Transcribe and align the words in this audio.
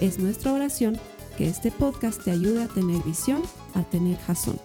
Es 0.00 0.18
nuestra 0.18 0.52
oración 0.52 1.00
que 1.38 1.48
este 1.48 1.70
podcast 1.70 2.22
te 2.22 2.30
ayude 2.30 2.64
a 2.64 2.68
tener 2.68 3.02
visión, 3.02 3.42
a 3.74 3.82
tener 3.82 4.18
jazón. 4.18 4.60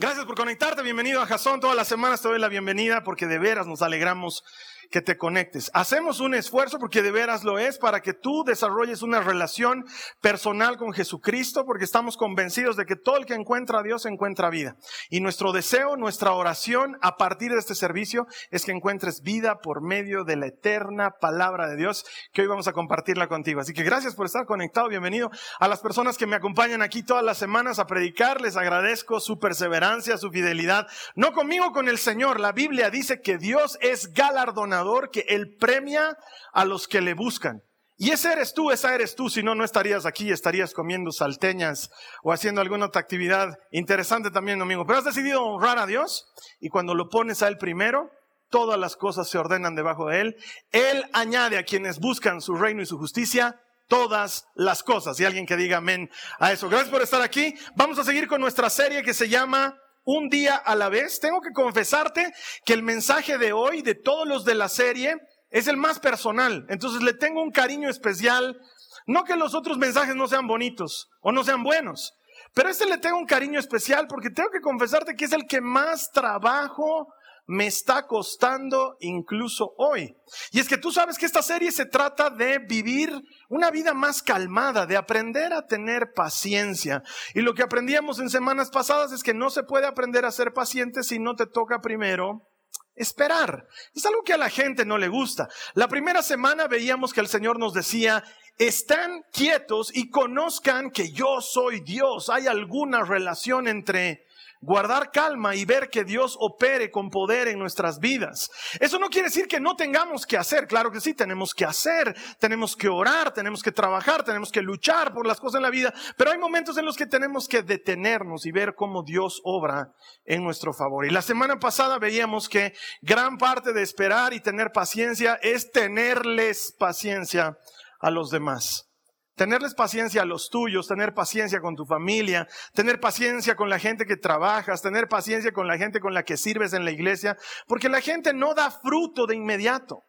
Gracias 0.00 0.26
por 0.26 0.34
conectarte, 0.34 0.82
bienvenido 0.82 1.20
a 1.20 1.26
Jazón. 1.26 1.60
Todas 1.60 1.76
las 1.76 1.86
semanas 1.86 2.20
te 2.20 2.26
doy 2.26 2.40
la 2.40 2.48
bienvenida 2.48 3.04
porque 3.04 3.28
de 3.28 3.38
veras 3.38 3.68
nos 3.68 3.82
alegramos 3.82 4.42
que 4.92 5.00
te 5.00 5.16
conectes. 5.16 5.70
Hacemos 5.74 6.20
un 6.20 6.34
esfuerzo 6.34 6.78
porque 6.78 7.02
de 7.02 7.10
veras 7.10 7.42
lo 7.42 7.58
es 7.58 7.78
para 7.78 8.00
que 8.02 8.12
tú 8.12 8.44
desarrolles 8.44 9.02
una 9.02 9.20
relación 9.20 9.86
personal 10.20 10.76
con 10.76 10.92
Jesucristo 10.92 11.64
porque 11.64 11.84
estamos 11.84 12.16
convencidos 12.16 12.76
de 12.76 12.84
que 12.84 12.94
todo 12.94 13.16
el 13.16 13.26
que 13.26 13.34
encuentra 13.34 13.80
a 13.80 13.82
Dios 13.82 14.06
encuentra 14.06 14.50
vida. 14.50 14.76
Y 15.08 15.20
nuestro 15.20 15.52
deseo, 15.52 15.96
nuestra 15.96 16.32
oración 16.32 16.98
a 17.00 17.16
partir 17.16 17.52
de 17.52 17.58
este 17.58 17.74
servicio 17.74 18.26
es 18.50 18.64
que 18.64 18.72
encuentres 18.72 19.22
vida 19.22 19.60
por 19.60 19.80
medio 19.80 20.24
de 20.24 20.36
la 20.36 20.46
eterna 20.46 21.12
palabra 21.18 21.66
de 21.68 21.76
Dios 21.76 22.04
que 22.32 22.42
hoy 22.42 22.46
vamos 22.46 22.68
a 22.68 22.72
compartirla 22.72 23.28
contigo. 23.28 23.60
Así 23.60 23.72
que 23.72 23.82
gracias 23.82 24.14
por 24.14 24.26
estar 24.26 24.44
conectado. 24.44 24.88
Bienvenido 24.88 25.30
a 25.58 25.68
las 25.68 25.80
personas 25.80 26.18
que 26.18 26.26
me 26.26 26.36
acompañan 26.36 26.82
aquí 26.82 27.02
todas 27.02 27.24
las 27.24 27.38
semanas 27.38 27.78
a 27.78 27.86
predicar. 27.86 28.42
Les 28.42 28.58
agradezco 28.58 29.20
su 29.20 29.38
perseverancia, 29.38 30.18
su 30.18 30.30
fidelidad. 30.30 30.86
No 31.14 31.32
conmigo, 31.32 31.72
con 31.72 31.88
el 31.88 31.96
Señor. 31.96 32.40
La 32.40 32.52
Biblia 32.52 32.90
dice 32.90 33.22
que 33.22 33.38
Dios 33.38 33.78
es 33.80 34.12
galardonador 34.12 34.81
que 35.12 35.24
Él 35.28 35.56
premia 35.58 36.16
a 36.52 36.64
los 36.64 36.88
que 36.88 37.00
le 37.00 37.14
buscan. 37.14 37.62
Y 37.98 38.10
ese 38.10 38.32
eres 38.32 38.52
tú, 38.52 38.70
esa 38.70 38.94
eres 38.94 39.14
tú, 39.14 39.30
si 39.30 39.42
no, 39.42 39.54
no 39.54 39.64
estarías 39.64 40.06
aquí, 40.06 40.30
estarías 40.30 40.74
comiendo 40.74 41.12
salteñas 41.12 41.90
o 42.22 42.32
haciendo 42.32 42.60
alguna 42.60 42.86
otra 42.86 43.00
actividad 43.00 43.56
interesante 43.70 44.30
también, 44.30 44.58
domingo. 44.58 44.84
Pero 44.86 44.98
has 44.98 45.04
decidido 45.04 45.44
honrar 45.44 45.78
a 45.78 45.86
Dios 45.86 46.26
y 46.58 46.68
cuando 46.68 46.94
lo 46.94 47.08
pones 47.08 47.42
a 47.42 47.48
Él 47.48 47.58
primero, 47.58 48.10
todas 48.50 48.78
las 48.78 48.96
cosas 48.96 49.28
se 49.28 49.38
ordenan 49.38 49.76
debajo 49.76 50.08
de 50.08 50.20
Él. 50.20 50.36
Él 50.72 51.04
añade 51.12 51.58
a 51.58 51.64
quienes 51.64 52.00
buscan 52.00 52.40
su 52.40 52.56
reino 52.56 52.82
y 52.82 52.86
su 52.86 52.98
justicia 52.98 53.60
todas 53.88 54.46
las 54.54 54.82
cosas. 54.82 55.20
Y 55.20 55.24
alguien 55.24 55.46
que 55.46 55.56
diga 55.56 55.76
amén 55.76 56.10
a 56.38 56.50
eso. 56.50 56.68
Gracias 56.68 56.90
por 56.90 57.02
estar 57.02 57.22
aquí. 57.22 57.54
Vamos 57.76 57.98
a 57.98 58.04
seguir 58.04 58.26
con 58.26 58.40
nuestra 58.40 58.70
serie 58.70 59.02
que 59.02 59.14
se 59.14 59.28
llama 59.28 59.78
un 60.04 60.28
día 60.28 60.56
a 60.56 60.74
la 60.74 60.88
vez. 60.88 61.20
Tengo 61.20 61.40
que 61.40 61.52
confesarte 61.52 62.32
que 62.64 62.72
el 62.72 62.82
mensaje 62.82 63.38
de 63.38 63.52
hoy, 63.52 63.82
de 63.82 63.94
todos 63.94 64.26
los 64.26 64.44
de 64.44 64.54
la 64.54 64.68
serie, 64.68 65.16
es 65.50 65.68
el 65.68 65.76
más 65.76 66.00
personal. 66.00 66.66
Entonces 66.68 67.02
le 67.02 67.14
tengo 67.14 67.42
un 67.42 67.50
cariño 67.50 67.88
especial. 67.88 68.60
No 69.06 69.24
que 69.24 69.36
los 69.36 69.54
otros 69.54 69.78
mensajes 69.78 70.14
no 70.14 70.28
sean 70.28 70.46
bonitos 70.46 71.10
o 71.20 71.32
no 71.32 71.42
sean 71.44 71.62
buenos, 71.62 72.14
pero 72.54 72.68
este 72.68 72.86
le 72.86 72.98
tengo 72.98 73.18
un 73.18 73.26
cariño 73.26 73.58
especial 73.58 74.06
porque 74.06 74.30
tengo 74.30 74.50
que 74.50 74.60
confesarte 74.60 75.14
que 75.14 75.24
es 75.24 75.32
el 75.32 75.46
que 75.46 75.60
más 75.60 76.10
trabajo 76.12 77.12
me 77.46 77.66
está 77.66 78.06
costando 78.06 78.96
incluso 79.00 79.74
hoy. 79.76 80.16
Y 80.52 80.60
es 80.60 80.68
que 80.68 80.78
tú 80.78 80.92
sabes 80.92 81.18
que 81.18 81.26
esta 81.26 81.42
serie 81.42 81.72
se 81.72 81.86
trata 81.86 82.30
de 82.30 82.58
vivir 82.58 83.10
una 83.48 83.70
vida 83.70 83.94
más 83.94 84.22
calmada, 84.22 84.86
de 84.86 84.96
aprender 84.96 85.52
a 85.52 85.66
tener 85.66 86.12
paciencia. 86.14 87.02
Y 87.34 87.40
lo 87.40 87.54
que 87.54 87.62
aprendíamos 87.62 88.20
en 88.20 88.30
semanas 88.30 88.70
pasadas 88.70 89.12
es 89.12 89.22
que 89.22 89.34
no 89.34 89.50
se 89.50 89.64
puede 89.64 89.86
aprender 89.86 90.24
a 90.24 90.32
ser 90.32 90.52
paciente 90.52 91.02
si 91.02 91.18
no 91.18 91.34
te 91.34 91.46
toca 91.46 91.80
primero 91.80 92.48
esperar. 92.94 93.66
Es 93.94 94.04
algo 94.06 94.22
que 94.22 94.34
a 94.34 94.38
la 94.38 94.50
gente 94.50 94.84
no 94.84 94.98
le 94.98 95.08
gusta. 95.08 95.48
La 95.74 95.88
primera 95.88 96.22
semana 96.22 96.68
veíamos 96.68 97.12
que 97.12 97.20
el 97.20 97.28
Señor 97.28 97.58
nos 97.58 97.72
decía, 97.72 98.22
están 98.58 99.24
quietos 99.32 99.90
y 99.94 100.10
conozcan 100.10 100.90
que 100.90 101.10
yo 101.10 101.40
soy 101.40 101.80
Dios. 101.80 102.28
Hay 102.28 102.46
alguna 102.46 103.02
relación 103.02 103.66
entre 103.66 104.24
guardar 104.62 105.10
calma 105.10 105.54
y 105.54 105.64
ver 105.64 105.90
que 105.90 106.04
Dios 106.04 106.36
opere 106.38 106.90
con 106.90 107.10
poder 107.10 107.48
en 107.48 107.58
nuestras 107.58 107.98
vidas. 107.98 108.50
Eso 108.80 108.98
no 108.98 109.08
quiere 109.08 109.28
decir 109.28 109.48
que 109.48 109.60
no 109.60 109.76
tengamos 109.76 110.24
que 110.24 110.38
hacer, 110.38 110.66
claro 110.66 110.90
que 110.90 111.00
sí, 111.00 111.14
tenemos 111.14 111.52
que 111.52 111.64
hacer, 111.64 112.16
tenemos 112.38 112.76
que 112.76 112.88
orar, 112.88 113.34
tenemos 113.34 113.62
que 113.62 113.72
trabajar, 113.72 114.22
tenemos 114.24 114.50
que 114.50 114.62
luchar 114.62 115.12
por 115.12 115.26
las 115.26 115.40
cosas 115.40 115.56
en 115.56 115.62
la 115.62 115.70
vida, 115.70 115.92
pero 116.16 116.30
hay 116.30 116.38
momentos 116.38 116.78
en 116.78 116.84
los 116.84 116.96
que 116.96 117.06
tenemos 117.06 117.48
que 117.48 117.62
detenernos 117.62 118.46
y 118.46 118.52
ver 118.52 118.74
cómo 118.74 119.02
Dios 119.02 119.40
obra 119.44 119.92
en 120.24 120.44
nuestro 120.44 120.72
favor. 120.72 121.04
Y 121.04 121.10
la 121.10 121.22
semana 121.22 121.58
pasada 121.58 121.98
veíamos 121.98 122.48
que 122.48 122.72
gran 123.00 123.38
parte 123.38 123.72
de 123.72 123.82
esperar 123.82 124.32
y 124.32 124.40
tener 124.40 124.70
paciencia 124.72 125.38
es 125.42 125.72
tenerles 125.72 126.74
paciencia 126.78 127.58
a 128.00 128.10
los 128.10 128.30
demás. 128.30 128.91
Tenerles 129.34 129.74
paciencia 129.74 130.22
a 130.22 130.26
los 130.26 130.50
tuyos, 130.50 130.88
tener 130.88 131.14
paciencia 131.14 131.60
con 131.60 131.74
tu 131.74 131.86
familia, 131.86 132.46
tener 132.74 133.00
paciencia 133.00 133.56
con 133.56 133.70
la 133.70 133.78
gente 133.78 134.04
que 134.04 134.16
trabajas, 134.16 134.82
tener 134.82 135.08
paciencia 135.08 135.52
con 135.52 135.66
la 135.66 135.78
gente 135.78 136.00
con 136.00 136.12
la 136.12 136.22
que 136.22 136.36
sirves 136.36 136.74
en 136.74 136.84
la 136.84 136.90
iglesia, 136.90 137.38
porque 137.66 137.88
la 137.88 138.02
gente 138.02 138.34
no 138.34 138.54
da 138.54 138.70
fruto 138.70 139.26
de 139.26 139.36
inmediato. 139.36 140.04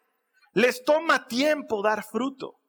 Les 0.54 0.84
toma 0.84 1.28
tiempo 1.28 1.82
dar 1.82 2.04
fruto. 2.04 2.60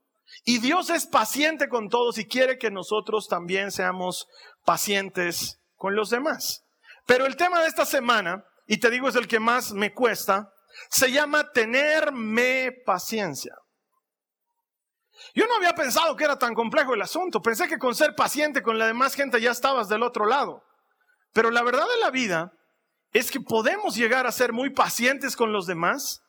Y 0.44 0.58
Dios 0.58 0.90
es 0.90 1.06
paciente 1.06 1.68
con 1.68 1.88
todos 1.88 2.18
y 2.18 2.26
quiere 2.26 2.58
que 2.58 2.70
nosotros 2.70 3.28
también 3.28 3.70
seamos 3.70 4.28
pacientes 4.64 5.60
con 5.76 5.94
los 5.94 6.10
demás. 6.10 6.64
Pero 7.06 7.26
el 7.26 7.36
tema 7.36 7.60
de 7.60 7.68
esta 7.68 7.84
semana, 7.84 8.44
y 8.66 8.78
te 8.78 8.90
digo 8.90 9.08
es 9.08 9.16
el 9.16 9.28
que 9.28 9.40
más 9.40 9.72
me 9.72 9.92
cuesta, 9.92 10.50
se 10.88 11.10
llama 11.12 11.50
tenerme 11.52 12.72
paciencia. 12.84 13.54
Yo 15.34 15.46
no 15.46 15.56
había 15.56 15.74
pensado 15.74 16.16
que 16.16 16.24
era 16.24 16.38
tan 16.38 16.54
complejo 16.54 16.94
el 16.94 17.02
asunto. 17.02 17.40
Pensé 17.40 17.68
que 17.68 17.78
con 17.78 17.94
ser 17.94 18.14
paciente 18.14 18.62
con 18.62 18.78
la 18.78 18.86
demás 18.86 19.14
gente 19.14 19.40
ya 19.40 19.50
estabas 19.50 19.88
del 19.88 20.02
otro 20.02 20.26
lado. 20.26 20.62
Pero 21.32 21.50
la 21.50 21.62
verdad 21.62 21.86
de 21.88 22.00
la 22.00 22.10
vida 22.10 22.52
es 23.12 23.30
que 23.30 23.40
podemos 23.40 23.94
llegar 23.94 24.26
a 24.26 24.32
ser 24.32 24.52
muy 24.52 24.70
pacientes 24.70 25.36
con 25.36 25.52
los 25.52 25.66
demás, 25.66 26.20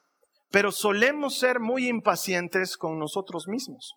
pero 0.52 0.72
solemos 0.72 1.38
ser 1.38 1.60
muy 1.60 1.88
impacientes 1.88 2.78
con 2.78 3.00
nosotros 3.00 3.48
mismos. 3.48 3.94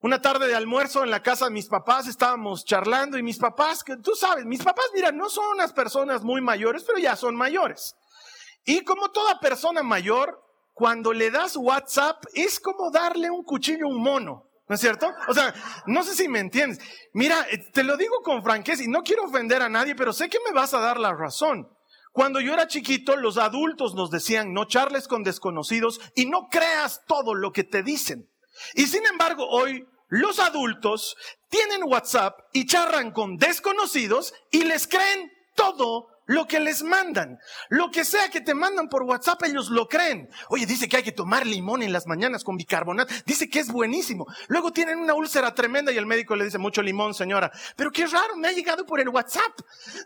Una 0.00 0.20
tarde 0.20 0.46
de 0.46 0.54
almuerzo 0.54 1.02
en 1.02 1.10
la 1.10 1.22
casa 1.22 1.46
de 1.46 1.50
mis 1.50 1.66
papás 1.66 2.06
estábamos 2.06 2.64
charlando 2.64 3.16
y 3.16 3.22
mis 3.22 3.38
papás, 3.38 3.82
que 3.82 3.96
tú 3.96 4.14
sabes, 4.14 4.44
mis 4.44 4.62
papás, 4.62 4.84
mira, 4.94 5.10
no 5.12 5.30
son 5.30 5.46
unas 5.46 5.72
personas 5.72 6.22
muy 6.22 6.42
mayores, 6.42 6.84
pero 6.84 6.98
ya 6.98 7.16
son 7.16 7.34
mayores. 7.34 7.94
Y 8.66 8.84
como 8.84 9.10
toda 9.10 9.40
persona 9.40 9.82
mayor, 9.82 10.38
cuando 10.74 11.12
le 11.12 11.30
das 11.30 11.56
WhatsApp 11.56 12.24
es 12.34 12.60
como 12.60 12.90
darle 12.90 13.30
un 13.30 13.44
cuchillo 13.44 13.86
a 13.86 13.90
un 13.90 14.02
mono. 14.02 14.50
¿No 14.66 14.74
es 14.74 14.80
cierto? 14.80 15.12
O 15.28 15.34
sea, 15.34 15.54
no 15.86 16.02
sé 16.02 16.14
si 16.14 16.26
me 16.26 16.40
entiendes. 16.40 16.80
Mira, 17.12 17.46
eh, 17.50 17.58
te 17.58 17.84
lo 17.84 17.96
digo 17.96 18.22
con 18.22 18.42
franqueza 18.42 18.82
y 18.82 18.88
no 18.88 19.02
quiero 19.02 19.24
ofender 19.24 19.60
a 19.60 19.68
nadie, 19.68 19.94
pero 19.94 20.12
sé 20.12 20.28
que 20.28 20.38
me 20.46 20.52
vas 20.52 20.72
a 20.72 20.80
dar 20.80 20.98
la 20.98 21.12
razón. 21.12 21.68
Cuando 22.12 22.40
yo 22.40 22.54
era 22.54 22.66
chiquito, 22.66 23.16
los 23.16 23.36
adultos 23.36 23.94
nos 23.94 24.10
decían 24.10 24.52
no 24.52 24.64
charles 24.64 25.06
con 25.06 25.22
desconocidos 25.22 26.00
y 26.14 26.26
no 26.26 26.48
creas 26.50 27.02
todo 27.06 27.34
lo 27.34 27.52
que 27.52 27.64
te 27.64 27.82
dicen. 27.82 28.30
Y 28.74 28.86
sin 28.86 29.04
embargo, 29.04 29.46
hoy 29.48 29.86
los 30.08 30.38
adultos 30.38 31.16
tienen 31.50 31.82
WhatsApp 31.84 32.38
y 32.52 32.66
charran 32.66 33.10
con 33.10 33.36
desconocidos 33.36 34.32
y 34.50 34.64
les 34.64 34.86
creen 34.86 35.30
todo 35.56 36.08
lo 36.26 36.46
que 36.46 36.60
les 36.60 36.82
mandan. 36.82 37.38
Lo 37.68 37.90
que 37.90 38.04
sea 38.04 38.28
que 38.28 38.40
te 38.40 38.54
mandan 38.54 38.88
por 38.88 39.02
WhatsApp, 39.02 39.42
ellos 39.44 39.70
lo 39.70 39.86
creen. 39.86 40.28
Oye, 40.48 40.66
dice 40.66 40.88
que 40.88 40.96
hay 40.96 41.02
que 41.02 41.12
tomar 41.12 41.46
limón 41.46 41.82
en 41.82 41.92
las 41.92 42.06
mañanas 42.06 42.44
con 42.44 42.56
bicarbonato. 42.56 43.12
Dice 43.26 43.48
que 43.48 43.60
es 43.60 43.70
buenísimo. 43.70 44.26
Luego 44.48 44.72
tienen 44.72 44.98
una 44.98 45.14
úlcera 45.14 45.54
tremenda 45.54 45.92
y 45.92 45.98
el 45.98 46.06
médico 46.06 46.36
le 46.36 46.44
dice 46.44 46.58
mucho 46.58 46.82
limón, 46.82 47.14
señora. 47.14 47.50
Pero 47.76 47.90
qué 47.90 48.06
raro, 48.06 48.36
me 48.36 48.48
ha 48.48 48.52
llegado 48.52 48.86
por 48.86 49.00
el 49.00 49.08
WhatsApp. 49.08 49.60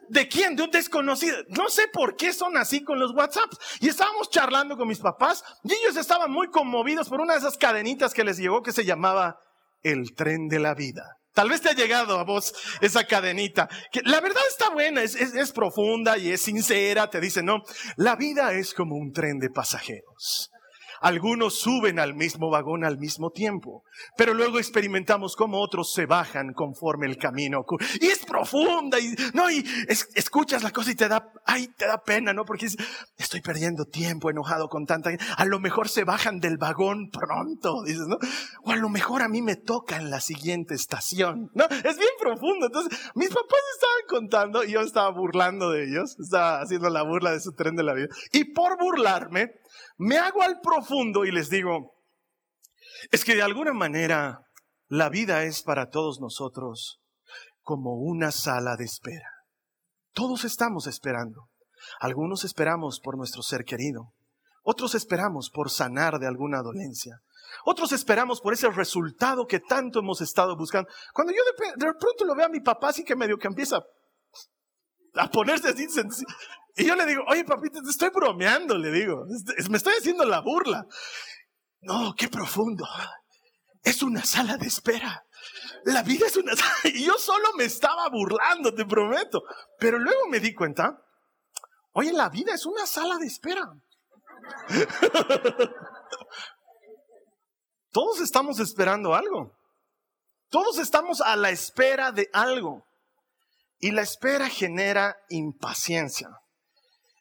¿De 0.08 0.28
quién? 0.28 0.56
De 0.56 0.62
un 0.62 0.70
desconocido. 0.70 1.36
No 1.48 1.68
sé 1.68 1.88
por 1.92 2.16
qué 2.16 2.32
son 2.32 2.56
así 2.56 2.82
con 2.82 2.98
los 2.98 3.12
WhatsApps. 3.12 3.58
Y 3.80 3.88
estábamos 3.88 4.30
charlando 4.30 4.76
con 4.76 4.88
mis 4.88 5.00
papás 5.00 5.44
y 5.64 5.72
ellos 5.72 5.96
estaban 5.96 6.30
muy 6.30 6.48
conmovidos 6.48 7.08
por 7.08 7.20
una 7.20 7.34
de 7.34 7.40
esas 7.40 7.56
cadenitas 7.56 8.14
que 8.14 8.24
les 8.24 8.38
llegó 8.38 8.62
que 8.62 8.72
se 8.72 8.84
llamaba 8.84 9.38
el 9.82 10.14
tren 10.14 10.48
de 10.48 10.58
la 10.58 10.74
vida. 10.74 11.17
Tal 11.38 11.50
vez 11.50 11.60
te 11.60 11.68
ha 11.68 11.72
llegado 11.72 12.18
a 12.18 12.24
vos 12.24 12.52
esa 12.80 13.04
cadenita. 13.04 13.68
Que 13.92 14.00
la 14.02 14.20
verdad 14.20 14.42
está 14.48 14.70
buena, 14.70 15.04
es, 15.04 15.14
es, 15.14 15.52
profunda 15.52 16.18
y 16.18 16.32
es 16.32 16.40
sincera. 16.40 17.10
Te 17.10 17.20
dice, 17.20 17.44
no, 17.44 17.62
la 17.94 18.16
vida 18.16 18.54
es 18.54 18.74
como 18.74 18.96
un 18.96 19.12
tren 19.12 19.38
de 19.38 19.48
pasajeros. 19.48 20.50
Algunos 21.00 21.60
suben 21.60 22.00
al 22.00 22.14
mismo 22.14 22.50
vagón 22.50 22.84
al 22.84 22.98
mismo 22.98 23.30
tiempo. 23.30 23.84
Pero 24.16 24.34
luego 24.34 24.58
experimentamos 24.58 25.36
cómo 25.36 25.60
otros 25.60 25.92
se 25.92 26.06
bajan 26.06 26.52
conforme 26.52 27.06
el 27.06 27.16
camino. 27.16 27.64
Y 28.00 28.06
es 28.06 28.24
profunda 28.24 28.98
y 28.98 29.14
no 29.34 29.50
y 29.50 29.64
escuchas 30.14 30.62
la 30.62 30.70
cosa 30.70 30.90
y 30.90 30.94
te 30.94 31.08
da 31.08 31.32
ay, 31.48 31.68
te 31.68 31.86
da 31.86 32.02
pena, 32.02 32.34
¿no? 32.34 32.44
Porque 32.44 32.66
estoy 33.16 33.40
perdiendo 33.40 33.86
tiempo 33.86 34.30
enojado 34.30 34.68
con 34.68 34.84
tanta 34.84 35.10
gente. 35.10 35.24
A 35.36 35.46
lo 35.46 35.58
mejor 35.60 35.88
se 35.88 36.04
bajan 36.04 36.40
del 36.40 36.58
vagón 36.58 37.10
pronto, 37.10 37.82
dices, 37.84 38.06
¿no? 38.06 38.18
O 38.64 38.70
a 38.70 38.76
lo 38.76 38.90
mejor 38.90 39.22
a 39.22 39.28
mí 39.28 39.40
me 39.40 39.56
toca 39.56 39.96
en 39.96 40.10
la 40.10 40.20
siguiente 40.20 40.74
estación. 40.74 41.50
No, 41.54 41.64
es 41.64 41.96
bien 41.96 42.10
profundo. 42.20 42.66
Entonces, 42.66 42.98
mis 43.14 43.28
papás 43.28 43.60
estaban 43.74 44.02
contando 44.08 44.62
y 44.62 44.72
yo 44.72 44.82
estaba 44.82 45.10
burlando 45.10 45.70
de 45.70 45.84
ellos, 45.84 46.16
estaba 46.20 46.60
haciendo 46.60 46.90
la 46.90 47.02
burla 47.02 47.32
de 47.32 47.40
su 47.40 47.52
tren 47.52 47.76
de 47.76 47.82
la 47.82 47.94
vida. 47.94 48.08
Y 48.32 48.52
por 48.52 48.78
burlarme, 48.78 49.52
me 49.96 50.18
hago 50.18 50.42
al 50.42 50.60
profundo 50.60 51.24
y 51.24 51.32
les 51.32 51.48
digo, 51.48 51.97
es 53.10 53.24
que 53.24 53.34
de 53.34 53.42
alguna 53.42 53.72
manera 53.72 54.40
la 54.88 55.08
vida 55.08 55.44
es 55.44 55.62
para 55.62 55.90
todos 55.90 56.20
nosotros 56.20 57.00
como 57.62 57.94
una 57.96 58.32
sala 58.32 58.76
de 58.76 58.84
espera. 58.84 59.28
Todos 60.12 60.44
estamos 60.44 60.86
esperando. 60.86 61.48
Algunos 62.00 62.44
esperamos 62.44 63.00
por 63.00 63.16
nuestro 63.16 63.42
ser 63.42 63.64
querido. 63.64 64.14
Otros 64.62 64.94
esperamos 64.94 65.50
por 65.50 65.70
sanar 65.70 66.18
de 66.18 66.26
alguna 66.26 66.62
dolencia. 66.62 67.20
Otros 67.64 67.92
esperamos 67.92 68.40
por 68.40 68.52
ese 68.52 68.70
resultado 68.70 69.46
que 69.46 69.60
tanto 69.60 70.00
hemos 70.00 70.20
estado 70.20 70.56
buscando. 70.56 70.90
Cuando 71.12 71.32
yo 71.32 71.42
de, 71.76 71.94
pronto 71.94 72.24
lo 72.24 72.34
veo 72.34 72.46
a 72.46 72.50
mi 72.50 72.60
papá 72.60 72.88
así 72.88 73.04
que 73.04 73.16
medio 73.16 73.38
que 73.38 73.48
empieza 73.48 73.82
a 75.14 75.30
ponerse 75.30 75.68
así 75.68 75.86
Y 76.76 76.86
yo 76.86 76.94
le 76.94 77.06
digo, 77.06 77.22
oye 77.28 77.44
papito, 77.44 77.80
te 77.82 77.90
estoy 77.90 78.10
bromeando, 78.10 78.76
le 78.76 78.90
digo. 78.90 79.24
Me 79.70 79.76
estoy 79.76 79.94
haciendo 79.98 80.24
la 80.24 80.40
burla. 80.40 80.86
No, 81.80 82.14
qué 82.16 82.28
profundo. 82.28 82.86
Es 83.82 84.02
una 84.02 84.24
sala 84.24 84.56
de 84.56 84.66
espera. 84.66 85.24
La 85.84 86.02
vida 86.02 86.26
es 86.26 86.36
una 86.36 86.54
sala. 86.56 86.72
Y 86.84 87.04
yo 87.04 87.14
solo 87.18 87.48
me 87.56 87.64
estaba 87.64 88.08
burlando, 88.08 88.74
te 88.74 88.84
prometo. 88.84 89.42
Pero 89.78 89.98
luego 89.98 90.26
me 90.28 90.40
di 90.40 90.54
cuenta, 90.54 90.98
oye, 91.92 92.12
la 92.12 92.28
vida 92.28 92.54
es 92.54 92.66
una 92.66 92.86
sala 92.86 93.18
de 93.18 93.26
espera. 93.26 93.62
Todos 97.90 98.20
estamos 98.20 98.60
esperando 98.60 99.14
algo. 99.14 99.56
Todos 100.50 100.78
estamos 100.78 101.20
a 101.20 101.36
la 101.36 101.50
espera 101.50 102.12
de 102.12 102.28
algo. 102.32 102.84
Y 103.78 103.92
la 103.92 104.02
espera 104.02 104.48
genera 104.48 105.16
impaciencia. 105.28 106.28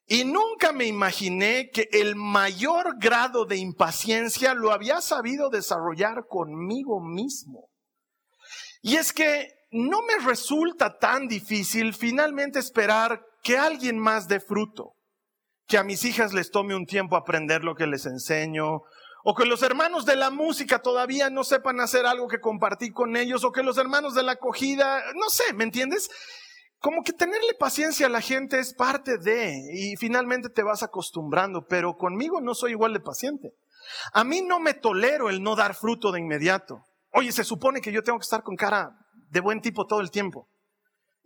Y 0.09 0.23
nunca 0.23 0.71
me 0.71 0.85
imaginé 0.85 1.69
que 1.69 1.89
el 1.91 2.15
mayor 2.15 2.95
grado 2.97 3.43
de 3.45 3.57
impaciencia 3.57 4.53
lo 4.53 4.71
había 4.71 5.01
sabido 5.01 5.49
desarrollar 5.49 6.27
conmigo 6.29 7.01
mismo. 7.01 7.67
Y 8.81 8.95
es 8.95 9.11
que 9.11 9.49
no 9.69 10.01
me 10.03 10.25
resulta 10.25 10.97
tan 10.97 11.27
difícil 11.27 11.93
finalmente 11.93 12.57
esperar 12.57 13.21
que 13.43 13.57
alguien 13.57 13.99
más 13.99 14.29
dé 14.29 14.39
fruto, 14.39 14.93
que 15.67 15.77
a 15.77 15.83
mis 15.83 16.05
hijas 16.05 16.33
les 16.33 16.51
tome 16.51 16.73
un 16.73 16.85
tiempo 16.85 17.17
aprender 17.17 17.65
lo 17.65 17.75
que 17.75 17.85
les 17.85 18.05
enseño, 18.05 18.83
o 19.25 19.35
que 19.35 19.45
los 19.45 19.61
hermanos 19.61 20.05
de 20.05 20.15
la 20.15 20.29
música 20.29 20.81
todavía 20.81 21.29
no 21.29 21.43
sepan 21.43 21.81
hacer 21.81 22.05
algo 22.05 22.29
que 22.29 22.39
compartí 22.39 22.91
con 22.91 23.17
ellos, 23.17 23.43
o 23.43 23.51
que 23.51 23.61
los 23.61 23.77
hermanos 23.77 24.15
de 24.15 24.23
la 24.23 24.33
acogida, 24.33 25.03
no 25.15 25.29
sé, 25.29 25.51
¿me 25.53 25.65
entiendes? 25.65 26.09
Como 26.79 27.03
que 27.03 27.13
tenerle 27.13 27.53
paciencia 27.59 28.05
a 28.05 28.09
la 28.09 28.21
gente 28.21 28.59
es 28.59 28.73
parte 28.73 29.17
de, 29.17 29.53
y 29.73 29.95
finalmente 29.97 30.49
te 30.49 30.63
vas 30.63 30.83
acostumbrando, 30.83 31.65
pero 31.67 31.97
conmigo 31.97 32.39
no 32.41 32.53
soy 32.53 32.71
igual 32.71 32.93
de 32.93 32.99
paciente. 32.99 33.51
A 34.13 34.23
mí 34.23 34.41
no 34.41 34.59
me 34.59 34.73
tolero 34.73 35.29
el 35.29 35.41
no 35.41 35.55
dar 35.55 35.73
fruto 35.73 36.11
de 36.11 36.19
inmediato. 36.19 36.83
Oye, 37.11 37.31
se 37.31 37.43
supone 37.43 37.81
que 37.81 37.91
yo 37.91 38.03
tengo 38.03 38.19
que 38.19 38.23
estar 38.23 38.43
con 38.43 38.55
cara 38.55 38.91
de 39.29 39.39
buen 39.39 39.61
tipo 39.61 39.85
todo 39.85 40.01
el 40.01 40.11
tiempo. 40.11 40.47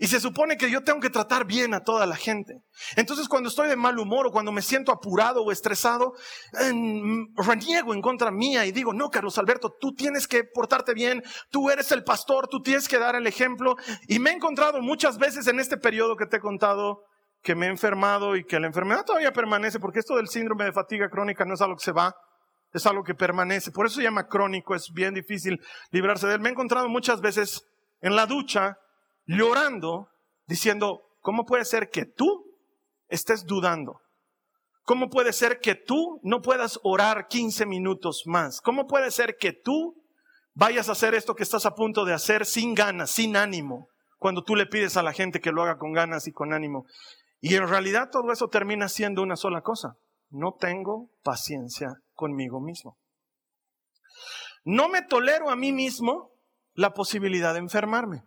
Y 0.01 0.07
se 0.07 0.19
supone 0.19 0.57
que 0.57 0.71
yo 0.71 0.81
tengo 0.83 1.00
que 1.00 1.12
tratar 1.12 1.45
bien 1.45 1.75
a 1.75 1.83
toda 1.83 2.07
la 2.07 2.15
gente. 2.15 2.63
Entonces 2.95 3.27
cuando 3.27 3.50
estoy 3.50 3.69
de 3.69 3.75
mal 3.75 4.00
humor 4.00 4.25
o 4.25 4.31
cuando 4.31 4.51
me 4.51 4.63
siento 4.63 4.92
apurado 4.92 5.44
o 5.44 5.51
estresado, 5.51 6.15
reniego 7.36 7.94
en 7.94 8.01
contra 8.01 8.31
mía 8.31 8.65
y 8.65 8.71
digo, 8.71 8.94
no, 8.94 9.12
Carlos 9.12 9.38
Alberto, 9.38 9.75
tú 9.80 9.94
tienes 9.94 10.27
que 10.27 10.44
portarte 10.44 10.95
bien, 10.95 11.21
tú 11.51 11.69
eres 11.69 11.92
el 11.92 12.03
pastor, 12.03 12.48
tú 12.48 12.63
tienes 12.63 12.88
que 12.88 12.98
dar 12.98 13.15
el 13.15 13.27
ejemplo. 13.27 13.75
Y 14.07 14.18
me 14.18 14.31
he 14.31 14.33
encontrado 14.33 14.81
muchas 14.81 15.19
veces 15.19 15.45
en 15.45 15.59
este 15.59 15.77
periodo 15.77 16.15
que 16.15 16.25
te 16.25 16.38
he 16.38 16.39
contado 16.39 17.04
que 17.44 17.54
me 17.54 17.68
he 17.68 17.69
enfermado 17.69 18.36
y 18.36 18.44
que 18.44 18.59
la 18.59 18.65
enfermedad 18.65 19.06
todavía 19.06 19.31
permanece, 19.31 19.80
porque 19.80 20.00
esto 20.00 20.15
del 20.15 20.30
síndrome 20.30 20.65
de 20.65 20.71
fatiga 20.71 21.09
crónica 21.12 21.45
no 21.45 21.54
es 21.54 21.62
algo 21.62 21.75
que 21.75 21.83
se 21.83 21.92
va, 21.92 22.15
es 22.74 22.88
algo 22.88 23.04
que 23.04 23.13
permanece. 23.13 23.69
Por 23.69 23.86
eso 23.86 23.97
se 23.97 24.04
llama 24.04 24.25
crónico, 24.25 24.74
es 24.74 24.92
bien 24.95 25.13
difícil 25.13 25.62
librarse 25.92 26.25
de 26.25 26.33
él. 26.33 26.39
Me 26.39 26.50
he 26.50 26.54
encontrado 26.54 26.89
muchas 26.89 27.21
veces 27.21 27.62
en 28.01 28.15
la 28.15 28.25
ducha 28.25 28.80
llorando, 29.25 30.09
diciendo, 30.47 31.01
¿cómo 31.19 31.45
puede 31.45 31.65
ser 31.65 31.89
que 31.89 32.06
tú 32.06 32.45
estés 33.07 33.45
dudando? 33.45 34.01
¿Cómo 34.83 35.09
puede 35.09 35.31
ser 35.31 35.59
que 35.59 35.75
tú 35.75 36.19
no 36.23 36.41
puedas 36.41 36.79
orar 36.83 37.27
15 37.27 37.65
minutos 37.65 38.23
más? 38.25 38.62
¿Cómo 38.62 38.88
puede 38.88 39.12
ser 39.12 39.38
que 39.38 39.53
tú 39.53 39.95
vayas 40.53 40.89
a 40.89 40.94
hacer 40.94 41.13
esto 41.13 41.35
que 41.35 41.44
estás 41.44 41.65
a 41.65 41.75
punto 41.75 42.03
de 42.03 42.13
hacer 42.13 42.45
sin 42.45 42.73
ganas, 42.73 43.12
sin 43.12 43.38
ánimo, 43.38 43.88
cuando 44.18 44.44
tú 44.44 44.56
le 44.56 44.65
pides 44.65 44.97
a 44.97 45.03
la 45.03 45.13
gente 45.13 45.39
que 45.39 45.51
lo 45.51 45.63
haga 45.63 45.77
con 45.77 45.94
ganas 45.94 46.27
y 46.27 46.31
con 46.31 46.53
ánimo? 46.53 46.85
Y 47.39 47.56
en 47.56 47.68
realidad 47.68 48.09
todo 48.12 48.31
eso 48.31 48.50
termina 48.50 48.88
siendo 48.89 49.21
una 49.21 49.35
sola 49.35 49.62
cosa. 49.62 49.95
No 50.29 50.56
tengo 50.59 51.09
paciencia 51.23 51.89
conmigo 52.13 52.59
mismo. 52.62 52.97
No 54.63 54.89
me 54.89 55.01
tolero 55.01 55.50
a 55.50 55.56
mí 55.56 55.71
mismo 55.71 56.31
la 56.73 56.94
posibilidad 56.94 57.53
de 57.53 57.59
enfermarme. 57.59 58.23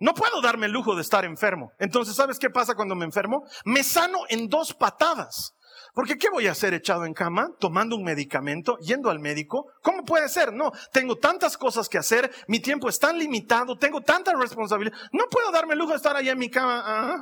No 0.00 0.14
puedo 0.14 0.40
darme 0.40 0.66
el 0.66 0.72
lujo 0.72 0.94
de 0.96 1.02
estar 1.02 1.24
enfermo. 1.26 1.72
Entonces, 1.78 2.16
¿sabes 2.16 2.38
qué 2.38 2.48
pasa 2.48 2.74
cuando 2.74 2.94
me 2.94 3.04
enfermo? 3.04 3.44
Me 3.64 3.84
sano 3.84 4.20
en 4.30 4.48
dos 4.48 4.72
patadas. 4.72 5.52
Porque 5.94 6.16
¿qué 6.16 6.30
voy 6.30 6.46
a 6.46 6.52
hacer 6.52 6.72
echado 6.72 7.04
en 7.04 7.12
cama, 7.12 7.50
tomando 7.58 7.96
un 7.96 8.02
medicamento, 8.02 8.78
yendo 8.78 9.10
al 9.10 9.18
médico? 9.18 9.66
¿Cómo 9.82 10.04
puede 10.04 10.28
ser? 10.28 10.52
No, 10.52 10.72
tengo 10.92 11.16
tantas 11.16 11.58
cosas 11.58 11.88
que 11.88 11.98
hacer, 11.98 12.30
mi 12.48 12.60
tiempo 12.60 12.88
es 12.88 12.98
tan 12.98 13.18
limitado, 13.18 13.76
tengo 13.76 14.00
tanta 14.00 14.32
responsabilidad. 14.34 14.96
No 15.12 15.24
puedo 15.30 15.50
darme 15.50 15.74
el 15.74 15.80
lujo 15.80 15.90
de 15.90 15.96
estar 15.96 16.16
allá 16.16 16.32
en 16.32 16.38
mi 16.38 16.48
cama. 16.48 16.82
Ah, 16.86 17.16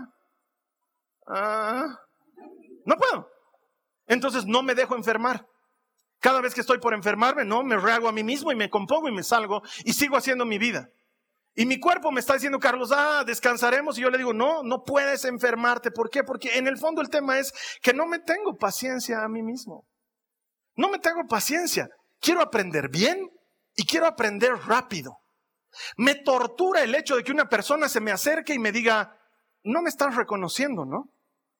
ah, 1.28 1.98
no 2.84 2.96
puedo. 2.96 3.28
Entonces 4.06 4.46
no 4.46 4.62
me 4.62 4.74
dejo 4.74 4.94
enfermar. 4.94 5.46
Cada 6.20 6.40
vez 6.40 6.54
que 6.54 6.60
estoy 6.60 6.78
por 6.78 6.94
enfermarme, 6.94 7.44
no, 7.44 7.62
me 7.62 7.76
rehago 7.76 8.08
a 8.08 8.12
mí 8.12 8.22
mismo 8.22 8.52
y 8.52 8.56
me 8.56 8.70
compongo 8.70 9.08
y 9.08 9.12
me 9.12 9.22
salgo 9.22 9.62
y 9.84 9.92
sigo 9.92 10.16
haciendo 10.16 10.44
mi 10.44 10.58
vida. 10.58 10.88
Y 11.58 11.66
mi 11.66 11.80
cuerpo 11.80 12.12
me 12.12 12.20
está 12.20 12.34
diciendo, 12.34 12.60
Carlos, 12.60 12.92
ah, 12.94 13.24
descansaremos. 13.26 13.98
Y 13.98 14.02
yo 14.02 14.10
le 14.10 14.18
digo, 14.18 14.32
no, 14.32 14.62
no 14.62 14.84
puedes 14.84 15.24
enfermarte. 15.24 15.90
¿Por 15.90 16.08
qué? 16.08 16.22
Porque 16.22 16.56
en 16.56 16.68
el 16.68 16.78
fondo 16.78 17.02
el 17.02 17.10
tema 17.10 17.40
es 17.40 17.52
que 17.82 17.92
no 17.92 18.06
me 18.06 18.20
tengo 18.20 18.56
paciencia 18.56 19.24
a 19.24 19.28
mí 19.28 19.42
mismo. 19.42 19.84
No 20.76 20.88
me 20.88 21.00
tengo 21.00 21.26
paciencia. 21.28 21.88
Quiero 22.20 22.42
aprender 22.42 22.88
bien 22.90 23.28
y 23.74 23.84
quiero 23.86 24.06
aprender 24.06 24.52
rápido. 24.68 25.16
Me 25.96 26.14
tortura 26.14 26.84
el 26.84 26.94
hecho 26.94 27.16
de 27.16 27.24
que 27.24 27.32
una 27.32 27.48
persona 27.48 27.88
se 27.88 28.00
me 28.00 28.12
acerque 28.12 28.54
y 28.54 28.60
me 28.60 28.70
diga, 28.70 29.18
no 29.64 29.82
me 29.82 29.88
estás 29.88 30.14
reconociendo, 30.14 30.84
¿no? 30.84 31.06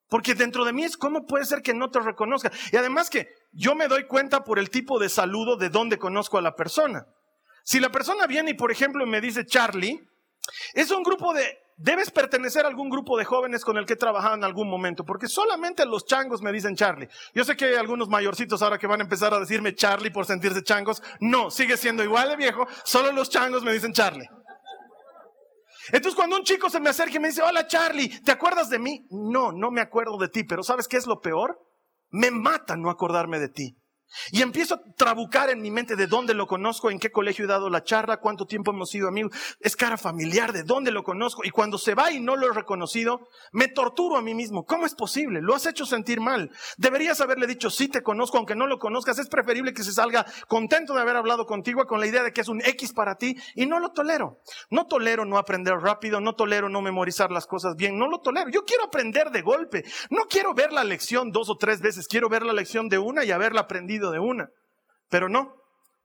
Porque 0.07 0.37
dentro 0.37 0.65
de 0.65 0.73
mí 0.73 0.85
es, 0.85 0.97
¿cómo 0.97 1.27
puede 1.27 1.45
ser 1.45 1.61
que 1.61 1.75
no 1.75 1.91
te 1.91 1.99
reconozca? 1.99 2.53
Y 2.71 2.77
además 2.77 3.11
que 3.11 3.27
yo 3.51 3.75
me 3.75 3.89
doy 3.89 4.07
cuenta 4.07 4.45
por 4.45 4.61
el 4.61 4.71
tipo 4.71 5.01
de 5.01 5.09
saludo 5.09 5.57
de 5.57 5.71
dónde 5.71 5.99
conozco 5.99 6.39
a 6.39 6.43
la 6.43 6.55
persona. 6.55 7.05
Si 7.69 7.81
la 7.81 7.91
persona 7.91 8.27
viene 8.27 8.53
y, 8.53 8.55
por 8.55 8.73
ejemplo, 8.73 9.05
me 9.05 9.21
dice 9.21 9.45
Charlie, 9.45 10.01
es 10.73 10.91
un 10.91 11.03
grupo 11.03 11.35
de, 11.35 11.59
debes 11.77 12.11
pertenecer 12.11 12.65
a 12.65 12.69
algún 12.69 12.89
grupo 12.89 13.19
de 13.19 13.27
jóvenes 13.27 13.63
con 13.63 13.77
el 13.77 13.85
que 13.85 13.93
he 13.93 13.97
trabajado 13.97 14.37
en 14.37 14.43
algún 14.43 14.71
momento, 14.71 15.05
porque 15.05 15.29
solamente 15.29 15.85
los 15.85 16.07
changos 16.07 16.41
me 16.41 16.51
dicen 16.51 16.77
Charlie. 16.77 17.11
Yo 17.35 17.45
sé 17.45 17.59
que 17.59 17.67
hay 17.67 17.75
algunos 17.75 18.09
mayorcitos 18.09 18.63
ahora 18.63 18.79
que 18.79 18.87
van 18.87 19.01
a 19.01 19.05
empezar 19.05 19.35
a 19.35 19.39
decirme 19.39 19.75
Charlie 19.75 20.11
por 20.11 20.25
sentirse 20.25 20.63
changos. 20.63 21.03
No, 21.21 21.51
sigue 21.51 21.77
siendo 21.77 22.03
igual 22.03 22.31
de 22.31 22.37
viejo, 22.37 22.67
solo 22.85 23.13
los 23.13 23.29
changos 23.29 23.63
me 23.63 23.75
dicen 23.75 23.93
Charlie. 23.93 24.31
Entonces 25.93 26.15
cuando 26.15 26.37
un 26.37 26.45
chico 26.45 26.71
se 26.71 26.81
me 26.81 26.89
acerca 26.89 27.17
y 27.17 27.21
me 27.21 27.29
dice, 27.29 27.43
hola 27.43 27.67
Charlie, 27.67 28.09
¿te 28.23 28.33
acuerdas 28.33 28.71
de 28.71 28.79
mí? 28.79 29.07
No, 29.11 29.53
no 29.53 29.71
me 29.71 29.83
acuerdo 29.83 30.17
de 30.17 30.29
ti, 30.29 30.43
pero 30.45 30.63
¿sabes 30.63 30.89
qué 30.89 30.97
es 30.97 31.07
lo 31.07 31.21
peor? 31.21 31.61
Me 32.09 32.31
mata 32.31 32.77
no 32.77 32.89
acordarme 32.89 33.39
de 33.39 33.51
ti. 33.51 33.78
Y 34.31 34.43
empiezo 34.43 34.75
a 34.75 34.83
trabucar 34.97 35.51
en 35.51 35.61
mi 35.61 35.71
mente 35.71 35.97
de 35.97 36.07
dónde 36.07 36.35
lo 36.35 36.47
conozco, 36.47 36.91
en 36.91 36.99
qué 36.99 37.11
colegio 37.11 37.45
he 37.45 37.49
dado 37.49 37.69
la 37.71 37.85
charla, 37.85 38.19
cuánto 38.19 38.47
tiempo 38.47 38.71
hemos 38.71 38.91
sido 38.91 39.09
amigos. 39.09 39.33
Es 39.61 39.77
cara 39.77 39.97
familiar, 39.97 40.53
de 40.53 40.63
dónde 40.63 40.91
lo 40.91 41.03
conozco. 41.03 41.45
Y 41.45 41.51
cuando 41.51 41.79
se 41.79 41.95
va 41.95 42.11
y 42.11 42.21
no 42.21 42.37
lo 42.37 42.51
he 42.51 42.55
reconocido, 42.55 43.29
me 43.53 43.69
torturo 43.69 44.17
a 44.17 44.23
mí 44.23 44.35
mismo. 44.35 44.65
¿Cómo 44.65 44.87
es 44.87 44.95
posible? 44.95 45.41
Lo 45.43 45.55
has 45.55 45.67
hecho 45.67 45.85
sentir 45.85 46.21
mal. 46.21 46.51
Deberías 46.77 47.21
haberle 47.21 47.47
dicho, 47.47 47.71
sí 47.71 47.89
te 47.89 48.03
conozco, 48.03 48.39
aunque 48.39 48.55
no 48.55 48.67
lo 48.67 48.79
conozcas. 48.79 49.19
Es 49.19 49.29
preferible 49.29 49.73
que 49.73 49.85
se 49.85 49.93
salga 49.93 50.27
contento 50.47 50.95
de 50.95 51.01
haber 51.01 51.17
hablado 51.17 51.47
contigo 51.47 51.85
con 51.87 52.01
la 52.01 52.07
idea 52.07 52.23
de 52.23 52.33
que 52.33 52.41
es 52.41 52.49
un 52.49 52.63
X 52.63 52.93
para 52.93 53.17
ti. 53.17 53.37
Y 53.55 53.67
no 53.67 53.79
lo 53.79 53.93
tolero. 53.93 54.41
No 54.71 54.87
tolero 54.87 55.25
no 55.25 55.39
aprender 55.39 55.75
rápido, 55.75 56.21
no 56.21 56.35
tolero 56.35 56.69
no 56.69 56.81
memorizar 56.81 57.31
las 57.31 57.47
cosas 57.47 57.77
bien. 57.77 57.99
No 57.99 58.09
lo 58.09 58.21
tolero. 58.21 58.51
Yo 58.51 58.65
quiero 58.65 58.85
aprender 58.85 59.31
de 59.31 59.43
golpe. 59.43 59.85
No 60.11 60.25
quiero 60.29 60.55
ver 60.55 60.73
la 60.73 60.85
lección 60.85 61.31
dos 61.31 61.51
o 61.51 61.57
tres 61.57 61.81
veces. 61.81 62.09
Quiero 62.09 62.29
ver 62.29 62.43
la 62.43 62.53
lección 62.53 62.89
de 62.89 62.99
una 62.99 63.25
y 63.25 63.31
haberla 63.31 63.63
aprendido 63.63 63.98
de 63.99 64.19
una. 64.19 64.49
Pero 65.09 65.29
no, 65.29 65.59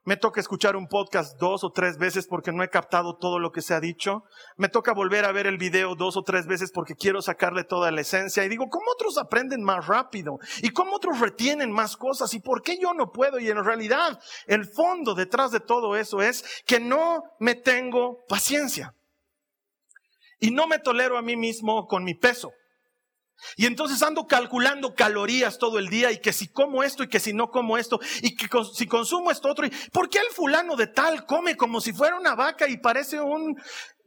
Me 0.06 0.18
toca 0.18 0.38
escuchar 0.38 0.76
un 0.76 0.86
podcast 0.86 1.38
dos 1.40 1.64
o 1.64 1.70
tres 1.70 1.96
veces 1.96 2.26
porque 2.26 2.52
no 2.52 2.62
he 2.62 2.68
captado 2.68 3.16
todo 3.16 3.38
lo 3.38 3.52
que 3.52 3.62
se 3.62 3.72
ha 3.72 3.80
dicho. 3.80 4.22
Me 4.58 4.68
toca 4.68 4.92
volver 4.92 5.24
a 5.24 5.32
ver 5.32 5.46
el 5.46 5.56
video 5.56 5.94
dos 5.94 6.18
o 6.18 6.22
tres 6.22 6.46
veces 6.46 6.70
porque 6.74 6.94
quiero 6.94 7.22
sacarle 7.22 7.64
toda 7.64 7.90
la 7.90 8.02
esencia. 8.02 8.44
Y 8.44 8.50
digo, 8.50 8.68
¿cómo 8.68 8.84
otros 8.92 9.16
aprenden 9.16 9.62
más 9.62 9.86
rápido? 9.86 10.38
¿Y 10.60 10.70
cómo 10.70 10.96
otros 10.96 11.20
retienen 11.20 11.72
más 11.72 11.96
cosas? 11.96 12.34
¿Y 12.34 12.40
por 12.40 12.60
qué 12.60 12.78
yo 12.78 12.92
no 12.92 13.12
puedo? 13.12 13.38
Y 13.38 13.48
en 13.48 13.64
realidad, 13.64 14.20
el 14.46 14.66
fondo 14.66 15.14
detrás 15.14 15.52
de 15.52 15.60
todo 15.60 15.96
eso 15.96 16.20
es 16.20 16.44
que 16.66 16.80
no 16.80 17.22
me 17.38 17.54
tengo 17.54 18.18
paciencia. 18.28 18.94
Y 20.38 20.50
no 20.50 20.66
me 20.66 20.80
tolero 20.80 21.16
a 21.16 21.22
mí 21.22 21.34
mismo 21.34 21.86
con 21.86 22.04
mi 22.04 22.12
peso. 22.14 22.52
Y 23.56 23.66
entonces 23.66 24.02
ando 24.02 24.26
calculando 24.26 24.94
calorías 24.94 25.58
todo 25.58 25.78
el 25.78 25.88
día 25.88 26.10
y 26.12 26.18
que 26.18 26.32
si 26.32 26.48
como 26.48 26.82
esto 26.82 27.02
y 27.02 27.08
que 27.08 27.20
si 27.20 27.32
no 27.32 27.50
como 27.50 27.78
esto 27.78 28.00
y 28.22 28.34
que 28.36 28.48
si 28.74 28.86
consumo 28.86 29.30
esto 29.30 29.48
otro. 29.48 29.66
¿Por 29.92 30.08
qué 30.08 30.18
el 30.18 30.32
fulano 30.34 30.76
de 30.76 30.86
tal 30.86 31.26
come 31.26 31.56
como 31.56 31.80
si 31.80 31.92
fuera 31.92 32.16
una 32.16 32.34
vaca 32.34 32.68
y 32.68 32.78
parece 32.78 33.20
un... 33.20 33.56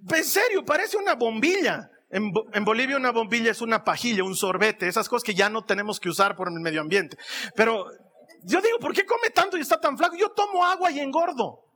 En 0.09 0.23
serio, 0.23 0.63
parece 0.65 0.97
una 0.97 1.15
bombilla. 1.15 1.89
En, 2.09 2.31
en, 2.53 2.63
Bolivia 2.63 2.95
una 2.95 3.11
bombilla 3.11 3.51
es 3.51 3.61
una 3.61 3.83
pajilla, 3.83 4.23
un 4.23 4.35
sorbete, 4.35 4.87
esas 4.87 5.09
cosas 5.09 5.23
que 5.23 5.33
ya 5.33 5.49
no 5.49 5.65
tenemos 5.65 5.99
que 5.99 6.09
usar 6.09 6.35
por 6.35 6.47
el 6.47 6.59
medio 6.61 6.81
ambiente. 6.81 7.17
Pero 7.55 7.85
yo 8.43 8.61
digo, 8.61 8.79
¿por 8.79 8.93
qué 8.93 9.05
come 9.05 9.29
tanto 9.31 9.57
y 9.57 9.61
está 9.61 9.79
tan 9.79 9.97
flaco? 9.97 10.15
Yo 10.15 10.29
tomo 10.29 10.65
agua 10.65 10.89
y 10.91 10.99
engordo 10.99 11.66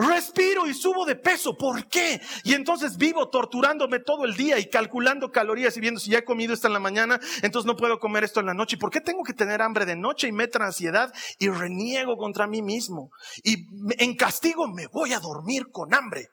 respiro 0.00 0.66
y 0.66 0.74
subo 0.74 1.04
de 1.04 1.16
peso. 1.16 1.56
¿Por 1.56 1.86
qué? 1.88 2.20
Y 2.44 2.54
entonces 2.54 2.96
vivo 2.96 3.28
torturándome 3.28 4.00
todo 4.00 4.24
el 4.24 4.34
día 4.34 4.58
y 4.58 4.68
calculando 4.68 5.30
calorías 5.30 5.76
y 5.76 5.80
viendo 5.80 6.00
si 6.00 6.10
ya 6.10 6.18
he 6.18 6.24
comido 6.24 6.54
esto 6.54 6.66
en 6.66 6.72
la 6.72 6.80
mañana, 6.80 7.20
entonces 7.42 7.66
no 7.66 7.76
puedo 7.76 7.98
comer 7.98 8.24
esto 8.24 8.40
en 8.40 8.46
la 8.46 8.54
noche. 8.54 8.76
¿Por 8.76 8.90
qué 8.90 9.00
tengo 9.00 9.22
que 9.22 9.34
tener 9.34 9.62
hambre 9.62 9.86
de 9.86 9.96
noche 9.96 10.28
y 10.28 10.32
me 10.32 10.48
ansiedad 10.60 11.12
y 11.38 11.48
reniego 11.48 12.16
contra 12.16 12.46
mí 12.46 12.62
mismo? 12.62 13.10
Y 13.42 13.66
en 14.02 14.16
castigo 14.16 14.68
me 14.68 14.86
voy 14.88 15.12
a 15.12 15.20
dormir 15.20 15.66
con 15.70 15.94
hambre. 15.94 16.28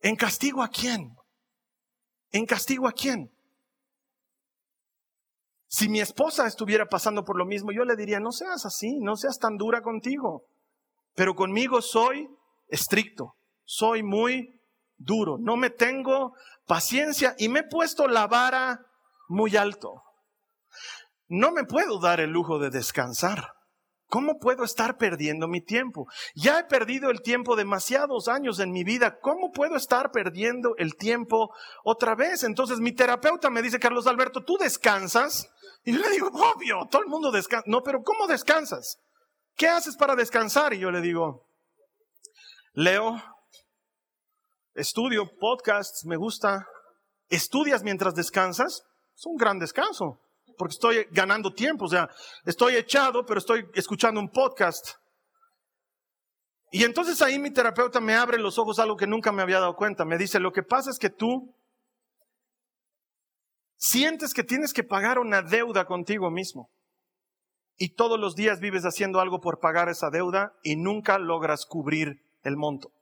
¿En 0.00 0.16
castigo 0.16 0.62
a 0.62 0.68
quién? 0.68 1.14
¿En 2.32 2.46
castigo 2.46 2.88
a 2.88 2.92
quién? 2.92 3.30
Si 5.68 5.88
mi 5.88 6.00
esposa 6.00 6.46
estuviera 6.46 6.86
pasando 6.86 7.24
por 7.24 7.36
lo 7.36 7.46
mismo, 7.46 7.70
yo 7.70 7.84
le 7.84 7.96
diría, 7.96 8.18
no 8.18 8.32
seas 8.32 8.66
así, 8.66 8.98
no 9.00 9.16
seas 9.16 9.38
tan 9.38 9.56
dura 9.56 9.82
contigo. 9.82 10.46
Pero 11.20 11.34
conmigo 11.34 11.82
soy 11.82 12.30
estricto, 12.66 13.34
soy 13.66 14.02
muy 14.02 14.58
duro, 14.96 15.36
no 15.38 15.58
me 15.58 15.68
tengo 15.68 16.32
paciencia 16.64 17.34
y 17.36 17.50
me 17.50 17.60
he 17.60 17.68
puesto 17.68 18.08
la 18.08 18.26
vara 18.26 18.86
muy 19.28 19.54
alto. 19.54 20.02
No 21.28 21.52
me 21.52 21.64
puedo 21.64 22.00
dar 22.00 22.20
el 22.20 22.30
lujo 22.30 22.58
de 22.58 22.70
descansar. 22.70 23.52
¿Cómo 24.06 24.38
puedo 24.38 24.64
estar 24.64 24.96
perdiendo 24.96 25.46
mi 25.46 25.62
tiempo? 25.62 26.06
Ya 26.34 26.60
he 26.60 26.64
perdido 26.64 27.10
el 27.10 27.20
tiempo 27.20 27.54
demasiados 27.54 28.26
años 28.26 28.58
en 28.58 28.72
mi 28.72 28.82
vida. 28.82 29.18
¿Cómo 29.20 29.50
puedo 29.52 29.76
estar 29.76 30.12
perdiendo 30.12 30.74
el 30.78 30.96
tiempo 30.96 31.54
otra 31.84 32.14
vez? 32.14 32.44
Entonces 32.44 32.80
mi 32.80 32.92
terapeuta 32.92 33.50
me 33.50 33.60
dice, 33.60 33.78
Carlos 33.78 34.06
Alberto, 34.06 34.42
¿tú 34.42 34.56
descansas? 34.56 35.50
Y 35.84 35.92
yo 35.92 35.98
le 35.98 36.08
digo, 36.12 36.28
obvio, 36.28 36.88
todo 36.90 37.02
el 37.02 37.08
mundo 37.08 37.30
descansa. 37.30 37.64
No, 37.66 37.82
pero 37.82 38.02
¿cómo 38.02 38.26
descansas? 38.26 38.96
¿Qué 39.60 39.68
haces 39.68 39.94
para 39.94 40.16
descansar? 40.16 40.72
Y 40.72 40.78
yo 40.78 40.90
le 40.90 41.02
digo, 41.02 41.46
leo, 42.72 43.22
estudio 44.72 45.30
podcasts, 45.38 46.06
me 46.06 46.16
gusta. 46.16 46.66
¿Estudias 47.28 47.82
mientras 47.82 48.14
descansas? 48.14 48.82
Es 49.14 49.26
un 49.26 49.36
gran 49.36 49.58
descanso, 49.58 50.18
porque 50.56 50.72
estoy 50.72 51.06
ganando 51.10 51.52
tiempo, 51.52 51.84
o 51.84 51.88
sea, 51.88 52.08
estoy 52.46 52.76
echado, 52.76 53.26
pero 53.26 53.38
estoy 53.38 53.68
escuchando 53.74 54.18
un 54.18 54.30
podcast. 54.30 54.94
Y 56.72 56.84
entonces 56.84 57.20
ahí 57.20 57.38
mi 57.38 57.52
terapeuta 57.52 58.00
me 58.00 58.14
abre 58.14 58.38
los 58.38 58.58
ojos 58.58 58.78
algo 58.78 58.96
que 58.96 59.06
nunca 59.06 59.30
me 59.30 59.42
había 59.42 59.60
dado 59.60 59.76
cuenta. 59.76 60.06
Me 60.06 60.16
dice, 60.16 60.40
lo 60.40 60.52
que 60.52 60.62
pasa 60.62 60.88
es 60.88 60.98
que 60.98 61.10
tú 61.10 61.54
sientes 63.76 64.32
que 64.32 64.42
tienes 64.42 64.72
que 64.72 64.84
pagar 64.84 65.18
una 65.18 65.42
deuda 65.42 65.84
contigo 65.84 66.30
mismo 66.30 66.70
y 67.82 67.94
todos 67.94 68.20
los 68.20 68.36
días 68.36 68.60
vives 68.60 68.82
haciendo 68.82 69.20
algo 69.20 69.40
por 69.40 69.58
pagar 69.58 69.88
esa 69.88 70.10
deuda 70.10 70.52
y 70.62 70.76
nunca 70.76 71.18
logras 71.18 71.64
cubrir 71.64 72.20
el 72.42 72.58
monto. 72.58 72.92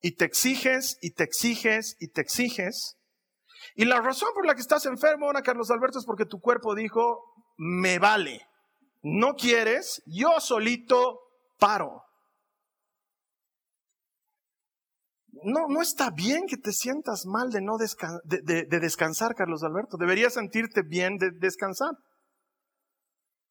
Y 0.00 0.16
te 0.16 0.24
exiges 0.24 0.96
y 1.02 1.10
te 1.10 1.24
exiges 1.24 1.94
y 2.00 2.08
te 2.08 2.22
exiges. 2.22 2.96
Y 3.74 3.84
la 3.84 4.00
razón 4.00 4.30
por 4.34 4.46
la 4.46 4.54
que 4.54 4.62
estás 4.62 4.86
enfermo 4.86 5.26
ahora, 5.26 5.42
Carlos 5.42 5.70
Alberto, 5.70 5.98
es 5.98 6.06
porque 6.06 6.24
tu 6.24 6.40
cuerpo 6.40 6.74
dijo, 6.74 7.20
me 7.58 7.98
vale. 7.98 8.40
No 9.02 9.34
quieres, 9.34 10.02
yo 10.06 10.40
solito 10.40 11.20
paro. 11.58 12.02
No, 15.44 15.68
no 15.68 15.82
está 15.82 16.08
bien 16.10 16.46
que 16.46 16.56
te 16.56 16.72
sientas 16.72 17.26
mal 17.26 17.50
de 17.50 17.60
no 17.60 17.76
de 17.76 18.80
descansar, 18.80 19.34
Carlos 19.34 19.62
Alberto. 19.64 19.98
Deberías 19.98 20.32
sentirte 20.32 20.80
bien 20.80 21.18
de 21.18 21.30
descansar. 21.30 21.90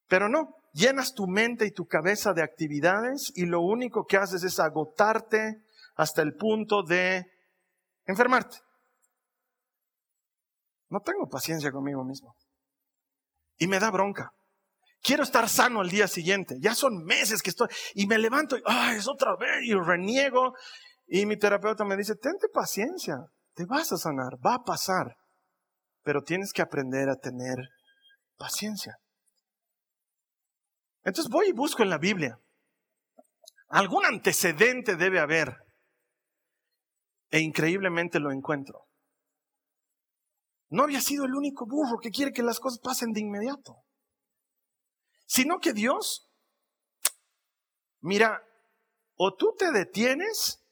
Pero 0.10 0.28
no, 0.28 0.56
llenas 0.74 1.14
tu 1.14 1.28
mente 1.28 1.66
y 1.66 1.72
tu 1.72 1.86
cabeza 1.86 2.34
de 2.34 2.44
actividades 2.44 3.32
y 3.36 3.46
lo 3.46 3.62
único 3.62 4.06
que 4.06 4.18
haces 4.18 4.44
es 4.44 4.60
agotarte 4.60 5.62
hasta 5.96 6.22
el 6.24 6.34
punto 6.34 6.84
de 6.84 7.26
enfermarte. 8.06 8.58
No 10.90 11.00
tengo 11.02 11.30
paciencia 11.30 11.72
conmigo 11.72 12.04
mismo. 12.04 12.36
Y 13.58 13.68
me 13.68 13.80
da 13.80 13.92
bronca. 13.92 14.32
Quiero 15.02 15.24
estar 15.24 15.48
sano 15.48 15.82
al 15.82 15.90
día 15.90 16.08
siguiente. 16.08 16.56
Ya 16.60 16.74
son 16.74 17.04
meses 17.04 17.44
que 17.44 17.52
estoy 17.52 17.68
y 17.94 18.08
me 18.08 18.18
levanto 18.18 18.58
y 18.58 18.64
ay, 18.66 18.98
es 18.98 19.08
otra 19.08 19.36
vez 19.40 19.64
y 19.64 19.76
reniego. 19.76 20.56
Y 21.06 21.28
mi 21.28 21.38
terapeuta 21.38 21.86
me 21.86 21.96
dice, 21.96 22.16
tente 22.16 22.48
paciencia, 22.52 23.18
te 23.54 23.66
vas 23.66 23.92
a 23.92 23.98
sanar, 23.98 24.34
va 24.44 24.56
a 24.56 24.64
pasar. 24.64 25.16
Pero 26.04 26.24
tienes 26.24 26.52
que 26.52 26.64
aprender 26.64 27.10
a 27.10 27.16
tener 27.16 27.58
paciencia. 28.38 28.98
Entonces 31.10 31.32
voy 31.32 31.48
y 31.50 31.54
busco 31.54 31.82
en 31.82 31.90
la 31.90 31.98
Biblia. 31.98 32.40
Algún 33.70 34.06
antecedente 34.06 34.96
debe 34.96 35.20
haber. 35.20 35.58
E 37.32 37.40
increíblemente 37.40 38.20
lo 38.20 38.32
encuentro. 38.32 38.88
No 40.70 40.84
había 40.84 41.02
sido 41.02 41.26
el 41.26 41.34
único 41.34 41.66
burro 41.66 41.98
que 42.00 42.12
quiere 42.12 42.32
que 42.32 42.44
las 42.44 42.60
cosas 42.60 42.80
pasen 42.80 43.12
de 43.12 43.22
inmediato. 43.22 43.78
Sino 45.26 45.58
que 45.58 45.74
Dios, 45.74 46.30
mira, 48.02 48.44
o 49.16 49.34
tú 49.36 49.56
te 49.58 49.72
detienes 49.72 50.64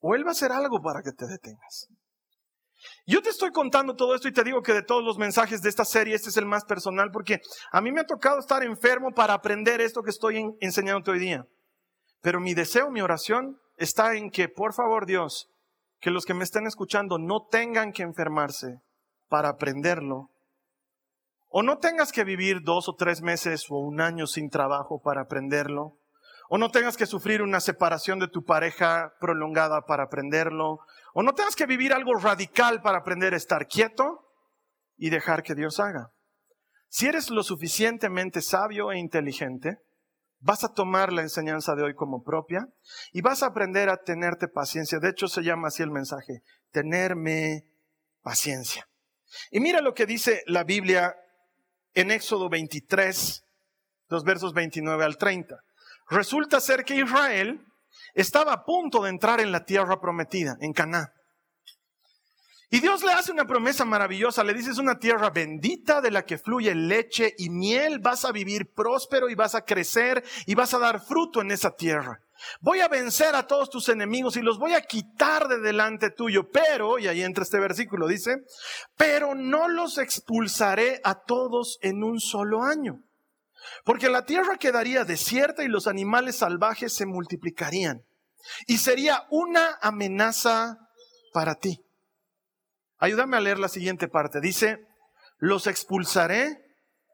o 0.00 0.14
Él 0.14 0.24
va 0.24 0.30
a 0.30 0.32
hacer 0.32 0.52
algo 0.52 0.80
para 0.80 1.02
que 1.02 1.12
te 1.12 1.26
detengas. 1.26 1.88
Yo 3.08 3.22
te 3.22 3.30
estoy 3.30 3.52
contando 3.52 3.94
todo 3.94 4.16
esto 4.16 4.26
y 4.26 4.32
te 4.32 4.42
digo 4.42 4.62
que 4.62 4.72
de 4.72 4.82
todos 4.82 5.04
los 5.04 5.16
mensajes 5.16 5.62
de 5.62 5.68
esta 5.68 5.84
serie, 5.84 6.16
este 6.16 6.28
es 6.28 6.36
el 6.36 6.44
más 6.44 6.64
personal 6.64 7.12
porque 7.12 7.40
a 7.70 7.80
mí 7.80 7.92
me 7.92 8.00
ha 8.00 8.04
tocado 8.04 8.40
estar 8.40 8.64
enfermo 8.64 9.12
para 9.12 9.32
aprender 9.32 9.80
esto 9.80 10.02
que 10.02 10.10
estoy 10.10 10.44
enseñando 10.60 11.12
hoy 11.12 11.20
día. 11.20 11.46
Pero 12.20 12.40
mi 12.40 12.52
deseo, 12.52 12.90
mi 12.90 13.00
oración 13.00 13.60
está 13.76 14.16
en 14.16 14.30
que, 14.30 14.48
por 14.48 14.74
favor 14.74 15.06
Dios, 15.06 15.48
que 16.00 16.10
los 16.10 16.24
que 16.24 16.34
me 16.34 16.42
estén 16.42 16.66
escuchando 16.66 17.16
no 17.18 17.46
tengan 17.48 17.92
que 17.92 18.02
enfermarse 18.02 18.80
para 19.28 19.50
aprenderlo. 19.50 20.30
O 21.46 21.62
no 21.62 21.78
tengas 21.78 22.10
que 22.10 22.24
vivir 22.24 22.62
dos 22.62 22.88
o 22.88 22.96
tres 22.96 23.22
meses 23.22 23.66
o 23.70 23.76
un 23.78 24.00
año 24.00 24.26
sin 24.26 24.50
trabajo 24.50 25.00
para 25.00 25.22
aprenderlo. 25.22 25.96
O 26.48 26.58
no 26.58 26.70
tengas 26.70 26.96
que 26.96 27.06
sufrir 27.06 27.40
una 27.40 27.60
separación 27.60 28.18
de 28.18 28.26
tu 28.26 28.42
pareja 28.42 29.12
prolongada 29.20 29.82
para 29.82 30.04
aprenderlo 30.04 30.80
o 31.18 31.22
no 31.22 31.32
tengas 31.32 31.56
que 31.56 31.64
vivir 31.64 31.94
algo 31.94 32.12
radical 32.12 32.82
para 32.82 32.98
aprender 32.98 33.32
a 33.32 33.38
estar 33.38 33.66
quieto 33.68 34.34
y 34.98 35.08
dejar 35.08 35.42
que 35.42 35.54
Dios 35.54 35.80
haga. 35.80 36.10
Si 36.90 37.06
eres 37.06 37.30
lo 37.30 37.42
suficientemente 37.42 38.42
sabio 38.42 38.92
e 38.92 38.98
inteligente, 38.98 39.78
vas 40.40 40.62
a 40.62 40.74
tomar 40.74 41.14
la 41.14 41.22
enseñanza 41.22 41.74
de 41.74 41.84
hoy 41.84 41.94
como 41.94 42.22
propia 42.22 42.68
y 43.14 43.22
vas 43.22 43.42
a 43.42 43.46
aprender 43.46 43.88
a 43.88 43.96
tenerte 43.96 44.46
paciencia. 44.46 44.98
De 44.98 45.08
hecho, 45.08 45.26
se 45.26 45.40
llama 45.40 45.68
así 45.68 45.82
el 45.82 45.90
mensaje, 45.90 46.42
tenerme 46.70 47.62
paciencia. 48.20 48.86
Y 49.50 49.60
mira 49.60 49.80
lo 49.80 49.94
que 49.94 50.04
dice 50.04 50.42
la 50.44 50.64
Biblia 50.64 51.16
en 51.94 52.10
Éxodo 52.10 52.50
23, 52.50 53.42
los 54.08 54.22
versos 54.22 54.52
29 54.52 55.02
al 55.02 55.16
30. 55.16 55.56
Resulta 56.10 56.60
ser 56.60 56.84
que 56.84 56.96
Israel 56.96 57.64
estaba 58.14 58.52
a 58.52 58.64
punto 58.64 59.02
de 59.02 59.10
entrar 59.10 59.40
en 59.40 59.52
la 59.52 59.64
tierra 59.64 60.00
prometida, 60.00 60.56
en 60.60 60.72
Caná. 60.72 61.12
Y 62.68 62.80
Dios 62.80 63.04
le 63.04 63.12
hace 63.12 63.30
una 63.30 63.46
promesa 63.46 63.84
maravillosa, 63.84 64.42
le 64.42 64.52
dice, 64.52 64.72
es 64.72 64.78
una 64.78 64.98
tierra 64.98 65.30
bendita 65.30 66.00
de 66.00 66.10
la 66.10 66.24
que 66.24 66.36
fluye 66.36 66.74
leche 66.74 67.32
y 67.38 67.48
miel, 67.48 68.00
vas 68.00 68.24
a 68.24 68.32
vivir 68.32 68.72
próspero 68.74 69.28
y 69.28 69.36
vas 69.36 69.54
a 69.54 69.64
crecer 69.64 70.24
y 70.46 70.56
vas 70.56 70.74
a 70.74 70.80
dar 70.80 71.00
fruto 71.00 71.40
en 71.40 71.52
esa 71.52 71.70
tierra. 71.70 72.18
Voy 72.60 72.80
a 72.80 72.88
vencer 72.88 73.36
a 73.36 73.46
todos 73.46 73.70
tus 73.70 73.88
enemigos 73.88 74.36
y 74.36 74.42
los 74.42 74.58
voy 74.58 74.74
a 74.74 74.82
quitar 74.82 75.46
de 75.46 75.60
delante 75.60 76.10
tuyo, 76.10 76.50
pero, 76.50 76.98
y 76.98 77.06
ahí 77.06 77.22
entra 77.22 77.44
este 77.44 77.60
versículo, 77.60 78.08
dice, 78.08 78.38
pero 78.96 79.34
no 79.36 79.68
los 79.68 79.98
expulsaré 79.98 81.00
a 81.04 81.14
todos 81.22 81.78
en 81.82 82.02
un 82.02 82.18
solo 82.18 82.64
año 82.64 83.05
Porque 83.84 84.08
la 84.08 84.24
tierra 84.24 84.56
quedaría 84.56 85.04
desierta 85.04 85.64
y 85.64 85.68
los 85.68 85.86
animales 85.86 86.36
salvajes 86.36 86.92
se 86.92 87.06
multiplicarían. 87.06 88.04
Y 88.66 88.78
sería 88.78 89.26
una 89.30 89.78
amenaza 89.80 90.78
para 91.32 91.56
ti. 91.56 91.84
Ayúdame 92.98 93.36
a 93.36 93.40
leer 93.40 93.58
la 93.58 93.68
siguiente 93.68 94.08
parte. 94.08 94.40
Dice, 94.40 94.86
los 95.38 95.66
expulsaré 95.66 96.58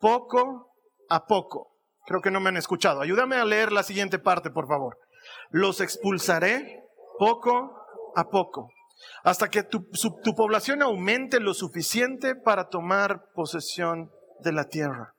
poco 0.01 0.75
a 1.09 1.27
poco. 1.27 1.73
Creo 2.07 2.21
que 2.21 2.31
no 2.31 2.41
me 2.41 2.49
han 2.49 2.57
escuchado. 2.57 3.01
Ayúdame 3.01 3.37
a 3.37 3.45
leer 3.45 3.73
la 3.73 3.83
siguiente 3.83 4.19
parte, 4.19 4.51
por 4.51 4.67
favor. 4.69 4.99
Los 5.51 5.81
expulsaré 5.81 6.83
poco 7.19 7.83
a 8.17 8.29
poco, 8.29 8.69
hasta 9.23 9.49
que 9.49 9.63
tu, 9.63 9.89
población 10.37 10.83
aumente 10.83 11.41
lo 11.41 11.55
suficiente 11.55 12.35
para 12.35 12.69
tomar 12.69 13.31
posesión 13.35 14.11
de 14.41 14.53
la 14.53 14.65
tierra. 14.65 15.15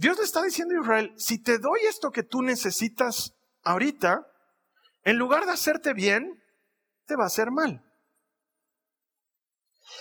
Dios 0.00 0.16
le 0.16 0.24
está 0.24 0.42
diciendo 0.42 0.74
a 0.74 0.80
Israel, 0.80 1.12
si 1.18 1.42
te 1.42 1.58
doy 1.58 1.80
esto 1.86 2.10
que 2.10 2.22
tú 2.22 2.40
necesitas 2.40 3.34
ahorita, 3.62 4.26
en 5.02 5.18
lugar 5.18 5.44
de 5.44 5.52
hacerte 5.52 5.92
bien, 5.92 6.42
te 7.04 7.16
va 7.16 7.24
a 7.24 7.26
hacer 7.26 7.50
mal. 7.50 7.84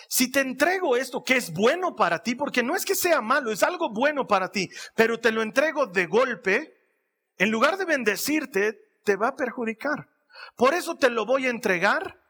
Si 0.08 0.32
te 0.32 0.40
entrego 0.40 0.96
esto 0.96 1.22
que 1.22 1.36
es 1.36 1.52
bueno 1.52 1.98
para 1.98 2.24
ti, 2.24 2.34
porque 2.36 2.64
no 2.64 2.78
es 2.78 2.86
que 2.86 2.96
sea 2.96 3.20
malo, 3.20 3.52
es 3.52 3.62
algo 3.62 3.92
bueno 3.92 4.26
para 4.26 4.52
ti, 4.52 4.70
pero 4.96 5.20
te 5.20 5.34
lo 5.34 5.42
entrego 5.42 5.86
de 5.86 6.06
golpe, 6.06 6.78
en 7.36 7.52
lugar 7.52 7.76
de 7.76 7.84
bendecirte, 7.84 8.80
te 9.04 9.18
va 9.18 9.30
a 9.30 9.36
perjudicar. 9.36 10.08
Por 10.56 10.76
eso 10.76 10.96
te 10.96 11.10
lo 11.10 11.26
voy 11.26 11.46
a 11.46 11.50
entregar 11.50 12.22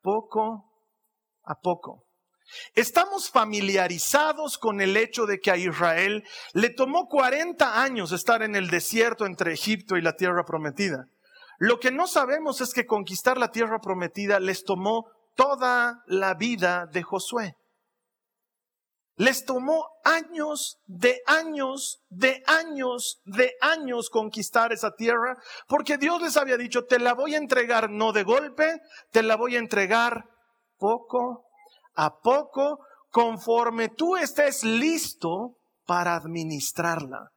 poco 0.00 0.72
a 1.42 1.54
poco. 1.60 2.03
Estamos 2.74 3.30
familiarizados 3.30 4.58
con 4.58 4.80
el 4.80 4.96
hecho 4.96 5.26
de 5.26 5.40
que 5.40 5.50
a 5.50 5.56
Israel 5.56 6.24
le 6.52 6.70
tomó 6.70 7.08
40 7.08 7.82
años 7.82 8.12
estar 8.12 8.42
en 8.42 8.54
el 8.54 8.68
desierto 8.68 9.26
entre 9.26 9.52
Egipto 9.52 9.96
y 9.96 10.02
la 10.02 10.14
tierra 10.16 10.44
prometida. 10.44 11.06
Lo 11.58 11.78
que 11.78 11.90
no 11.90 12.06
sabemos 12.06 12.60
es 12.60 12.72
que 12.72 12.86
conquistar 12.86 13.38
la 13.38 13.50
tierra 13.50 13.80
prometida 13.80 14.40
les 14.40 14.64
tomó 14.64 15.06
toda 15.34 16.02
la 16.06 16.34
vida 16.34 16.86
de 16.86 17.02
Josué. 17.02 17.56
Les 19.16 19.44
tomó 19.44 19.86
años 20.04 20.78
de 20.86 21.22
años, 21.26 22.02
de 22.08 22.42
años, 22.46 23.20
de 23.24 23.52
años 23.60 24.10
conquistar 24.10 24.72
esa 24.72 24.90
tierra, 24.90 25.36
porque 25.68 25.98
Dios 25.98 26.20
les 26.20 26.36
había 26.36 26.56
dicho, 26.56 26.84
te 26.84 26.98
la 26.98 27.14
voy 27.14 27.34
a 27.34 27.38
entregar 27.38 27.90
no 27.90 28.12
de 28.12 28.24
golpe, 28.24 28.80
te 29.12 29.22
la 29.22 29.36
voy 29.36 29.54
a 29.54 29.60
entregar 29.60 30.24
poco 30.78 31.43
a 31.94 32.18
poco, 32.18 32.80
conforme 33.10 33.88
tú 33.88 34.16
estés 34.16 34.64
listo 34.64 35.56
para 35.86 36.16
administrarla. 36.16 37.30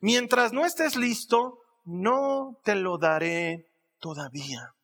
Mientras 0.00 0.52
no 0.52 0.64
estés 0.64 0.96
listo, 0.96 1.58
no 1.84 2.58
te 2.64 2.74
lo 2.74 2.98
daré 2.98 3.66
todavía. 3.98 4.74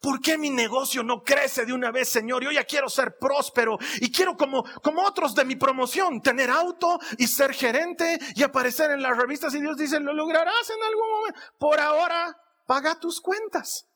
¿Por 0.00 0.20
qué 0.20 0.36
mi 0.36 0.50
negocio 0.50 1.02
no 1.02 1.22
crece 1.22 1.64
de 1.64 1.72
una 1.72 1.90
vez, 1.90 2.08
Señor? 2.08 2.44
Yo 2.44 2.50
ya 2.50 2.64
quiero 2.64 2.88
ser 2.88 3.16
próspero 3.18 3.78
y 4.00 4.12
quiero 4.12 4.36
como, 4.36 4.64
como 4.82 5.02
otros 5.02 5.34
de 5.34 5.44
mi 5.44 5.56
promoción, 5.56 6.20
tener 6.20 6.50
auto 6.50 6.98
y 7.18 7.26
ser 7.26 7.52
gerente 7.54 8.18
y 8.34 8.42
aparecer 8.42 8.90
en 8.90 9.02
las 9.02 9.16
revistas 9.16 9.54
y 9.54 9.60
Dios 9.60 9.76
dice, 9.76 9.98
lo 9.98 10.12
lograrás 10.12 10.70
en 10.70 10.82
algún 10.82 11.10
momento. 11.10 11.40
Por 11.58 11.80
ahora, 11.80 12.36
paga 12.66 12.98
tus 13.00 13.20
cuentas. 13.20 13.86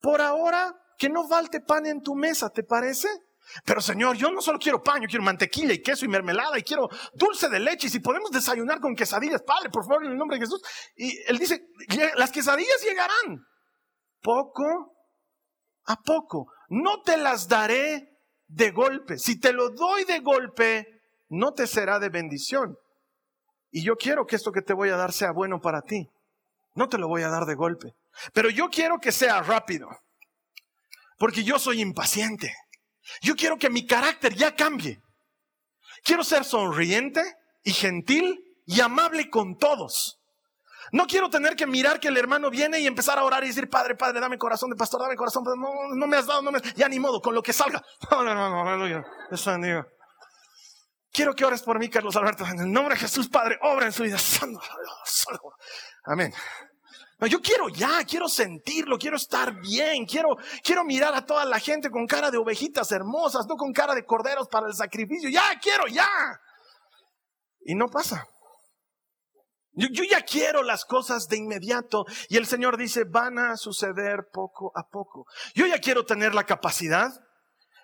Por 0.00 0.20
ahora, 0.20 0.74
que 0.96 1.08
no 1.08 1.26
falte 1.26 1.60
pan 1.60 1.86
en 1.86 2.00
tu 2.00 2.14
mesa, 2.14 2.50
¿te 2.50 2.62
parece? 2.62 3.08
Pero 3.64 3.80
Señor, 3.80 4.16
yo 4.16 4.30
no 4.30 4.40
solo 4.40 4.58
quiero 4.58 4.82
pan, 4.82 5.02
yo 5.02 5.08
quiero 5.08 5.24
mantequilla 5.24 5.72
y 5.72 5.82
queso 5.82 6.04
y 6.04 6.08
mermelada 6.08 6.58
y 6.58 6.62
quiero 6.62 6.88
dulce 7.14 7.48
de 7.48 7.60
leche 7.60 7.86
y 7.86 7.90
si 7.90 8.00
podemos 8.00 8.30
desayunar 8.30 8.80
con 8.80 8.94
quesadillas, 8.94 9.42
Padre, 9.42 9.70
por 9.70 9.84
favor, 9.84 10.04
en 10.04 10.12
el 10.12 10.18
nombre 10.18 10.38
de 10.38 10.44
Jesús. 10.44 10.62
Y 10.96 11.18
Él 11.26 11.38
dice, 11.38 11.66
las 12.16 12.30
quesadillas 12.30 12.82
llegarán 12.82 13.44
poco 14.20 14.94
a 15.84 15.96
poco. 15.96 16.52
No 16.68 17.02
te 17.02 17.16
las 17.16 17.48
daré 17.48 18.18
de 18.46 18.70
golpe. 18.70 19.18
Si 19.18 19.38
te 19.38 19.52
lo 19.52 19.70
doy 19.70 20.04
de 20.04 20.20
golpe, 20.20 20.86
no 21.28 21.52
te 21.52 21.66
será 21.66 21.98
de 21.98 22.08
bendición. 22.08 22.76
Y 23.70 23.82
yo 23.82 23.96
quiero 23.96 24.26
que 24.26 24.36
esto 24.36 24.52
que 24.52 24.62
te 24.62 24.74
voy 24.74 24.90
a 24.90 24.96
dar 24.96 25.12
sea 25.12 25.32
bueno 25.32 25.60
para 25.60 25.82
ti. 25.82 26.08
No 26.74 26.88
te 26.88 26.98
lo 26.98 27.08
voy 27.08 27.22
a 27.22 27.28
dar 27.28 27.44
de 27.44 27.54
golpe. 27.54 27.94
Pero 28.32 28.50
yo 28.50 28.68
quiero 28.68 28.98
que 28.98 29.12
sea 29.12 29.42
rápido. 29.42 29.88
Porque 31.18 31.44
yo 31.44 31.58
soy 31.58 31.80
impaciente. 31.80 32.52
Yo 33.20 33.34
quiero 33.36 33.58
que 33.58 33.70
mi 33.70 33.86
carácter 33.86 34.34
ya 34.34 34.54
cambie. 34.54 35.00
Quiero 36.04 36.24
ser 36.24 36.44
sonriente 36.44 37.22
y 37.62 37.72
gentil 37.72 38.40
y 38.66 38.80
amable 38.80 39.30
con 39.30 39.56
todos. 39.56 40.18
No 40.90 41.06
quiero 41.06 41.30
tener 41.30 41.56
que 41.56 41.66
mirar 41.66 42.00
que 42.00 42.08
el 42.08 42.16
hermano 42.16 42.50
viene 42.50 42.80
y 42.80 42.86
empezar 42.86 43.18
a 43.18 43.24
orar 43.24 43.44
y 43.44 43.48
decir, 43.48 43.68
Padre, 43.70 43.94
Padre, 43.94 44.20
dame 44.20 44.36
corazón 44.36 44.68
de 44.68 44.76
pastor, 44.76 45.00
dame 45.00 45.16
corazón. 45.16 45.44
No, 45.44 45.94
no 45.94 46.06
me 46.06 46.16
has 46.16 46.26
dado, 46.26 46.42
no 46.42 46.50
me 46.50 46.60
Ya 46.76 46.88
ni 46.88 46.98
modo, 46.98 47.20
con 47.20 47.34
lo 47.34 47.42
que 47.42 47.52
salga. 47.52 47.82
No, 48.10 48.18
aleluya. 48.68 49.04
Quiero 51.12 51.34
que 51.34 51.44
ores 51.44 51.62
por 51.62 51.78
mí, 51.78 51.88
Carlos 51.88 52.16
Alberto. 52.16 52.44
En 52.44 52.60
el 52.60 52.72
nombre 52.72 52.94
de 52.94 53.00
Jesús, 53.00 53.28
Padre, 53.28 53.58
obra 53.62 53.86
en 53.86 53.92
su 53.92 54.02
vida. 54.02 54.18
Amén. 56.04 56.32
Yo 57.28 57.40
quiero 57.40 57.68
ya, 57.68 58.04
quiero 58.04 58.28
sentirlo, 58.28 58.98
quiero 58.98 59.16
estar 59.16 59.60
bien, 59.60 60.06
quiero, 60.06 60.36
quiero 60.62 60.84
mirar 60.84 61.14
a 61.14 61.24
toda 61.24 61.44
la 61.44 61.60
gente 61.60 61.90
con 61.90 62.06
cara 62.06 62.30
de 62.30 62.38
ovejitas 62.38 62.90
hermosas, 62.90 63.46
no 63.48 63.56
con 63.56 63.72
cara 63.72 63.94
de 63.94 64.04
corderos 64.04 64.48
para 64.48 64.66
el 64.66 64.74
sacrificio. 64.74 65.28
Ya, 65.28 65.42
quiero, 65.60 65.86
ya. 65.86 66.08
Y 67.64 67.74
no 67.74 67.88
pasa. 67.88 68.26
Yo, 69.74 70.04
ya 70.04 70.20
quiero 70.20 70.62
las 70.62 70.84
cosas 70.84 71.28
de 71.28 71.38
inmediato 71.38 72.04
y 72.28 72.36
el 72.36 72.46
Señor 72.46 72.76
dice, 72.76 73.04
van 73.04 73.38
a 73.38 73.56
suceder 73.56 74.28
poco 74.30 74.70
a 74.74 74.86
poco. 74.86 75.24
Yo 75.54 75.66
ya 75.66 75.78
quiero 75.78 76.04
tener 76.04 76.34
la 76.34 76.44
capacidad. 76.44 77.10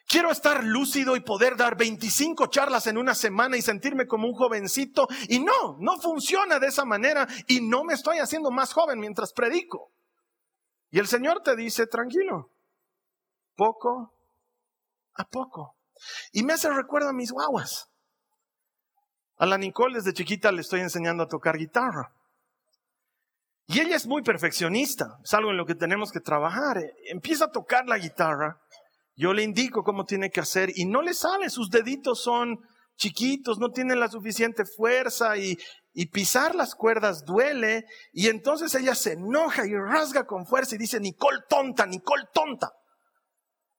Quiero 0.08 0.30
estar 0.30 0.64
lúcido 0.64 1.16
y 1.16 1.20
poder 1.20 1.54
dar 1.54 1.76
25 1.76 2.46
charlas 2.46 2.86
en 2.86 2.96
una 2.96 3.14
semana 3.14 3.58
y 3.58 3.62
sentirme 3.62 4.06
como 4.06 4.26
un 4.26 4.32
jovencito. 4.32 5.06
Y 5.28 5.38
no, 5.38 5.76
no 5.80 5.98
funciona 5.98 6.58
de 6.58 6.68
esa 6.68 6.86
manera 6.86 7.28
y 7.46 7.60
no 7.60 7.84
me 7.84 7.92
estoy 7.92 8.18
haciendo 8.18 8.50
más 8.50 8.72
joven 8.72 8.98
mientras 8.98 9.34
predico. 9.34 9.92
Y 10.90 10.98
el 10.98 11.06
Señor 11.06 11.42
te 11.42 11.54
dice, 11.54 11.86
tranquilo, 11.86 12.50
poco 13.54 14.14
a 15.12 15.24
poco. 15.24 15.76
Y 16.32 16.42
me 16.42 16.54
hace 16.54 16.70
recuerdo 16.70 17.10
a 17.10 17.12
mis 17.12 17.30
guaguas. 17.30 17.90
A 19.36 19.44
la 19.44 19.58
Nicole 19.58 19.96
desde 19.96 20.14
chiquita 20.14 20.50
le 20.52 20.62
estoy 20.62 20.80
enseñando 20.80 21.24
a 21.24 21.28
tocar 21.28 21.58
guitarra. 21.58 22.14
Y 23.66 23.80
ella 23.80 23.96
es 23.96 24.06
muy 24.06 24.22
perfeccionista, 24.22 25.18
es 25.22 25.34
algo 25.34 25.50
en 25.50 25.58
lo 25.58 25.66
que 25.66 25.74
tenemos 25.74 26.10
que 26.10 26.20
trabajar. 26.20 26.82
Empieza 27.10 27.44
a 27.44 27.52
tocar 27.52 27.86
la 27.86 27.98
guitarra, 27.98 28.58
yo 29.18 29.32
le 29.32 29.42
indico 29.42 29.82
cómo 29.82 30.04
tiene 30.04 30.30
que 30.30 30.38
hacer 30.38 30.70
y 30.76 30.86
no 30.86 31.02
le 31.02 31.12
sale, 31.12 31.50
sus 31.50 31.70
deditos 31.70 32.22
son 32.22 32.60
chiquitos, 32.96 33.58
no 33.58 33.72
tienen 33.72 33.98
la 33.98 34.08
suficiente 34.08 34.64
fuerza 34.64 35.36
y, 35.36 35.58
y 35.92 36.06
pisar 36.06 36.54
las 36.54 36.76
cuerdas 36.76 37.24
duele 37.24 37.84
y 38.12 38.28
entonces 38.28 38.72
ella 38.76 38.94
se 38.94 39.14
enoja 39.14 39.66
y 39.66 39.74
rasga 39.74 40.24
con 40.24 40.46
fuerza 40.46 40.76
y 40.76 40.78
dice, 40.78 41.00
Nicole 41.00 41.40
tonta, 41.48 41.84
Nicole 41.84 42.26
tonta. 42.32 42.70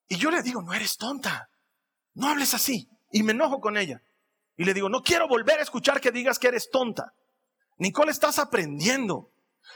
Y 0.10 0.18
yo 0.18 0.30
le 0.30 0.42
digo, 0.42 0.62
no 0.62 0.74
eres 0.74 0.98
tonta, 0.98 1.48
no 2.16 2.28
hables 2.28 2.54
así. 2.54 2.90
Y 3.10 3.24
me 3.24 3.32
enojo 3.32 3.62
con 3.62 3.78
ella. 3.78 4.02
Y 4.58 4.66
le 4.66 4.74
digo, 4.74 4.90
no 4.90 5.02
quiero 5.02 5.30
volver 5.30 5.60
a 5.60 5.64
escuchar 5.64 6.02
que 6.02 6.12
digas 6.12 6.38
que 6.38 6.50
eres 6.50 6.70
tonta. 6.70 7.14
Nicole, 7.78 8.12
estás 8.12 8.40
aprendiendo. 8.40 9.32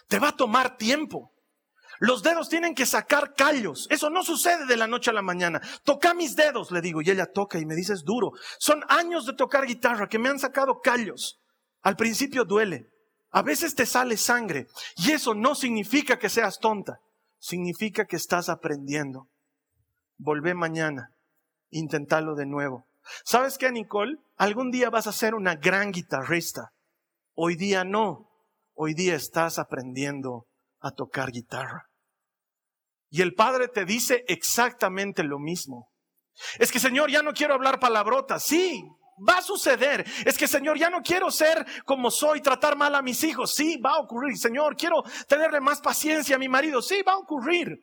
Te 0.09 0.19
va 0.19 0.29
a 0.29 0.35
tomar 0.35 0.75
tiempo. 0.75 1.32
Los 1.99 2.23
dedos 2.23 2.49
tienen 2.49 2.75
que 2.75 2.85
sacar 2.85 3.33
callos. 3.35 3.87
Eso 3.89 4.09
no 4.09 4.23
sucede 4.23 4.65
de 4.65 4.77
la 4.77 4.87
noche 4.87 5.11
a 5.11 5.13
la 5.13 5.21
mañana. 5.21 5.61
Toca 5.83 6.13
mis 6.13 6.35
dedos, 6.35 6.71
le 6.71 6.81
digo. 6.81 7.01
Y 7.01 7.09
ella 7.09 7.25
toca 7.25 7.59
y 7.59 7.65
me 7.65 7.75
dice, 7.75 7.93
es 7.93 8.03
duro. 8.03 8.31
Son 8.59 8.83
años 8.89 9.25
de 9.25 9.33
tocar 9.33 9.65
guitarra 9.65 10.07
que 10.07 10.19
me 10.19 10.29
han 10.29 10.39
sacado 10.39 10.79
callos. 10.81 11.39
Al 11.81 11.95
principio 11.95 12.45
duele. 12.45 12.87
A 13.31 13.41
veces 13.41 13.75
te 13.75 13.85
sale 13.85 14.17
sangre. 14.17 14.67
Y 14.97 15.11
eso 15.11 15.33
no 15.33 15.55
significa 15.55 16.17
que 16.17 16.29
seas 16.29 16.59
tonta. 16.59 16.99
Significa 17.39 18.05
que 18.05 18.15
estás 18.15 18.49
aprendiendo. 18.49 19.27
Volvé 20.17 20.53
mañana. 20.53 21.09
Intentalo 21.69 22.35
de 22.35 22.45
nuevo. 22.45 22.85
¿Sabes 23.25 23.57
qué, 23.57 23.71
Nicole? 23.71 24.17
Algún 24.37 24.71
día 24.71 24.89
vas 24.89 25.07
a 25.07 25.11
ser 25.11 25.35
una 25.35 25.55
gran 25.55 25.91
guitarrista. 25.91 26.71
Hoy 27.35 27.55
día 27.55 27.83
no. 27.83 28.29
Hoy 28.75 28.93
día 28.93 29.15
estás 29.15 29.59
aprendiendo 29.59 30.45
a 30.83 30.91
tocar 30.91 31.31
guitarra. 31.31 31.89
Y 33.09 33.21
el 33.21 33.33
Padre 33.33 33.67
te 33.67 33.85
dice 33.85 34.23
exactamente 34.27 35.23
lo 35.23 35.39
mismo. 35.39 35.89
Es 36.59 36.71
que, 36.71 36.79
Señor, 36.79 37.09
ya 37.09 37.23
no 37.23 37.33
quiero 37.33 37.53
hablar 37.53 37.79
palabrotas. 37.79 38.43
Sí, 38.43 38.83
va 39.17 39.37
a 39.37 39.41
suceder. 39.41 40.05
Es 40.25 40.37
que, 40.37 40.47
Señor, 40.47 40.77
ya 40.77 40.89
no 40.89 41.01
quiero 41.01 41.31
ser 41.31 41.65
como 41.85 42.11
soy, 42.11 42.41
tratar 42.41 42.75
mal 42.75 42.93
a 42.95 43.01
mis 43.01 43.23
hijos. 43.23 43.53
Sí, 43.53 43.77
va 43.77 43.91
a 43.91 43.99
ocurrir. 43.99 44.37
Señor, 44.37 44.75
quiero 44.75 45.03
tenerle 45.27 45.61
más 45.61 45.79
paciencia 45.79 46.35
a 46.35 46.39
mi 46.39 46.49
marido. 46.49 46.81
Sí, 46.81 47.01
va 47.01 47.13
a 47.13 47.17
ocurrir. 47.17 47.79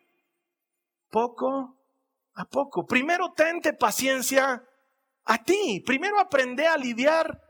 Poco 1.08 1.78
a 2.34 2.44
poco. 2.44 2.84
Primero 2.84 3.32
tente 3.32 3.72
paciencia 3.72 4.62
a 5.24 5.38
ti. 5.42 5.82
Primero 5.86 6.18
aprende 6.18 6.66
a 6.66 6.76
lidiar 6.76 7.40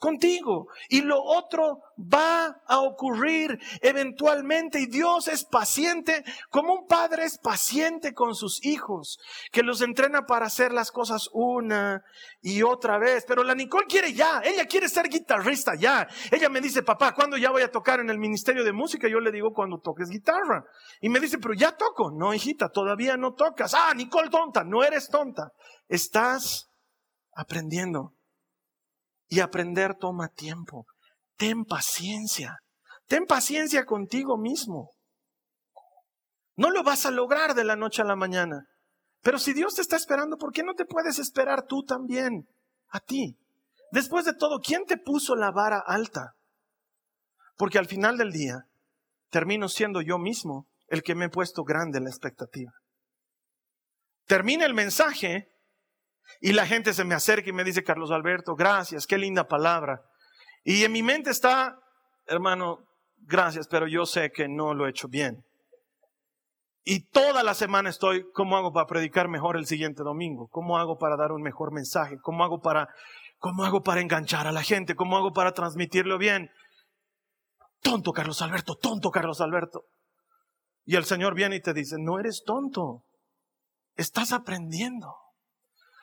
contigo. 0.00 0.68
Y 0.88 1.02
lo 1.02 1.22
otro 1.22 1.82
va 1.96 2.62
a 2.66 2.80
ocurrir 2.80 3.60
eventualmente. 3.82 4.80
Y 4.80 4.86
Dios 4.86 5.28
es 5.28 5.44
paciente 5.44 6.24
como 6.48 6.74
un 6.74 6.86
padre 6.88 7.24
es 7.24 7.38
paciente 7.38 8.14
con 8.14 8.34
sus 8.34 8.64
hijos 8.64 9.20
que 9.52 9.62
los 9.62 9.82
entrena 9.82 10.26
para 10.26 10.46
hacer 10.46 10.72
las 10.72 10.90
cosas 10.90 11.28
una 11.32 12.02
y 12.40 12.62
otra 12.62 12.98
vez. 12.98 13.24
Pero 13.28 13.44
la 13.44 13.54
Nicole 13.54 13.86
quiere 13.86 14.12
ya. 14.12 14.40
Ella 14.42 14.66
quiere 14.66 14.88
ser 14.88 15.08
guitarrista 15.08 15.74
ya. 15.76 16.08
Ella 16.32 16.48
me 16.48 16.60
dice 16.60 16.82
papá 16.82 17.14
¿cuándo 17.14 17.36
ya 17.36 17.50
voy 17.50 17.62
a 17.62 17.70
tocar 17.70 18.00
en 18.00 18.10
el 18.10 18.18
ministerio 18.18 18.64
de 18.64 18.72
música? 18.72 19.06
yo 19.06 19.20
le 19.20 19.30
digo 19.30 19.52
cuando 19.52 19.78
toques 19.78 20.08
guitarra. 20.08 20.64
Y 21.00 21.10
me 21.10 21.20
dice 21.20 21.38
pero 21.38 21.54
ya 21.54 21.76
toco. 21.76 22.10
No 22.10 22.34
hijita 22.34 22.70
todavía 22.70 23.16
no 23.16 23.34
tocas. 23.34 23.74
Ah 23.74 23.92
Nicole 23.94 24.30
tonta 24.30 24.64
no 24.64 24.82
eres 24.82 25.08
tonta. 25.08 25.52
Estás 25.88 26.70
aprendiendo 27.34 28.14
y 29.30 29.40
aprender 29.40 29.94
toma 29.94 30.28
tiempo. 30.28 30.86
Ten 31.36 31.64
paciencia. 31.64 32.58
Ten 33.06 33.24
paciencia 33.24 33.86
contigo 33.86 34.36
mismo. 34.36 34.90
No 36.56 36.70
lo 36.70 36.82
vas 36.82 37.06
a 37.06 37.10
lograr 37.10 37.54
de 37.54 37.64
la 37.64 37.76
noche 37.76 38.02
a 38.02 38.04
la 38.04 38.16
mañana. 38.16 38.66
Pero 39.22 39.38
si 39.38 39.52
Dios 39.52 39.76
te 39.76 39.82
está 39.82 39.96
esperando, 39.96 40.36
¿por 40.36 40.52
qué 40.52 40.62
no 40.62 40.74
te 40.74 40.84
puedes 40.84 41.18
esperar 41.18 41.64
tú 41.66 41.84
también? 41.84 42.48
A 42.88 43.00
ti. 43.00 43.36
Después 43.92 44.24
de 44.24 44.34
todo, 44.34 44.58
¿quién 44.58 44.84
te 44.84 44.98
puso 44.98 45.36
la 45.36 45.52
vara 45.52 45.82
alta? 45.86 46.32
Porque 47.56 47.78
al 47.78 47.86
final 47.86 48.18
del 48.18 48.32
día, 48.32 48.64
termino 49.30 49.68
siendo 49.68 50.02
yo 50.02 50.18
mismo 50.18 50.66
el 50.88 51.02
que 51.02 51.14
me 51.14 51.26
he 51.26 51.30
puesto 51.30 51.62
grande 51.62 52.00
la 52.00 52.10
expectativa. 52.10 52.72
Termina 54.26 54.66
el 54.66 54.74
mensaje 54.74 55.48
y 56.40 56.52
la 56.52 56.66
gente 56.66 56.92
se 56.92 57.04
me 57.04 57.14
acerca 57.14 57.50
y 57.50 57.52
me 57.52 57.64
dice, 57.64 57.82
Carlos 57.82 58.10
Alberto, 58.10 58.54
gracias, 58.54 59.06
qué 59.06 59.18
linda 59.18 59.48
palabra. 59.48 60.00
Y 60.64 60.84
en 60.84 60.92
mi 60.92 61.02
mente 61.02 61.30
está, 61.30 61.76
hermano, 62.26 62.78
gracias, 63.18 63.66
pero 63.68 63.86
yo 63.86 64.06
sé 64.06 64.30
que 64.30 64.48
no 64.48 64.74
lo 64.74 64.86
he 64.86 64.90
hecho 64.90 65.08
bien. 65.08 65.44
Y 66.82 67.08
toda 67.08 67.42
la 67.42 67.54
semana 67.54 67.90
estoy, 67.90 68.24
¿cómo 68.32 68.56
hago 68.56 68.72
para 68.72 68.86
predicar 68.86 69.28
mejor 69.28 69.56
el 69.56 69.66
siguiente 69.66 70.02
domingo? 70.02 70.48
¿Cómo 70.50 70.78
hago 70.78 70.96
para 70.96 71.16
dar 71.16 71.32
un 71.32 71.42
mejor 71.42 71.72
mensaje? 71.72 72.16
¿Cómo 72.22 72.42
hago 72.42 72.60
para, 72.60 72.88
cómo 73.38 73.64
hago 73.64 73.82
para 73.82 74.00
enganchar 74.00 74.46
a 74.46 74.52
la 74.52 74.62
gente? 74.62 74.94
¿Cómo 74.94 75.16
hago 75.16 75.32
para 75.32 75.52
transmitirlo 75.52 76.16
bien? 76.16 76.50
Tonto, 77.82 78.12
Carlos 78.12 78.40
Alberto, 78.42 78.76
tonto, 78.76 79.10
Carlos 79.10 79.40
Alberto. 79.40 79.84
Y 80.84 80.96
el 80.96 81.04
Señor 81.04 81.34
viene 81.34 81.56
y 81.56 81.60
te 81.60 81.74
dice, 81.74 81.96
no 81.98 82.18
eres 82.18 82.42
tonto, 82.44 83.04
estás 83.96 84.32
aprendiendo. 84.32 85.14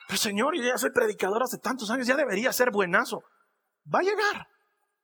Pero 0.08 0.18
Señor, 0.18 0.56
yo 0.56 0.62
ya 0.62 0.78
soy 0.78 0.90
predicador 0.90 1.42
hace 1.42 1.58
tantos 1.58 1.90
años, 1.90 2.06
ya 2.06 2.16
debería 2.16 2.50
ser 2.50 2.70
buenazo. 2.70 3.22
Va 3.94 3.98
a 3.98 4.02
llegar. 4.02 4.48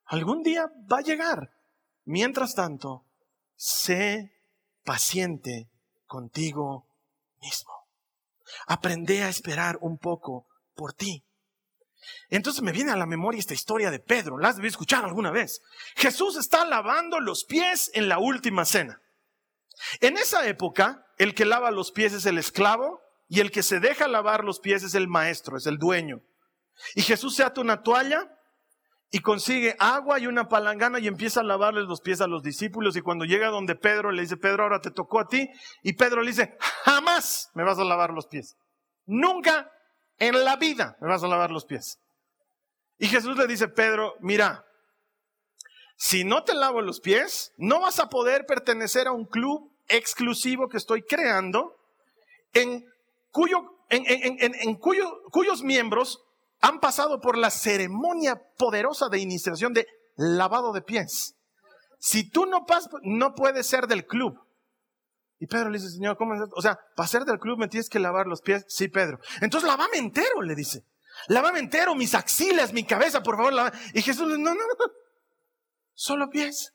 Algún 0.06 0.42
día 0.42 0.66
va 0.90 0.98
a 0.98 1.02
llegar. 1.02 1.50
Mientras 2.06 2.54
tanto, 2.54 3.04
sé 3.54 4.32
paciente 4.82 5.68
contigo 6.06 6.88
mismo. 7.42 7.72
Aprende 8.66 9.22
a 9.22 9.28
esperar 9.28 9.76
un 9.82 9.98
poco 9.98 10.46
por 10.74 10.94
ti. 10.94 11.22
Entonces 12.30 12.62
me 12.62 12.72
viene 12.72 12.90
a 12.90 12.96
la 12.96 13.06
memoria 13.06 13.40
esta 13.40 13.52
historia 13.52 13.90
de 13.90 14.00
Pedro. 14.00 14.38
¿La 14.38 14.48
has 14.48 14.56
de 14.56 14.66
escuchar 14.66 15.04
alguna 15.04 15.30
vez? 15.30 15.60
Jesús 15.96 16.38
está 16.38 16.64
lavando 16.64 17.20
los 17.20 17.44
pies 17.44 17.90
en 17.92 18.08
la 18.08 18.18
última 18.18 18.64
cena. 18.64 19.02
En 20.00 20.16
esa 20.16 20.46
época, 20.46 21.06
el 21.18 21.34
que 21.34 21.44
lava 21.44 21.70
los 21.70 21.92
pies 21.92 22.14
es 22.14 22.24
el 22.24 22.38
esclavo 22.38 23.03
y 23.28 23.40
el 23.40 23.50
que 23.50 23.62
se 23.62 23.80
deja 23.80 24.08
lavar 24.08 24.44
los 24.44 24.60
pies 24.60 24.82
es 24.82 24.94
el 24.94 25.08
maestro, 25.08 25.56
es 25.56 25.66
el 25.66 25.78
dueño. 25.78 26.20
Y 26.94 27.02
Jesús 27.02 27.36
se 27.36 27.42
ata 27.42 27.60
una 27.60 27.82
toalla 27.82 28.30
y 29.10 29.20
consigue 29.20 29.76
agua 29.78 30.18
y 30.18 30.26
una 30.26 30.48
palangana 30.48 30.98
y 30.98 31.06
empieza 31.06 31.40
a 31.40 31.44
lavarles 31.44 31.84
los 31.84 32.00
pies 32.00 32.20
a 32.20 32.26
los 32.26 32.42
discípulos. 32.42 32.96
Y 32.96 33.00
cuando 33.00 33.24
llega 33.24 33.48
donde 33.48 33.76
Pedro, 33.76 34.10
le 34.10 34.22
dice, 34.22 34.36
Pedro, 34.36 34.64
ahora 34.64 34.80
te 34.80 34.90
tocó 34.90 35.20
a 35.20 35.28
ti. 35.28 35.48
Y 35.82 35.92
Pedro 35.92 36.22
le 36.22 36.30
dice, 36.30 36.56
jamás 36.84 37.50
me 37.54 37.62
vas 37.62 37.78
a 37.78 37.84
lavar 37.84 38.10
los 38.10 38.26
pies. 38.26 38.56
Nunca 39.06 39.70
en 40.18 40.44
la 40.44 40.56
vida 40.56 40.96
me 41.00 41.08
vas 41.08 41.22
a 41.22 41.28
lavar 41.28 41.50
los 41.50 41.64
pies. 41.64 42.00
Y 42.98 43.06
Jesús 43.06 43.36
le 43.36 43.46
dice, 43.46 43.68
Pedro, 43.68 44.14
mira, 44.20 44.64
si 45.96 46.24
no 46.24 46.42
te 46.42 46.54
lavo 46.54 46.82
los 46.82 47.00
pies, 47.00 47.52
no 47.56 47.80
vas 47.80 47.98
a 48.00 48.08
poder 48.08 48.46
pertenecer 48.46 49.06
a 49.06 49.12
un 49.12 49.26
club 49.26 49.72
exclusivo 49.88 50.68
que 50.68 50.76
estoy 50.76 51.02
creando 51.02 51.76
en 52.52 52.84
cuyo, 53.34 53.84
en, 53.90 54.76
cuyos 54.76 55.62
miembros 55.64 56.24
han 56.60 56.78
pasado 56.78 57.20
por 57.20 57.36
la 57.36 57.50
ceremonia 57.50 58.40
poderosa 58.56 59.08
de 59.08 59.18
iniciación 59.18 59.74
de 59.74 59.88
lavado 60.14 60.72
de 60.72 60.82
pies. 60.82 61.34
Si 61.98 62.30
tú 62.30 62.46
no 62.46 62.64
pasas, 62.64 62.90
no 63.02 63.34
puedes 63.34 63.66
ser 63.66 63.88
del 63.88 64.06
club. 64.06 64.38
Y 65.40 65.48
Pedro 65.48 65.68
le 65.68 65.78
dice, 65.78 65.90
Señor, 65.90 66.16
¿cómo 66.16 66.34
es 66.34 66.42
O 66.54 66.62
sea, 66.62 66.78
para 66.94 67.08
ser 67.08 67.24
del 67.24 67.40
club 67.40 67.58
me 67.58 67.66
tienes 67.66 67.88
que 67.88 67.98
lavar 67.98 68.26
los 68.26 68.40
pies. 68.40 68.64
Sí, 68.68 68.86
Pedro. 68.86 69.18
Entonces 69.40 69.68
lavame 69.68 69.98
entero, 69.98 70.40
le 70.40 70.54
dice. 70.54 70.84
Lavame 71.26 71.58
entero, 71.58 71.96
mis 71.96 72.14
axilas, 72.14 72.72
mi 72.72 72.84
cabeza, 72.84 73.20
por 73.20 73.36
favor. 73.36 73.72
Y 73.94 74.00
Jesús 74.00 74.28
le 74.28 74.36
dice, 74.36 74.42
no, 74.42 74.54
no, 74.54 74.60
no. 74.60 74.92
Solo 75.92 76.30
pies. 76.30 76.73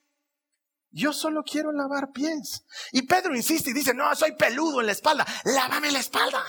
Yo 0.92 1.14
solo 1.14 1.44
quiero 1.44 1.72
lavar 1.72 2.12
pies. 2.12 2.66
Y 2.92 3.04
Pedro 3.04 3.36
insiste 3.36 3.70
y 3.70 3.74
dice, 3.74 3.94
no, 3.94 4.14
soy 4.16 4.36
peludo 4.36 4.80
en 4.80 4.88
la 4.88 4.92
espalda. 4.92 5.26
Lávame 5.46 5.92
la 5.92 6.00
espalda. 6.00 6.44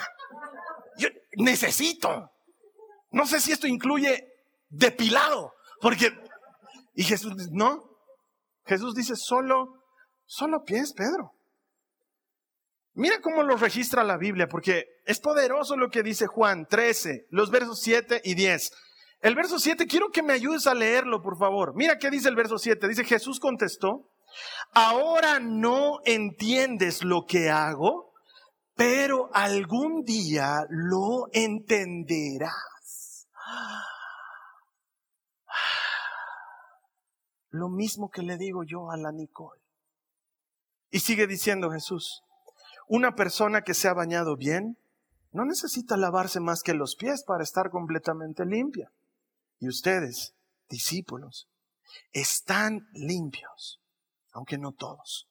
Yo 0.96 1.08
necesito. 1.36 2.30
No 3.10 3.26
sé 3.26 3.40
si 3.40 3.52
esto 3.52 3.66
incluye 3.66 4.26
depilado. 4.68 5.52
Porque, 5.80 6.12
y 6.94 7.04
Jesús, 7.04 7.32
no. 7.50 7.82
Jesús 8.64 8.94
dice, 8.94 9.16
solo, 9.16 9.82
solo 10.24 10.64
pies, 10.64 10.92
Pedro. 10.92 11.32
Mira 12.94 13.20
cómo 13.20 13.42
lo 13.42 13.56
registra 13.56 14.04
la 14.04 14.16
Biblia, 14.16 14.48
porque 14.48 14.86
es 15.04 15.20
poderoso 15.20 15.76
lo 15.76 15.90
que 15.90 16.02
dice 16.02 16.26
Juan 16.26 16.66
13, 16.66 17.26
los 17.30 17.50
versos 17.50 17.80
7 17.80 18.20
y 18.24 18.34
10. 18.34 18.72
El 19.20 19.34
verso 19.34 19.58
7, 19.58 19.86
quiero 19.86 20.10
que 20.10 20.22
me 20.22 20.32
ayudes 20.32 20.66
a 20.66 20.74
leerlo, 20.74 21.22
por 21.22 21.38
favor. 21.38 21.74
Mira 21.74 21.98
qué 21.98 22.10
dice 22.10 22.28
el 22.28 22.36
verso 22.36 22.58
7. 22.58 22.88
Dice, 22.88 23.04
Jesús 23.04 23.38
contestó, 23.38 24.08
Ahora 24.72 25.40
no 25.40 26.00
entiendes 26.04 27.02
lo 27.02 27.26
que 27.26 27.50
hago, 27.50 28.12
pero 28.74 29.30
algún 29.34 30.04
día 30.04 30.64
lo 30.68 31.26
entenderás. 31.32 33.28
Lo 37.52 37.68
mismo 37.68 38.10
que 38.10 38.22
le 38.22 38.38
digo 38.38 38.62
yo 38.62 38.92
a 38.92 38.96
la 38.96 39.10
Nicole. 39.10 39.60
Y 40.92 41.00
sigue 41.00 41.26
diciendo 41.26 41.72
Jesús, 41.72 42.22
una 42.86 43.16
persona 43.16 43.62
que 43.62 43.74
se 43.74 43.88
ha 43.88 43.92
bañado 43.92 44.36
bien 44.36 44.78
no 45.32 45.44
necesita 45.44 45.96
lavarse 45.96 46.38
más 46.38 46.62
que 46.62 46.74
los 46.74 46.94
pies 46.94 47.24
para 47.24 47.42
estar 47.42 47.70
completamente 47.70 48.44
limpia. 48.46 48.92
Y 49.58 49.68
ustedes, 49.68 50.36
discípulos, 50.68 51.48
están 52.12 52.88
limpios 52.92 53.80
aunque 54.32 54.58
no 54.58 54.72
todos. 54.72 55.26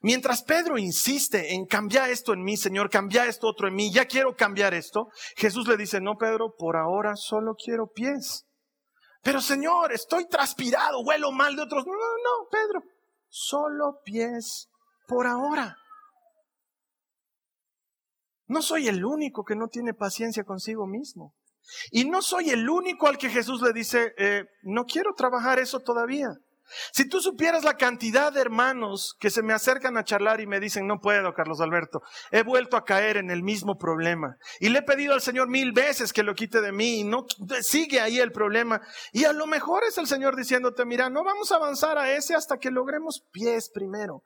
Mientras 0.00 0.42
Pedro 0.42 0.78
insiste 0.78 1.54
en 1.54 1.66
cambiar 1.66 2.10
esto 2.10 2.32
en 2.32 2.42
mí, 2.42 2.56
Señor, 2.56 2.88
cambiar 2.90 3.28
esto 3.28 3.46
otro 3.46 3.68
en 3.68 3.74
mí, 3.74 3.92
ya 3.92 4.06
quiero 4.06 4.34
cambiar 4.34 4.74
esto, 4.74 5.08
Jesús 5.36 5.68
le 5.68 5.76
dice, 5.76 6.00
no, 6.00 6.16
Pedro, 6.16 6.54
por 6.56 6.76
ahora 6.76 7.14
solo 7.16 7.54
quiero 7.54 7.88
pies. 7.88 8.46
Pero 9.22 9.40
Señor, 9.40 9.92
estoy 9.92 10.28
transpirado, 10.28 11.00
huelo 11.00 11.32
mal 11.32 11.56
de 11.56 11.62
otros. 11.62 11.84
No, 11.84 11.92
no, 11.92 11.98
no, 11.98 12.48
Pedro, 12.50 12.82
solo 13.28 14.00
pies 14.04 14.68
por 15.06 15.26
ahora. 15.26 15.76
No 18.46 18.62
soy 18.62 18.86
el 18.88 19.04
único 19.04 19.44
que 19.44 19.56
no 19.56 19.66
tiene 19.68 19.92
paciencia 19.94 20.44
consigo 20.44 20.86
mismo. 20.86 21.34
Y 21.90 22.08
no 22.08 22.22
soy 22.22 22.50
el 22.50 22.68
único 22.68 23.08
al 23.08 23.18
que 23.18 23.28
Jesús 23.28 23.60
le 23.60 23.72
dice, 23.72 24.14
eh, 24.18 24.44
no 24.62 24.84
quiero 24.84 25.14
trabajar 25.14 25.58
eso 25.58 25.80
todavía. 25.80 26.28
Si 26.92 27.08
tú 27.08 27.20
supieras 27.20 27.64
la 27.64 27.76
cantidad 27.76 28.32
de 28.32 28.40
hermanos 28.40 29.16
que 29.18 29.30
se 29.30 29.42
me 29.42 29.52
acercan 29.52 29.96
a 29.96 30.04
charlar 30.04 30.40
y 30.40 30.46
me 30.46 30.60
dicen, 30.60 30.86
no 30.86 31.00
puedo, 31.00 31.32
Carlos 31.34 31.60
Alberto, 31.60 32.02
he 32.30 32.42
vuelto 32.42 32.76
a 32.76 32.84
caer 32.84 33.16
en 33.16 33.30
el 33.30 33.42
mismo 33.42 33.76
problema. 33.76 34.36
Y 34.60 34.68
le 34.68 34.80
he 34.80 34.82
pedido 34.82 35.14
al 35.14 35.20
Señor 35.20 35.48
mil 35.48 35.72
veces 35.72 36.12
que 36.12 36.22
lo 36.22 36.34
quite 36.34 36.60
de 36.60 36.72
mí 36.72 37.00
y 37.00 37.04
no 37.04 37.26
sigue 37.60 38.00
ahí 38.00 38.18
el 38.18 38.32
problema. 38.32 38.80
Y 39.12 39.24
a 39.24 39.32
lo 39.32 39.46
mejor 39.46 39.84
es 39.84 39.98
el 39.98 40.06
Señor 40.06 40.36
diciéndote, 40.36 40.84
mira, 40.84 41.10
no 41.10 41.24
vamos 41.24 41.52
a 41.52 41.56
avanzar 41.56 41.98
a 41.98 42.12
ese 42.12 42.34
hasta 42.34 42.58
que 42.58 42.70
logremos 42.70 43.22
pies 43.32 43.70
primero. 43.72 44.22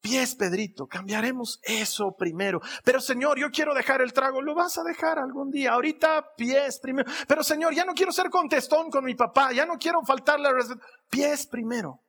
Pies, 0.00 0.36
Pedrito, 0.36 0.86
cambiaremos 0.86 1.58
eso 1.62 2.14
primero. 2.16 2.60
Pero 2.84 3.00
Señor, 3.00 3.38
yo 3.38 3.50
quiero 3.50 3.74
dejar 3.74 4.00
el 4.00 4.12
trago, 4.12 4.40
lo 4.40 4.54
vas 4.54 4.78
a 4.78 4.84
dejar 4.84 5.18
algún 5.18 5.50
día. 5.50 5.72
Ahorita 5.72 6.34
pies 6.36 6.78
primero. 6.78 7.10
Pero 7.26 7.42
Señor, 7.42 7.74
ya 7.74 7.84
no 7.84 7.94
quiero 7.94 8.12
ser 8.12 8.30
contestón 8.30 8.90
con 8.90 9.04
mi 9.04 9.14
papá, 9.14 9.52
ya 9.52 9.66
no 9.66 9.76
quiero 9.76 10.02
faltarle 10.02 10.52
respeto. 10.52 10.80
Pies 11.10 11.46
primero. 11.46 12.00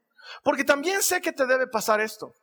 Porque 0.43 0.63
también 0.63 1.01
sé 1.01 1.19
que 1.21 1.31
te 1.31 1.47
debe 1.47 1.65
pasar 1.67 1.99
esto. 1.99 2.33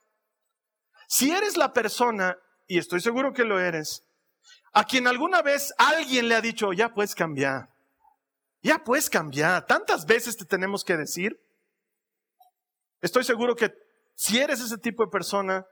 Si 1.06 1.30
eres 1.30 1.56
la 1.56 1.72
persona, 1.72 2.36
y 2.66 2.78
estoy 2.78 3.00
seguro 3.00 3.32
que 3.32 3.44
lo 3.44 3.60
eres, 3.60 4.02
a 4.72 4.84
quien 4.84 5.06
alguna 5.06 5.42
vez 5.42 5.72
alguien 5.78 6.28
le 6.28 6.34
ha 6.34 6.40
dicho, 6.40 6.72
ya 6.72 6.92
puedes 6.92 7.14
cambiar, 7.14 7.68
Ya 8.62 8.82
puedes 8.82 9.08
cambiar. 9.08 9.64
Tantas 9.66 10.06
veces 10.06 10.36
te 10.36 10.44
tenemos 10.44 10.82
que 10.82 10.96
decir. 10.96 11.40
Estoy 13.00 13.22
seguro 13.22 13.54
que 13.54 13.85
si 14.16 14.38
eres 14.38 14.60
ese 14.60 14.78
tipo 14.78 15.04
de 15.04 15.10
persona, 15.10 15.64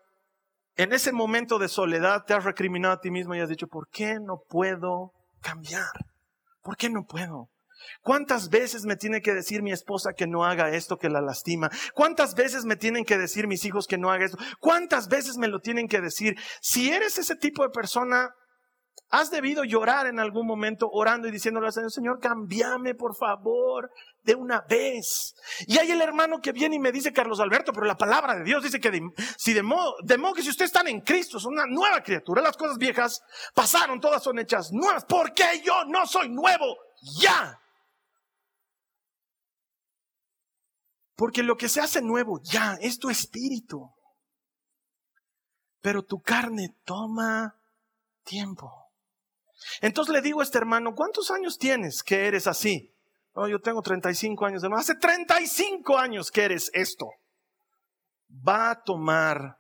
en 0.77 0.93
ese 0.93 1.13
momento 1.13 1.59
de 1.59 1.69
soledad 1.69 2.25
te 2.27 2.35
has 2.35 2.45
recriminado 2.45 2.95
a 2.95 3.01
ti 3.01 3.11
mismo 3.11 3.35
y 3.35 3.41
has 3.41 3.49
dicho, 3.49 3.67
¿por 3.67 3.89
qué 3.89 4.19
no 4.21 4.43
puedo 4.49 5.13
cambiar? 5.41 5.91
¿Por 6.63 6.77
qué 6.77 6.91
no 6.91 7.05
puedo? 7.05 7.49
¿Cuántas 8.03 8.51
veces 8.51 8.85
me 8.85 8.97
tiene 8.97 9.21
que 9.21 9.33
decir 9.33 9.63
mi 9.63 9.73
esposa 9.73 10.13
que 10.13 10.27
no 10.27 10.45
haga 10.45 10.71
esto 10.71 10.97
que 10.97 11.09
la 11.09 11.21
lastima? 11.21 11.71
¿Cuántas 11.95 12.35
veces 12.35 12.65
me 12.65 12.77
tienen 12.77 13.05
que 13.05 13.19
decir 13.19 13.47
mis 13.47 13.65
hijos 13.65 13.87
que 13.87 13.99
no 13.99 14.11
haga 14.11 14.27
esto? 14.27 14.39
¿Cuántas 14.61 15.09
veces 15.09 15.37
me 15.37 15.49
lo 15.49 15.61
tienen 15.61 15.89
que 15.89 16.01
decir? 16.01 16.35
Si 16.61 16.91
eres 16.91 17.19
ese 17.19 17.37
tipo 17.37 17.63
de 17.63 17.71
persona, 17.71 18.31
has 19.11 19.31
debido 19.31 19.65
llorar 19.65 20.07
en 20.07 20.19
algún 20.19 20.47
momento 20.47 20.89
orando 20.91 21.29
y 21.29 21.31
diciéndole 21.31 21.67
al 21.67 21.73
Señor, 21.73 21.93
Señor, 21.93 22.21
cambiame 22.21 22.95
por 22.95 23.15
favor 23.15 23.91
de 24.23 24.35
una 24.35 24.63
vez. 24.63 25.35
Y 25.67 25.79
hay 25.79 25.91
el 25.91 26.01
hermano 26.01 26.41
que 26.41 26.53
viene 26.53 26.77
y 26.77 26.81
me 26.81 26.91
dice, 26.91 27.13
Carlos 27.13 27.41
Alberto, 27.41 27.73
pero 27.73 27.87
la 27.87 27.97
palabra 27.97 28.35
de 28.35 28.45
Dios 28.45 28.63
dice 28.63 28.81
que 28.81 28.91
si 29.37 29.53
de 29.53 29.63
modo, 29.63 29.95
de 30.03 30.17
que 30.35 30.43
si 30.43 30.51
ustedes 30.51 30.71
están 30.71 30.89
en 30.89 31.01
Cristo, 31.01 31.39
son 31.39 31.53
una 31.53 31.67
nueva 31.67 32.03
criatura, 32.03 32.43
las 32.43 32.57
cosas 32.57 32.79
viejas 32.79 33.23
pasaron, 33.55 34.01
todas 34.01 34.23
son 34.23 34.39
hechas 34.39 34.71
nuevas. 34.73 35.05
¿Por 35.05 35.33
qué 35.33 35.63
yo 35.65 35.85
no 35.87 36.07
soy 36.07 36.29
nuevo 36.31 36.77
ya? 37.21 37.61
Porque 41.15 41.43
lo 41.43 41.57
que 41.57 41.69
se 41.69 41.81
hace 41.81 42.03
nuevo 42.03 42.41
ya 42.43 42.77
es 42.81 42.99
tu 42.99 43.11
espíritu. 43.11 43.93
Pero 45.81 46.03
tu 46.03 46.21
carne 46.21 46.75
toma 46.85 47.61
tiempo. 48.25 48.84
Entonces 49.81 50.13
le 50.13 50.23
digo 50.23 50.41
a 50.41 50.45
este 50.45 50.59
hermano, 50.59 50.95
¿cuántos 50.95 51.31
años 51.31 51.59
tienes 51.59 52.03
que 52.03 52.27
eres 52.27 52.47
así? 52.47 52.95
Oh, 53.33 53.49
yo 53.49 53.61
tengo 53.61 53.83
35 53.83 54.47
años 54.47 54.63
de 54.63 54.69
más. 54.69 54.89
Hace 54.89 54.99
35 54.99 55.99
años 55.99 56.31
que 56.31 56.45
eres 56.45 56.71
esto. 56.73 57.11
Va 58.47 58.71
a 58.71 58.83
tomar 58.83 59.57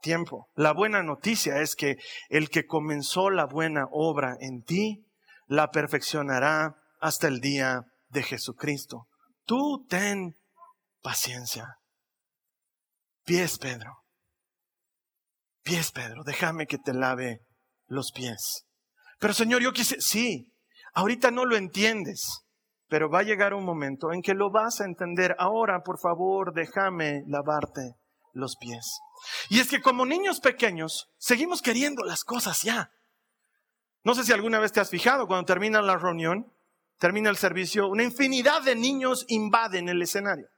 tiempo. 0.00 0.48
La 0.54 0.72
buena 0.72 1.02
noticia 1.02 1.60
es 1.60 1.74
que 1.74 1.96
el 2.28 2.48
que 2.48 2.66
comenzó 2.66 3.30
la 3.30 3.46
buena 3.46 3.86
obra 3.90 4.36
en 4.40 4.62
ti, 4.62 5.04
la 5.46 5.70
perfeccionará 5.70 6.76
hasta 7.00 7.28
el 7.28 7.40
día 7.40 7.82
de 8.08 8.22
Jesucristo. 8.22 9.08
Tú 9.44 9.84
ten 9.88 10.36
paciencia. 11.02 11.76
Pies, 13.24 13.58
Pedro. 13.58 13.92
Pies, 15.62 15.90
Pedro. 15.90 16.22
Déjame 16.24 16.66
que 16.66 16.78
te 16.78 16.94
lave 16.94 17.40
los 17.86 18.12
pies. 18.12 18.64
Pero 19.22 19.34
Señor, 19.34 19.62
yo 19.62 19.72
quise, 19.72 20.00
sí, 20.00 20.52
ahorita 20.94 21.30
no 21.30 21.44
lo 21.44 21.54
entiendes, 21.54 22.42
pero 22.88 23.08
va 23.08 23.20
a 23.20 23.22
llegar 23.22 23.54
un 23.54 23.64
momento 23.64 24.12
en 24.12 24.20
que 24.20 24.34
lo 24.34 24.50
vas 24.50 24.80
a 24.80 24.84
entender. 24.84 25.36
Ahora, 25.38 25.84
por 25.84 26.00
favor, 26.00 26.52
déjame 26.52 27.22
lavarte 27.28 27.94
los 28.32 28.56
pies. 28.56 28.98
Y 29.48 29.60
es 29.60 29.68
que 29.68 29.80
como 29.80 30.06
niños 30.06 30.40
pequeños, 30.40 31.08
seguimos 31.18 31.62
queriendo 31.62 32.02
las 32.02 32.24
cosas 32.24 32.62
ya. 32.62 32.90
No 34.02 34.16
sé 34.16 34.24
si 34.24 34.32
alguna 34.32 34.58
vez 34.58 34.72
te 34.72 34.80
has 34.80 34.90
fijado, 34.90 35.28
cuando 35.28 35.46
termina 35.46 35.80
la 35.82 35.98
reunión, 35.98 36.52
termina 36.98 37.30
el 37.30 37.36
servicio, 37.36 37.86
una 37.86 38.02
infinidad 38.02 38.62
de 38.62 38.74
niños 38.74 39.24
invaden 39.28 39.88
el 39.88 40.02
escenario. 40.02 40.48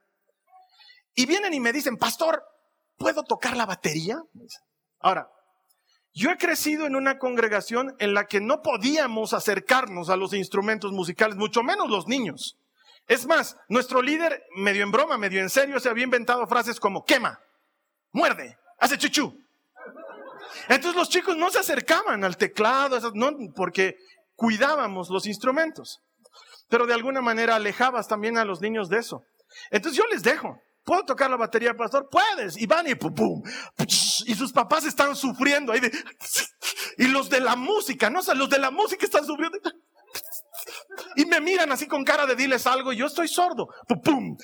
Y 1.14 1.26
vienen 1.26 1.52
y 1.52 1.60
me 1.60 1.70
dicen, 1.70 1.98
pastor, 1.98 2.42
¿puedo 2.96 3.24
tocar 3.24 3.58
la 3.58 3.66
batería? 3.66 4.22
Ahora, 5.00 5.28
yo 6.14 6.30
he 6.30 6.38
crecido 6.38 6.86
en 6.86 6.94
una 6.94 7.18
congregación 7.18 7.96
en 7.98 8.14
la 8.14 8.26
que 8.26 8.40
no 8.40 8.62
podíamos 8.62 9.32
acercarnos 9.32 10.10
a 10.10 10.16
los 10.16 10.32
instrumentos 10.32 10.92
musicales, 10.92 11.36
mucho 11.36 11.62
menos 11.64 11.90
los 11.90 12.06
niños. 12.06 12.56
Es 13.08 13.26
más, 13.26 13.56
nuestro 13.68 14.00
líder, 14.00 14.44
medio 14.56 14.84
en 14.84 14.92
broma, 14.92 15.18
medio 15.18 15.40
en 15.40 15.50
serio, 15.50 15.80
se 15.80 15.88
había 15.88 16.04
inventado 16.04 16.46
frases 16.46 16.78
como 16.78 17.04
quema, 17.04 17.40
muerde, 18.12 18.56
hace 18.78 18.96
chuchu. 18.96 19.36
Entonces 20.68 20.94
los 20.94 21.08
chicos 21.08 21.36
no 21.36 21.50
se 21.50 21.58
acercaban 21.58 22.22
al 22.22 22.36
teclado, 22.36 22.98
no, 23.14 23.32
porque 23.54 23.96
cuidábamos 24.36 25.10
los 25.10 25.26
instrumentos. 25.26 26.00
Pero 26.68 26.86
de 26.86 26.94
alguna 26.94 27.20
manera 27.20 27.56
alejabas 27.56 28.06
también 28.06 28.38
a 28.38 28.44
los 28.44 28.60
niños 28.60 28.88
de 28.88 28.98
eso. 28.98 29.24
Entonces 29.70 29.98
yo 29.98 30.06
les 30.06 30.22
dejo. 30.22 30.60
¿Puedo 30.84 31.04
tocar 31.04 31.30
la 31.30 31.36
batería, 31.36 31.74
pastor? 31.74 32.08
Puedes. 32.10 32.60
Y 32.60 32.66
van 32.66 32.86
y 32.86 32.94
pum, 32.94 33.14
pum. 33.14 33.42
Y 34.26 34.34
sus 34.34 34.52
papás 34.52 34.84
están 34.84 35.16
sufriendo 35.16 35.72
ahí 35.72 35.80
y 36.98 37.08
los 37.08 37.28
de 37.28 37.40
la 37.40 37.56
música, 37.56 38.10
no 38.10 38.22
sé, 38.22 38.34
los 38.34 38.50
de 38.50 38.58
la 38.58 38.70
música 38.70 39.04
están 39.04 39.24
sufriendo. 39.24 39.58
Y 41.16 41.26
me 41.26 41.40
miran 41.40 41.72
así 41.72 41.86
con 41.86 42.04
cara 42.04 42.26
de 42.26 42.36
diles 42.36 42.66
algo 42.66 42.92
y 42.92 42.96
yo 42.98 43.06
estoy 43.06 43.28
sordo. 43.28 43.68
Pum, 43.88 44.00
pum. 44.00 44.36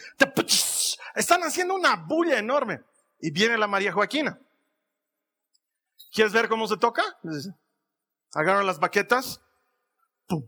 Están 1.15 1.43
haciendo 1.43 1.75
una 1.75 1.97
bulla 1.97 2.39
enorme. 2.39 2.81
Y 3.21 3.31
viene 3.31 3.59
la 3.59 3.67
María 3.67 3.93
Joaquina. 3.93 4.41
¿Quieres 6.13 6.33
ver 6.33 6.49
cómo 6.49 6.67
se 6.67 6.77
toca? 6.77 7.03
Agarran 8.35 8.67
las 8.67 8.81
baquetas. 8.81 9.41
Pum, 10.27 10.47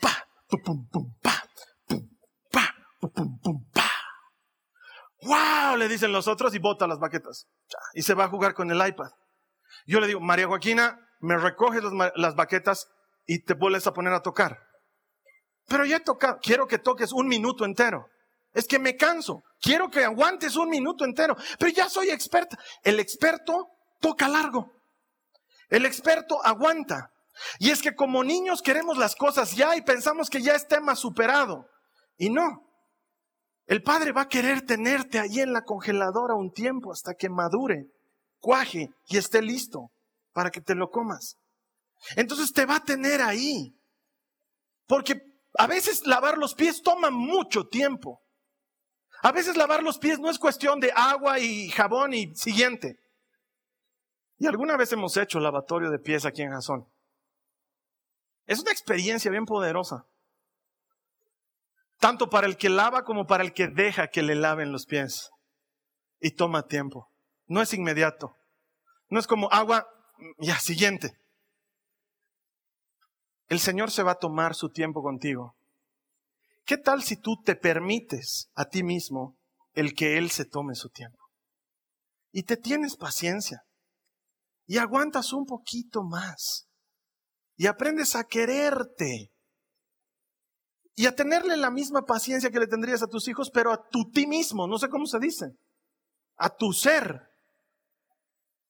pa, 0.00 0.26
pum, 0.48 0.88
pum, 0.88 1.14
pa, 1.20 1.44
pum, 1.86 2.08
pa, 2.50 2.74
pum, 3.00 3.38
pum, 3.40 3.64
pa. 3.72 3.93
¡Wow! 5.24 5.76
Le 5.76 5.88
dicen 5.88 6.12
los 6.12 6.28
otros 6.28 6.54
y 6.54 6.58
bota 6.58 6.86
las 6.86 6.98
baquetas. 6.98 7.46
Y 7.94 8.02
se 8.02 8.14
va 8.14 8.24
a 8.24 8.28
jugar 8.28 8.54
con 8.54 8.70
el 8.70 8.86
iPad. 8.86 9.10
Yo 9.86 10.00
le 10.00 10.06
digo, 10.06 10.20
María 10.20 10.46
Joaquina, 10.46 10.98
me 11.20 11.36
recoges 11.36 11.82
las, 12.16 12.34
baquetas 12.34 12.88
y 13.26 13.44
te 13.44 13.54
vuelves 13.54 13.86
a 13.86 13.92
poner 13.92 14.12
a 14.12 14.20
tocar. 14.20 14.58
Pero 15.66 15.84
ya 15.84 15.96
he 15.96 16.00
tocado, 16.00 16.38
quiero 16.42 16.66
que 16.66 16.78
toques 16.78 17.12
un 17.12 17.26
minuto 17.26 17.64
entero. 17.64 18.06
Es 18.52 18.68
que 18.68 18.78
me 18.78 18.96
canso. 18.96 19.42
Quiero 19.60 19.90
que 19.90 20.04
aguantes 20.04 20.56
un 20.56 20.68
minuto 20.68 21.04
entero. 21.04 21.36
Pero 21.58 21.72
ya 21.72 21.88
soy 21.88 22.10
experta. 22.10 22.56
El 22.82 23.00
experto 23.00 23.68
toca 24.00 24.28
largo. 24.28 24.70
El 25.68 25.86
experto 25.86 26.44
aguanta. 26.44 27.10
Y 27.58 27.70
es 27.70 27.82
que 27.82 27.96
como 27.96 28.22
niños 28.22 28.62
queremos 28.62 28.96
las 28.96 29.16
cosas 29.16 29.56
ya 29.56 29.74
y 29.74 29.82
pensamos 29.82 30.30
que 30.30 30.40
ya 30.40 30.54
es 30.54 30.68
tema 30.68 30.94
superado. 30.94 31.66
Y 32.16 32.30
no. 32.30 32.62
El 33.66 33.82
padre 33.82 34.12
va 34.12 34.22
a 34.22 34.28
querer 34.28 34.62
tenerte 34.62 35.18
ahí 35.18 35.40
en 35.40 35.52
la 35.52 35.62
congeladora 35.62 36.34
un 36.34 36.52
tiempo 36.52 36.92
hasta 36.92 37.14
que 37.14 37.30
madure, 37.30 37.86
cuaje 38.38 38.90
y 39.06 39.16
esté 39.16 39.40
listo 39.40 39.90
para 40.32 40.50
que 40.50 40.60
te 40.60 40.74
lo 40.74 40.90
comas. 40.90 41.38
Entonces 42.16 42.52
te 42.52 42.66
va 42.66 42.76
a 42.76 42.84
tener 42.84 43.22
ahí. 43.22 43.74
Porque 44.86 45.22
a 45.56 45.66
veces 45.66 46.06
lavar 46.06 46.36
los 46.36 46.54
pies 46.54 46.82
toma 46.82 47.10
mucho 47.10 47.66
tiempo. 47.66 48.20
A 49.22 49.32
veces 49.32 49.56
lavar 49.56 49.82
los 49.82 49.98
pies 49.98 50.18
no 50.18 50.28
es 50.28 50.38
cuestión 50.38 50.80
de 50.80 50.92
agua 50.94 51.38
y 51.38 51.70
jabón 51.70 52.12
y 52.12 52.34
siguiente. 52.34 52.98
Y 54.36 54.46
alguna 54.46 54.76
vez 54.76 54.92
hemos 54.92 55.16
hecho 55.16 55.40
lavatorio 55.40 55.90
de 55.90 55.98
pies 55.98 56.26
aquí 56.26 56.42
en 56.42 56.50
Jazón. 56.50 56.86
Es 58.44 58.60
una 58.60 58.72
experiencia 58.72 59.30
bien 59.30 59.46
poderosa 59.46 60.06
tanto 62.04 62.28
para 62.28 62.46
el 62.46 62.58
que 62.58 62.68
lava 62.68 63.02
como 63.02 63.26
para 63.26 63.42
el 63.42 63.54
que 63.54 63.66
deja 63.66 64.08
que 64.08 64.20
le 64.20 64.34
laven 64.34 64.72
los 64.72 64.84
pies. 64.84 65.30
Y 66.20 66.32
toma 66.32 66.66
tiempo. 66.66 67.08
No 67.46 67.62
es 67.62 67.72
inmediato. 67.72 68.36
No 69.08 69.18
es 69.18 69.26
como 69.26 69.50
agua, 69.50 69.86
ya, 70.36 70.58
siguiente. 70.58 71.16
El 73.48 73.58
Señor 73.58 73.90
se 73.90 74.02
va 74.02 74.12
a 74.12 74.18
tomar 74.18 74.54
su 74.54 74.68
tiempo 74.68 75.02
contigo. 75.02 75.56
¿Qué 76.66 76.76
tal 76.76 77.02
si 77.02 77.16
tú 77.16 77.40
te 77.42 77.56
permites 77.56 78.50
a 78.54 78.66
ti 78.66 78.82
mismo 78.82 79.38
el 79.72 79.94
que 79.94 80.18
Él 80.18 80.30
se 80.30 80.44
tome 80.44 80.74
su 80.74 80.90
tiempo? 80.90 81.24
Y 82.32 82.42
te 82.42 82.58
tienes 82.58 82.98
paciencia. 82.98 83.62
Y 84.66 84.76
aguantas 84.76 85.32
un 85.32 85.46
poquito 85.46 86.02
más. 86.02 86.68
Y 87.56 87.66
aprendes 87.66 88.14
a 88.14 88.24
quererte 88.24 89.30
y 90.96 91.06
a 91.06 91.14
tenerle 91.14 91.56
la 91.56 91.70
misma 91.70 92.02
paciencia 92.02 92.50
que 92.50 92.60
le 92.60 92.68
tendrías 92.68 93.02
a 93.02 93.08
tus 93.08 93.26
hijos, 93.26 93.50
pero 93.50 93.72
a 93.72 93.88
tu 93.88 94.10
ti 94.10 94.26
mismo, 94.26 94.66
no 94.68 94.78
sé 94.78 94.88
cómo 94.88 95.06
se 95.06 95.18
dice, 95.18 95.56
a 96.36 96.50
tu 96.50 96.72
ser. 96.72 97.30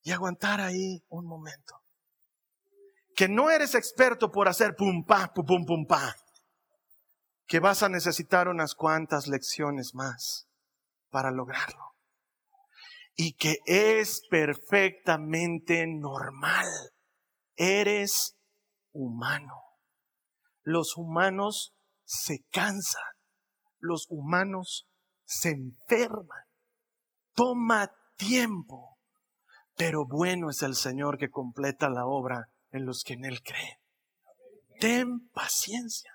Y 0.03 0.13
aguantar 0.13 0.61
ahí 0.61 1.03
un 1.09 1.27
momento. 1.27 1.81
Que 3.15 3.29
no 3.29 3.51
eres 3.51 3.75
experto 3.75 4.31
por 4.31 4.49
hacer 4.49 4.75
pum 4.77 5.05
pa, 5.05 5.33
pum 5.33 5.47
pum 5.47 5.65
pum 5.65 5.87
pa. 5.87 6.15
Que 7.47 7.61
vas 7.61 7.83
a 7.83 7.89
necesitar 7.89 8.49
unas 8.49 8.75
cuantas 8.75 9.29
lecciones 9.29 9.95
más 9.95 10.47
para 11.11 11.31
lograrlo. 11.31 11.95
Y 13.17 13.35
que 13.35 13.59
es 13.67 14.23
perfectamente 14.29 15.87
normal. 15.87 16.67
Eres 17.57 18.37
humano. 18.93 19.63
Los 20.63 20.97
humanos 20.97 21.74
se 22.05 22.39
cansan, 22.51 23.03
los 23.79 24.07
humanos 24.09 24.87
se 25.25 25.51
enferman, 25.51 26.45
toma 27.35 27.91
tiempo, 28.17 28.99
pero 29.77 30.07
bueno 30.07 30.51
es 30.51 30.63
el 30.63 30.75
Señor 30.75 31.19
que 31.19 31.31
completa 31.31 31.89
la 31.89 32.07
obra 32.07 32.49
en 32.71 32.87
los 32.87 33.03
que 33.05 33.15
en 33.15 33.25
Él 33.25 33.43
creen. 33.43 33.79
Ten 34.81 35.29
paciencia. 35.31 36.11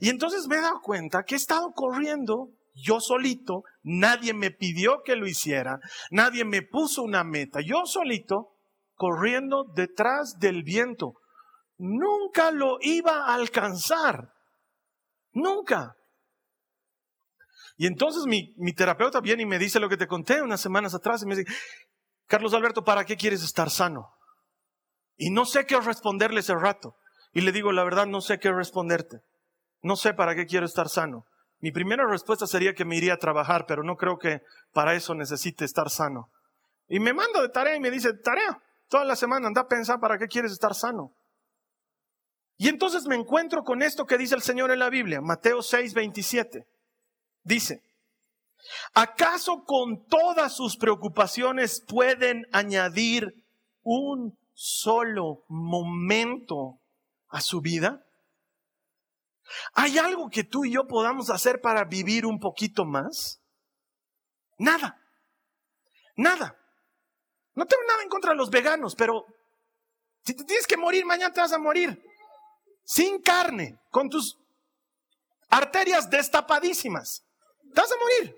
Y 0.00 0.08
entonces 0.08 0.46
me 0.48 0.56
he 0.56 0.60
dado 0.60 0.80
cuenta 0.82 1.24
que 1.24 1.34
he 1.34 1.38
estado 1.38 1.72
corriendo 1.72 2.50
yo 2.74 3.00
solito, 3.00 3.64
nadie 3.82 4.32
me 4.32 4.50
pidió 4.50 5.02
que 5.04 5.16
lo 5.16 5.26
hiciera, 5.26 5.78
nadie 6.10 6.44
me 6.44 6.62
puso 6.62 7.02
una 7.02 7.24
meta, 7.24 7.60
yo 7.60 7.84
solito 7.84 8.56
corriendo 8.94 9.64
detrás 9.74 10.38
del 10.38 10.62
viento. 10.62 11.14
Nunca 11.76 12.50
lo 12.50 12.78
iba 12.80 13.26
a 13.26 13.34
alcanzar, 13.34 14.31
nunca. 15.32 15.94
Y 17.76 17.86
entonces 17.86 18.24
mi, 18.26 18.54
mi, 18.56 18.72
terapeuta 18.72 19.20
viene 19.20 19.42
y 19.42 19.46
me 19.46 19.58
dice 19.58 19.80
lo 19.80 19.88
que 19.88 19.96
te 19.96 20.06
conté 20.06 20.42
unas 20.42 20.60
semanas 20.60 20.94
atrás 20.94 21.22
y 21.22 21.26
me 21.26 21.36
dice, 21.36 21.52
Carlos 22.26 22.54
Alberto, 22.54 22.84
¿para 22.84 23.04
qué 23.04 23.16
quieres 23.16 23.42
estar 23.42 23.70
sano? 23.70 24.10
Y 25.16 25.30
no 25.30 25.44
sé 25.44 25.66
qué 25.66 25.80
responderle 25.80 26.40
ese 26.40 26.54
rato. 26.54 26.96
Y 27.32 27.40
le 27.40 27.52
digo, 27.52 27.72
la 27.72 27.84
verdad, 27.84 28.06
no 28.06 28.20
sé 28.20 28.38
qué 28.38 28.52
responderte. 28.52 29.20
No 29.82 29.96
sé 29.96 30.14
para 30.14 30.34
qué 30.34 30.46
quiero 30.46 30.66
estar 30.66 30.88
sano. 30.88 31.26
Mi 31.60 31.72
primera 31.72 32.06
respuesta 32.06 32.46
sería 32.46 32.74
que 32.74 32.84
me 32.84 32.96
iría 32.96 33.14
a 33.14 33.18
trabajar, 33.18 33.66
pero 33.66 33.82
no 33.82 33.96
creo 33.96 34.18
que 34.18 34.40
para 34.72 34.94
eso 34.94 35.14
necesite 35.14 35.64
estar 35.64 35.90
sano. 35.90 36.30
Y 36.88 37.00
me 37.00 37.12
manda 37.12 37.40
de 37.40 37.48
tarea 37.48 37.76
y 37.76 37.80
me 37.80 37.90
dice, 37.90 38.12
tarea, 38.14 38.60
toda 38.88 39.04
la 39.04 39.16
semana 39.16 39.46
anda 39.46 39.62
a 39.62 39.68
pensar 39.68 40.00
para 40.00 40.18
qué 40.18 40.26
quieres 40.26 40.52
estar 40.52 40.74
sano. 40.74 41.12
Y 42.62 42.68
entonces 42.68 43.06
me 43.06 43.16
encuentro 43.16 43.64
con 43.64 43.82
esto 43.82 44.06
que 44.06 44.16
dice 44.16 44.36
el 44.36 44.42
Señor 44.42 44.70
en 44.70 44.78
la 44.78 44.88
Biblia, 44.88 45.20
Mateo 45.20 45.62
6, 45.62 45.94
27. 45.94 46.64
Dice, 47.42 47.82
¿acaso 48.94 49.64
con 49.64 50.06
todas 50.06 50.54
sus 50.54 50.76
preocupaciones 50.76 51.82
pueden 51.84 52.46
añadir 52.52 53.34
un 53.82 54.38
solo 54.54 55.42
momento 55.48 56.78
a 57.30 57.40
su 57.40 57.60
vida? 57.60 58.06
¿Hay 59.72 59.98
algo 59.98 60.30
que 60.30 60.44
tú 60.44 60.64
y 60.64 60.74
yo 60.74 60.86
podamos 60.86 61.30
hacer 61.30 61.60
para 61.60 61.82
vivir 61.82 62.26
un 62.26 62.38
poquito 62.38 62.84
más? 62.84 63.40
Nada. 64.56 65.02
Nada. 66.14 66.56
No 67.54 67.66
tengo 67.66 67.82
nada 67.88 68.04
en 68.04 68.08
contra 68.08 68.30
de 68.30 68.36
los 68.36 68.50
veganos, 68.50 68.94
pero 68.94 69.26
si 70.24 70.36
te 70.36 70.44
tienes 70.44 70.68
que 70.68 70.76
morir, 70.76 71.04
mañana 71.04 71.34
te 71.34 71.40
vas 71.40 71.52
a 71.52 71.58
morir. 71.58 72.00
Sin 72.84 73.20
carne, 73.22 73.78
con 73.90 74.08
tus 74.08 74.38
arterias 75.48 76.10
destapadísimas. 76.10 77.24
Te 77.74 77.80
vas 77.80 77.92
a 77.92 77.96
morir. 77.96 78.36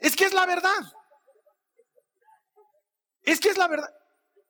Es 0.00 0.16
que 0.16 0.24
es 0.24 0.32
la 0.32 0.46
verdad. 0.46 0.92
Es 3.22 3.40
que 3.40 3.50
es 3.50 3.58
la 3.58 3.68
verdad. 3.68 3.88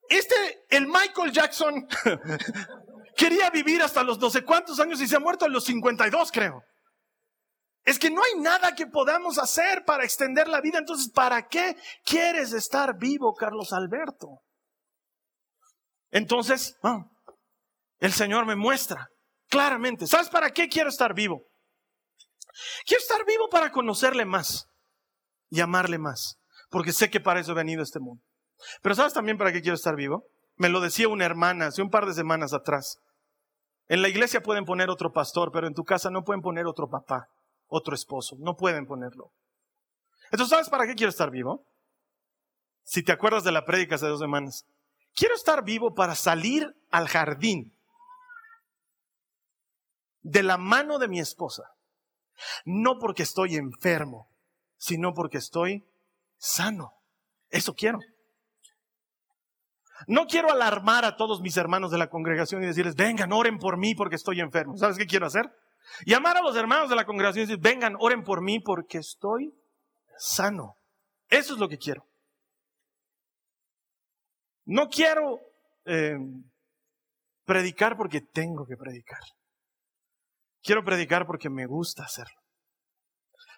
Este, 0.08 0.66
el 0.70 0.86
Michael 0.88 1.32
Jackson 1.32 1.86
Quería 3.20 3.50
vivir 3.50 3.82
hasta 3.82 4.02
los 4.02 4.18
no 4.18 4.30
sé 4.30 4.46
cuántos 4.46 4.80
años 4.80 4.98
y 5.02 5.06
se 5.06 5.14
ha 5.14 5.20
muerto 5.20 5.44
a 5.44 5.48
los 5.48 5.64
52, 5.64 6.32
creo. 6.32 6.64
Es 7.84 7.98
que 7.98 8.10
no 8.10 8.22
hay 8.22 8.40
nada 8.40 8.74
que 8.74 8.86
podamos 8.86 9.38
hacer 9.38 9.84
para 9.84 10.04
extender 10.04 10.48
la 10.48 10.62
vida. 10.62 10.78
Entonces, 10.78 11.10
¿para 11.12 11.46
qué 11.46 11.76
quieres 12.02 12.54
estar 12.54 12.96
vivo, 12.96 13.34
Carlos 13.34 13.74
Alberto? 13.74 14.40
Entonces, 16.10 16.76
ah, 16.82 17.04
el 18.00 18.12
Señor 18.12 18.46
me 18.46 18.56
muestra 18.56 19.08
claramente. 19.48 20.06
¿Sabes 20.06 20.28
para 20.28 20.50
qué 20.50 20.68
quiero 20.68 20.88
estar 20.88 21.14
vivo? 21.14 21.42
Quiero 22.84 23.00
estar 23.00 23.24
vivo 23.26 23.48
para 23.48 23.70
conocerle 23.70 24.24
más 24.24 24.66
y 25.50 25.60
amarle 25.60 25.98
más. 25.98 26.38
Porque 26.70 26.92
sé 26.92 27.10
que 27.10 27.20
para 27.20 27.40
eso 27.40 27.52
he 27.52 27.56
venido 27.56 27.80
a 27.80 27.84
este 27.84 28.00
mundo. 28.00 28.22
Pero 28.82 28.94
¿sabes 28.94 29.12
también 29.12 29.38
para 29.38 29.52
qué 29.52 29.60
quiero 29.60 29.74
estar 29.74 29.96
vivo? 29.96 30.24
Me 30.56 30.68
lo 30.68 30.80
decía 30.80 31.08
una 31.08 31.24
hermana 31.24 31.66
hace 31.66 31.82
un 31.82 31.90
par 31.90 32.06
de 32.06 32.14
semanas 32.14 32.52
atrás. 32.52 32.98
En 33.88 34.02
la 34.02 34.08
iglesia 34.08 34.40
pueden 34.40 34.64
poner 34.64 34.88
otro 34.88 35.12
pastor, 35.12 35.50
pero 35.52 35.66
en 35.66 35.74
tu 35.74 35.84
casa 35.84 36.10
no 36.10 36.22
pueden 36.22 36.42
poner 36.42 36.66
otro 36.66 36.88
papá, 36.88 37.26
otro 37.66 37.94
esposo. 37.94 38.36
No 38.38 38.54
pueden 38.54 38.86
ponerlo. 38.86 39.32
Entonces, 40.30 40.50
¿sabes 40.50 40.68
para 40.68 40.86
qué 40.86 40.94
quiero 40.94 41.10
estar 41.10 41.30
vivo? 41.30 41.66
Si 42.84 43.02
te 43.02 43.12
acuerdas 43.12 43.42
de 43.42 43.52
la 43.52 43.64
prédica 43.64 43.96
hace 43.96 44.06
dos 44.06 44.20
semanas. 44.20 44.64
Quiero 45.14 45.34
estar 45.34 45.64
vivo 45.64 45.92
para 45.92 46.14
salir 46.14 46.72
al 46.90 47.08
jardín 47.08 47.74
de 50.22 50.42
la 50.42 50.58
mano 50.58 50.98
de 50.98 51.08
mi 51.08 51.20
esposa. 51.20 51.64
No 52.64 52.98
porque 52.98 53.22
estoy 53.22 53.56
enfermo, 53.56 54.28
sino 54.76 55.12
porque 55.14 55.38
estoy 55.38 55.84
sano. 56.38 56.92
Eso 57.50 57.74
quiero. 57.74 57.98
No 60.06 60.26
quiero 60.26 60.50
alarmar 60.50 61.04
a 61.04 61.16
todos 61.16 61.40
mis 61.40 61.56
hermanos 61.56 61.90
de 61.90 61.98
la 61.98 62.08
congregación 62.08 62.62
y 62.62 62.66
decirles, 62.66 62.94
vengan, 62.94 63.32
oren 63.32 63.58
por 63.58 63.76
mí 63.76 63.94
porque 63.94 64.16
estoy 64.16 64.40
enfermo. 64.40 64.76
¿Sabes 64.76 64.96
qué 64.96 65.06
quiero 65.06 65.26
hacer? 65.26 65.50
Llamar 66.06 66.36
a 66.38 66.42
los 66.42 66.56
hermanos 66.56 66.88
de 66.88 66.96
la 66.96 67.04
congregación 67.04 67.44
y 67.44 67.46
decir, 67.46 67.60
vengan, 67.60 67.96
oren 67.98 68.22
por 68.22 68.42
mí 68.42 68.60
porque 68.60 68.98
estoy 68.98 69.52
sano. 70.16 70.76
Eso 71.28 71.54
es 71.54 71.60
lo 71.60 71.68
que 71.68 71.78
quiero. 71.78 72.06
No 74.64 74.88
quiero 74.88 75.40
eh, 75.84 76.16
predicar 77.44 77.96
porque 77.96 78.20
tengo 78.20 78.66
que 78.66 78.76
predicar. 78.76 79.20
Quiero 80.62 80.84
predicar 80.84 81.26
porque 81.26 81.48
me 81.48 81.66
gusta 81.66 82.04
hacerlo. 82.04 82.40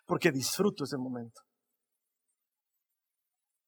Porque 0.07 0.31
disfruto 0.31 0.85
ese 0.85 0.97
momento. 0.97 1.41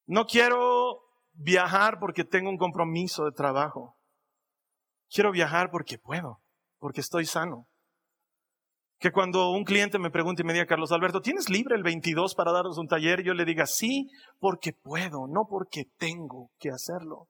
No 0.07 0.25
quiero 0.25 1.01
viajar 1.33 1.99
porque 1.99 2.23
tengo 2.23 2.49
un 2.49 2.57
compromiso 2.57 3.25
de 3.25 3.31
trabajo. 3.31 3.95
Quiero 5.09 5.31
viajar 5.31 5.69
porque 5.71 5.97
puedo, 5.97 6.39
porque 6.79 7.01
estoy 7.01 7.25
sano. 7.25 7.67
Que 8.99 9.11
cuando 9.11 9.51
un 9.51 9.65
cliente 9.65 9.99
me 9.99 10.09
pregunte 10.09 10.41
y 10.41 10.45
me 10.45 10.53
diga, 10.53 10.65
Carlos 10.65 10.91
Alberto, 10.91 11.21
¿tienes 11.21 11.49
libre 11.49 11.75
el 11.75 11.83
22 11.83 12.33
para 12.33 12.51
darnos 12.51 12.77
un 12.77 12.87
taller? 12.87 13.23
Yo 13.23 13.33
le 13.33 13.45
diga, 13.45 13.65
sí, 13.65 14.09
porque 14.39 14.71
puedo, 14.71 15.27
no 15.27 15.45
porque 15.49 15.85
tengo 15.97 16.49
que 16.59 16.69
hacerlo. 16.69 17.27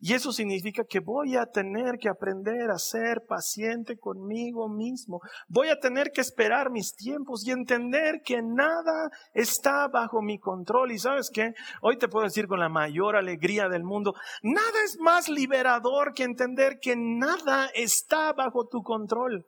Y 0.00 0.14
eso 0.14 0.32
significa 0.32 0.84
que 0.84 1.00
voy 1.00 1.36
a 1.36 1.46
tener 1.46 1.98
que 1.98 2.08
aprender 2.08 2.70
a 2.70 2.78
ser 2.78 3.22
paciente 3.26 3.98
conmigo 3.98 4.68
mismo. 4.68 5.20
Voy 5.48 5.68
a 5.68 5.78
tener 5.78 6.12
que 6.12 6.20
esperar 6.20 6.70
mis 6.70 6.94
tiempos 6.94 7.46
y 7.46 7.50
entender 7.50 8.22
que 8.24 8.42
nada 8.42 9.10
está 9.34 9.88
bajo 9.88 10.22
mi 10.22 10.38
control. 10.38 10.92
Y 10.92 10.98
sabes 10.98 11.30
qué? 11.30 11.54
Hoy 11.80 11.98
te 11.98 12.08
puedo 12.08 12.24
decir 12.24 12.46
con 12.46 12.60
la 12.60 12.68
mayor 12.68 13.16
alegría 13.16 13.68
del 13.68 13.84
mundo, 13.84 14.14
nada 14.42 14.84
es 14.84 14.98
más 14.98 15.28
liberador 15.28 16.14
que 16.14 16.24
entender 16.24 16.78
que 16.80 16.94
nada 16.96 17.70
está 17.74 18.32
bajo 18.32 18.66
tu 18.66 18.82
control. 18.82 19.46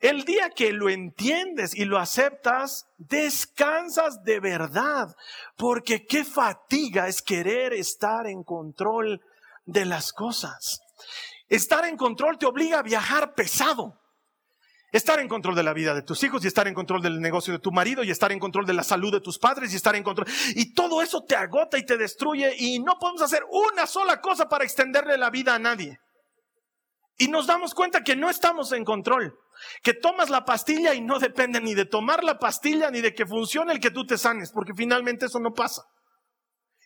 El 0.00 0.24
día 0.24 0.50
que 0.50 0.72
lo 0.72 0.88
entiendes 0.88 1.76
y 1.76 1.84
lo 1.84 1.98
aceptas, 1.98 2.86
descansas 2.98 4.24
de 4.24 4.40
verdad, 4.40 5.14
porque 5.56 6.06
qué 6.06 6.24
fatiga 6.24 7.08
es 7.08 7.22
querer 7.22 7.72
estar 7.72 8.26
en 8.26 8.42
control 8.42 9.20
de 9.64 9.84
las 9.84 10.12
cosas. 10.12 10.80
Estar 11.48 11.84
en 11.84 11.96
control 11.96 12.38
te 12.38 12.46
obliga 12.46 12.78
a 12.78 12.82
viajar 12.82 13.34
pesado. 13.34 13.98
Estar 14.92 15.20
en 15.20 15.28
control 15.28 15.54
de 15.54 15.62
la 15.62 15.72
vida 15.72 15.94
de 15.94 16.02
tus 16.02 16.22
hijos 16.22 16.44
y 16.44 16.48
estar 16.48 16.68
en 16.68 16.74
control 16.74 17.00
del 17.00 17.18
negocio 17.18 17.54
de 17.54 17.58
tu 17.58 17.72
marido 17.72 18.04
y 18.04 18.10
estar 18.10 18.30
en 18.30 18.38
control 18.38 18.66
de 18.66 18.74
la 18.74 18.82
salud 18.82 19.10
de 19.10 19.20
tus 19.20 19.38
padres 19.38 19.72
y 19.72 19.76
estar 19.76 19.96
en 19.96 20.02
control. 20.02 20.26
Y 20.54 20.74
todo 20.74 21.00
eso 21.00 21.24
te 21.24 21.34
agota 21.34 21.78
y 21.78 21.86
te 21.86 21.96
destruye 21.96 22.54
y 22.58 22.78
no 22.78 22.98
podemos 22.98 23.22
hacer 23.22 23.42
una 23.50 23.86
sola 23.86 24.20
cosa 24.20 24.50
para 24.50 24.64
extenderle 24.64 25.16
la 25.16 25.30
vida 25.30 25.54
a 25.54 25.58
nadie. 25.58 25.98
Y 27.16 27.28
nos 27.28 27.46
damos 27.46 27.74
cuenta 27.74 28.02
que 28.02 28.16
no 28.16 28.28
estamos 28.28 28.72
en 28.72 28.84
control, 28.84 29.38
que 29.82 29.94
tomas 29.94 30.28
la 30.28 30.44
pastilla 30.44 30.92
y 30.92 31.00
no 31.00 31.18
depende 31.18 31.60
ni 31.60 31.74
de 31.74 31.86
tomar 31.86 32.22
la 32.22 32.38
pastilla 32.38 32.90
ni 32.90 33.00
de 33.00 33.14
que 33.14 33.26
funcione 33.26 33.72
el 33.72 33.80
que 33.80 33.90
tú 33.90 34.04
te 34.04 34.18
sanes, 34.18 34.52
porque 34.52 34.74
finalmente 34.74 35.26
eso 35.26 35.38
no 35.38 35.52
pasa. 35.54 35.84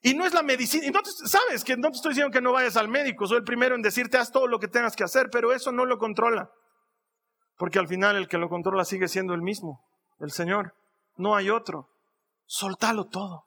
Y 0.07 0.15
no 0.15 0.25
es 0.25 0.33
la 0.33 0.45
medicina. 0.45 0.89
No 0.93 1.01
sabes 1.05 1.65
que 1.65 1.77
no 1.77 1.91
te 1.91 1.97
estoy 1.97 2.11
diciendo 2.11 2.31
que 2.31 2.41
no 2.41 2.53
vayas 2.53 2.77
al 2.77 2.87
médico. 2.87 3.27
Soy 3.27 3.39
el 3.39 3.43
primero 3.43 3.75
en 3.75 3.83
decirte 3.83 4.17
haz 4.17 4.31
todo 4.31 4.47
lo 4.47 4.61
que 4.61 4.69
tengas 4.69 4.95
que 4.95 5.03
hacer, 5.03 5.31
pero 5.33 5.53
eso 5.53 5.73
no 5.73 5.85
lo 5.85 5.99
controla. 5.99 6.49
Porque 7.57 7.81
al 7.81 7.89
final 7.89 8.15
el 8.15 8.29
que 8.29 8.39
lo 8.39 8.49
controla 8.49 8.85
sigue 8.85 9.09
siendo 9.09 9.35
el 9.35 9.43
mismo, 9.43 9.85
el 10.21 10.31
Señor. 10.31 10.77
No 11.17 11.35
hay 11.35 11.51
otro. 11.51 11.89
Soltalo 12.45 13.07
todo. 13.07 13.47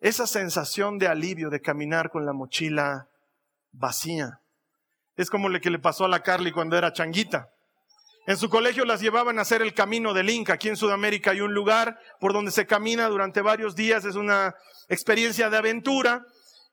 Esa 0.00 0.26
sensación 0.26 0.96
de 0.96 1.08
alivio 1.08 1.50
de 1.50 1.60
caminar 1.60 2.08
con 2.08 2.24
la 2.24 2.32
mochila 2.32 3.08
vacía. 3.72 4.40
Es 5.16 5.28
como 5.28 5.50
lo 5.50 5.60
que 5.60 5.68
le 5.68 5.80
pasó 5.80 6.06
a 6.06 6.08
la 6.08 6.22
Carly 6.22 6.50
cuando 6.50 6.78
era 6.78 6.94
changuita. 6.94 7.50
En 8.26 8.38
su 8.38 8.48
colegio 8.48 8.86
las 8.86 9.02
llevaban 9.02 9.38
a 9.38 9.42
hacer 9.42 9.60
el 9.60 9.74
camino 9.74 10.14
del 10.14 10.30
Inca. 10.30 10.54
Aquí 10.54 10.68
en 10.68 10.76
Sudamérica 10.76 11.32
hay 11.32 11.42
un 11.42 11.52
lugar 11.52 11.98
por 12.20 12.32
donde 12.32 12.52
se 12.52 12.66
camina 12.66 13.06
durante 13.08 13.42
varios 13.42 13.76
días. 13.76 14.06
Es 14.06 14.14
una 14.14 14.54
experiencia 14.88 15.50
de 15.50 15.58
aventura. 15.58 16.24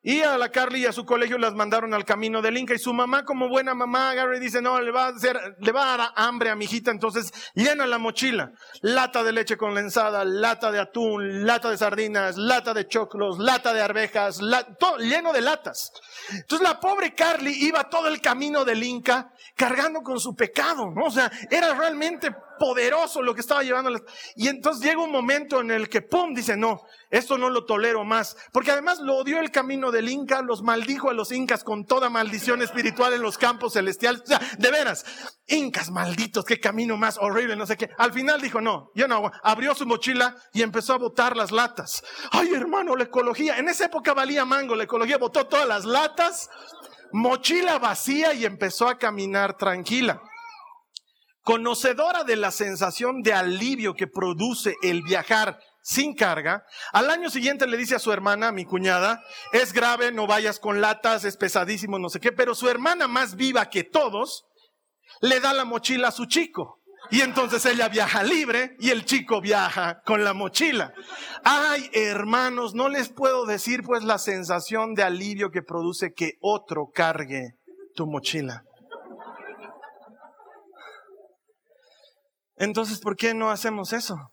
Y 0.03 0.21
a 0.21 0.35
la 0.35 0.49
Carly 0.49 0.81
y 0.81 0.85
a 0.87 0.91
su 0.91 1.05
colegio 1.05 1.37
las 1.37 1.53
mandaron 1.53 1.93
al 1.93 2.05
camino 2.05 2.41
del 2.41 2.57
Inca 2.57 2.73
y 2.73 2.79
su 2.79 2.91
mamá 2.91 3.23
como 3.23 3.49
buena 3.49 3.75
mamá 3.75 4.09
agarra 4.09 4.35
y 4.35 4.39
dice, 4.39 4.59
no, 4.59 4.81
le 4.81 4.91
va 4.91 5.05
a 5.05 5.09
hacer, 5.09 5.37
le 5.59 5.71
va 5.71 5.93
a 5.93 5.97
dar 5.97 6.11
hambre 6.15 6.49
a 6.49 6.55
mi 6.55 6.65
hijita, 6.65 6.89
entonces 6.89 7.31
llena 7.53 7.85
la 7.85 7.99
mochila, 7.99 8.51
lata 8.81 9.23
de 9.23 9.31
leche 9.31 9.57
condensada, 9.57 10.25
lata 10.25 10.71
de 10.71 10.79
atún, 10.79 11.45
lata 11.45 11.69
de 11.69 11.77
sardinas, 11.77 12.35
lata 12.35 12.73
de 12.73 12.87
choclos, 12.87 13.37
lata 13.37 13.73
de 13.73 13.81
arvejas, 13.81 14.39
todo 14.79 14.97
lleno 14.97 15.33
de 15.33 15.41
latas. 15.41 15.91
Entonces 16.31 16.67
la 16.67 16.79
pobre 16.79 17.13
Carly 17.13 17.51
iba 17.63 17.87
todo 17.87 18.07
el 18.07 18.19
camino 18.21 18.65
del 18.65 18.81
Inca 18.81 19.31
cargando 19.55 20.01
con 20.01 20.19
su 20.19 20.35
pecado, 20.35 20.89
¿no? 20.89 21.05
O 21.05 21.11
sea, 21.11 21.31
era 21.51 21.75
realmente 21.75 22.35
poderoso 22.61 23.23
lo 23.23 23.33
que 23.33 23.41
estaba 23.41 23.63
llevando. 23.63 23.89
Y 24.35 24.47
entonces 24.47 24.85
llega 24.85 25.01
un 25.01 25.11
momento 25.11 25.61
en 25.61 25.71
el 25.71 25.89
que, 25.89 26.03
¡pum!, 26.03 26.35
dice, 26.35 26.55
no, 26.55 26.83
esto 27.09 27.35
no 27.35 27.49
lo 27.49 27.65
tolero 27.65 28.05
más. 28.05 28.37
Porque 28.53 28.69
además 28.69 28.99
lo 28.99 29.15
odió 29.15 29.39
el 29.39 29.49
camino 29.49 29.89
del 29.89 30.07
Inca, 30.07 30.43
los 30.43 30.61
maldijo 30.61 31.09
a 31.09 31.13
los 31.13 31.31
incas 31.31 31.63
con 31.63 31.85
toda 31.85 32.11
maldición 32.11 32.61
espiritual 32.61 33.13
en 33.13 33.23
los 33.23 33.39
campos 33.39 33.73
celestiales. 33.73 34.21
O 34.21 34.27
sea, 34.27 34.39
de 34.59 34.69
veras, 34.69 35.03
incas 35.47 35.89
malditos, 35.89 36.45
qué 36.45 36.59
camino 36.59 36.97
más 36.97 37.17
horrible, 37.17 37.55
no 37.55 37.65
sé 37.65 37.77
qué. 37.77 37.89
Al 37.97 38.13
final 38.13 38.39
dijo, 38.39 38.61
no, 38.61 38.91
yo 38.93 39.07
no, 39.07 39.31
abrió 39.41 39.73
su 39.73 39.87
mochila 39.87 40.35
y 40.53 40.61
empezó 40.61 40.93
a 40.93 40.99
botar 40.99 41.35
las 41.35 41.51
latas. 41.51 42.03
Ay, 42.29 42.53
hermano, 42.53 42.95
la 42.95 43.05
ecología. 43.05 43.57
En 43.57 43.69
esa 43.69 43.85
época 43.85 44.13
valía 44.13 44.45
mango, 44.45 44.75
la 44.75 44.83
ecología 44.83 45.17
botó 45.17 45.47
todas 45.47 45.67
las 45.67 45.83
latas, 45.83 46.47
mochila 47.11 47.79
vacía 47.79 48.35
y 48.35 48.45
empezó 48.45 48.87
a 48.87 48.99
caminar 48.99 49.57
tranquila. 49.57 50.21
Conocedora 51.43 52.23
de 52.23 52.35
la 52.35 52.51
sensación 52.51 53.21
de 53.21 53.33
alivio 53.33 53.95
que 53.95 54.07
produce 54.07 54.75
el 54.83 55.01
viajar 55.01 55.59
sin 55.81 56.13
carga. 56.13 56.63
Al 56.93 57.09
año 57.09 57.29
siguiente 57.29 57.67
le 57.67 57.77
dice 57.77 57.95
a 57.95 57.99
su 57.99 58.11
hermana, 58.11 58.51
mi 58.51 58.65
cuñada, 58.65 59.23
es 59.51 59.73
grave, 59.73 60.11
no 60.11 60.27
vayas 60.27 60.59
con 60.59 60.81
latas, 60.81 61.25
es 61.25 61.37
pesadísimo, 61.37 61.97
no 61.97 62.09
sé 62.09 62.19
qué, 62.19 62.31
pero 62.31 62.53
su 62.53 62.69
hermana 62.69 63.07
más 63.07 63.35
viva 63.35 63.69
que 63.69 63.83
todos 63.83 64.45
le 65.21 65.39
da 65.39 65.53
la 65.53 65.65
mochila 65.65 66.09
a 66.09 66.11
su 66.11 66.25
chico. 66.25 66.79
Y 67.09 67.21
entonces 67.21 67.65
ella 67.65 67.89
viaja 67.89 68.23
libre 68.23 68.75
y 68.79 68.91
el 68.91 69.05
chico 69.05 69.41
viaja 69.41 70.01
con 70.05 70.23
la 70.23 70.33
mochila. 70.33 70.93
Ay, 71.43 71.89
hermanos, 71.93 72.75
no 72.75 72.89
les 72.89 73.09
puedo 73.09 73.45
decir 73.45 73.81
pues 73.83 74.03
la 74.03 74.19
sensación 74.19 74.93
de 74.93 75.03
alivio 75.03 75.49
que 75.49 75.63
produce 75.63 76.13
que 76.13 76.37
otro 76.41 76.89
cargue 76.93 77.55
tu 77.95 78.05
mochila. 78.05 78.63
Entonces, 82.61 82.99
¿por 82.99 83.15
qué 83.15 83.33
no 83.33 83.49
hacemos 83.49 83.91
eso? 83.91 84.31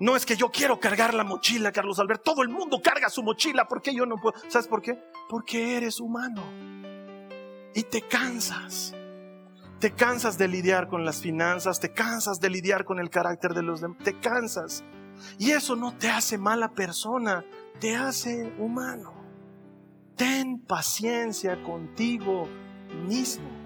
No 0.00 0.16
es 0.16 0.26
que 0.26 0.34
yo 0.34 0.50
quiero 0.50 0.80
cargar 0.80 1.14
la 1.14 1.22
mochila, 1.22 1.70
Carlos 1.70 2.00
Alberto. 2.00 2.32
Todo 2.32 2.42
el 2.42 2.48
mundo 2.48 2.82
carga 2.82 3.08
su 3.08 3.22
mochila. 3.22 3.68
¿Por 3.68 3.80
qué 3.80 3.94
yo 3.94 4.04
no 4.04 4.16
puedo? 4.16 4.36
¿Sabes 4.48 4.66
por 4.66 4.82
qué? 4.82 4.98
Porque 5.28 5.76
eres 5.76 6.00
humano. 6.00 6.42
Y 7.72 7.84
te 7.84 8.02
cansas. 8.02 8.96
Te 9.78 9.92
cansas 9.92 10.38
de 10.38 10.48
lidiar 10.48 10.88
con 10.88 11.04
las 11.04 11.20
finanzas. 11.20 11.78
Te 11.78 11.92
cansas 11.92 12.40
de 12.40 12.50
lidiar 12.50 12.84
con 12.84 12.98
el 12.98 13.10
carácter 13.10 13.54
de 13.54 13.62
los 13.62 13.80
demás. 13.80 13.98
Te 14.02 14.18
cansas. 14.18 14.82
Y 15.38 15.52
eso 15.52 15.76
no 15.76 15.96
te 15.96 16.10
hace 16.10 16.36
mala 16.36 16.72
persona. 16.72 17.44
Te 17.78 17.94
hace 17.94 18.52
humano. 18.58 19.14
Ten 20.16 20.58
paciencia 20.58 21.62
contigo 21.62 22.48
mismo. 23.06 23.61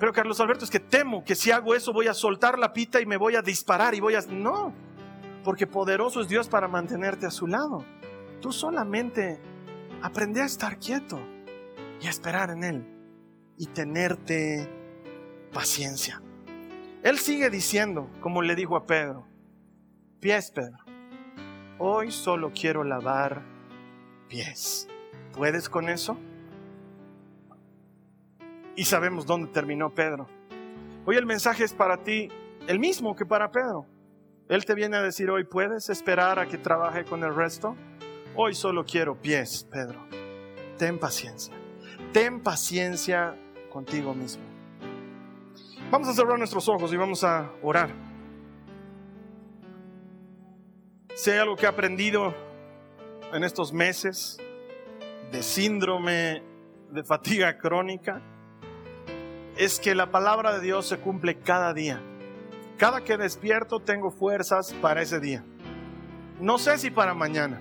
Pero 0.00 0.14
Carlos 0.14 0.40
Alberto, 0.40 0.64
es 0.64 0.70
que 0.70 0.80
temo 0.80 1.22
que 1.22 1.34
si 1.34 1.50
hago 1.50 1.74
eso 1.74 1.92
voy 1.92 2.06
a 2.06 2.14
soltar 2.14 2.58
la 2.58 2.72
pita 2.72 3.02
y 3.02 3.06
me 3.06 3.18
voy 3.18 3.36
a 3.36 3.42
disparar 3.42 3.94
y 3.94 4.00
voy 4.00 4.14
a... 4.14 4.22
No, 4.22 4.72
porque 5.44 5.66
poderoso 5.66 6.22
es 6.22 6.28
Dios 6.28 6.48
para 6.48 6.68
mantenerte 6.68 7.26
a 7.26 7.30
su 7.30 7.46
lado. 7.46 7.84
Tú 8.40 8.50
solamente 8.50 9.38
aprende 10.00 10.40
a 10.40 10.46
estar 10.46 10.78
quieto 10.78 11.20
y 12.00 12.06
a 12.06 12.10
esperar 12.10 12.48
en 12.48 12.64
Él 12.64 12.86
y 13.58 13.66
tenerte 13.66 14.70
paciencia. 15.52 16.22
Él 17.02 17.18
sigue 17.18 17.50
diciendo, 17.50 18.08
como 18.22 18.40
le 18.40 18.56
dijo 18.56 18.76
a 18.76 18.86
Pedro, 18.86 19.28
pies 20.18 20.50
Pedro, 20.50 20.78
hoy 21.78 22.10
solo 22.10 22.52
quiero 22.58 22.84
lavar 22.84 23.42
pies. 24.28 24.88
¿Puedes 25.34 25.68
con 25.68 25.90
eso? 25.90 26.16
Y 28.76 28.84
sabemos 28.84 29.26
dónde 29.26 29.50
terminó 29.50 29.90
Pedro. 29.90 30.28
Hoy 31.04 31.16
el 31.16 31.26
mensaje 31.26 31.64
es 31.64 31.72
para 31.72 32.02
ti 32.02 32.28
el 32.66 32.78
mismo 32.78 33.14
que 33.16 33.26
para 33.26 33.50
Pedro. 33.50 33.86
Él 34.48 34.64
te 34.64 34.74
viene 34.74 34.96
a 34.96 35.02
decir 35.02 35.30
hoy, 35.30 35.44
¿puedes 35.44 35.88
esperar 35.90 36.38
a 36.38 36.46
que 36.46 36.58
trabaje 36.58 37.04
con 37.04 37.22
el 37.24 37.34
resto? 37.34 37.76
Hoy 38.36 38.54
solo 38.54 38.84
quiero 38.84 39.20
pies, 39.20 39.66
Pedro. 39.70 40.00
Ten 40.76 40.98
paciencia. 40.98 41.54
Ten 42.12 42.40
paciencia 42.40 43.36
contigo 43.70 44.14
mismo. 44.14 44.42
Vamos 45.90 46.08
a 46.08 46.14
cerrar 46.14 46.38
nuestros 46.38 46.68
ojos 46.68 46.92
y 46.92 46.96
vamos 46.96 47.24
a 47.24 47.50
orar. 47.62 47.90
Si 51.14 51.30
algo 51.32 51.56
que 51.56 51.66
he 51.66 51.68
aprendido 51.68 52.34
en 53.32 53.44
estos 53.44 53.72
meses 53.72 54.38
de 55.30 55.42
síndrome 55.42 56.42
de 56.90 57.04
fatiga 57.04 57.58
crónica, 57.58 58.22
es 59.60 59.78
que 59.78 59.94
la 59.94 60.10
palabra 60.10 60.54
de 60.54 60.62
Dios 60.62 60.88
se 60.88 60.96
cumple 60.96 61.38
cada 61.38 61.74
día. 61.74 62.00
Cada 62.78 63.04
que 63.04 63.18
despierto 63.18 63.78
tengo 63.78 64.10
fuerzas 64.10 64.72
para 64.80 65.02
ese 65.02 65.20
día. 65.20 65.44
No 66.40 66.56
sé 66.56 66.78
si 66.78 66.90
para 66.90 67.12
mañana. 67.12 67.60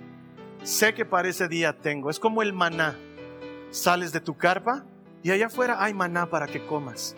Sé 0.64 0.93
que 0.93 1.04
para 1.04 1.28
ese 1.28 1.50
día 1.50 1.74
tengo. 1.74 2.10
Es 2.10 2.18
como 2.18 2.41
el 2.41 2.54
maná. 2.54 2.95
Sales 3.70 4.14
de 4.14 4.22
tu 4.22 4.38
carpa 4.38 4.86
y 5.24 5.32
allá 5.32 5.47
afuera 5.47 5.84
hay 5.84 5.93
maná 5.93 6.30
para 6.30 6.47
que 6.47 6.66
comas. 6.66 7.18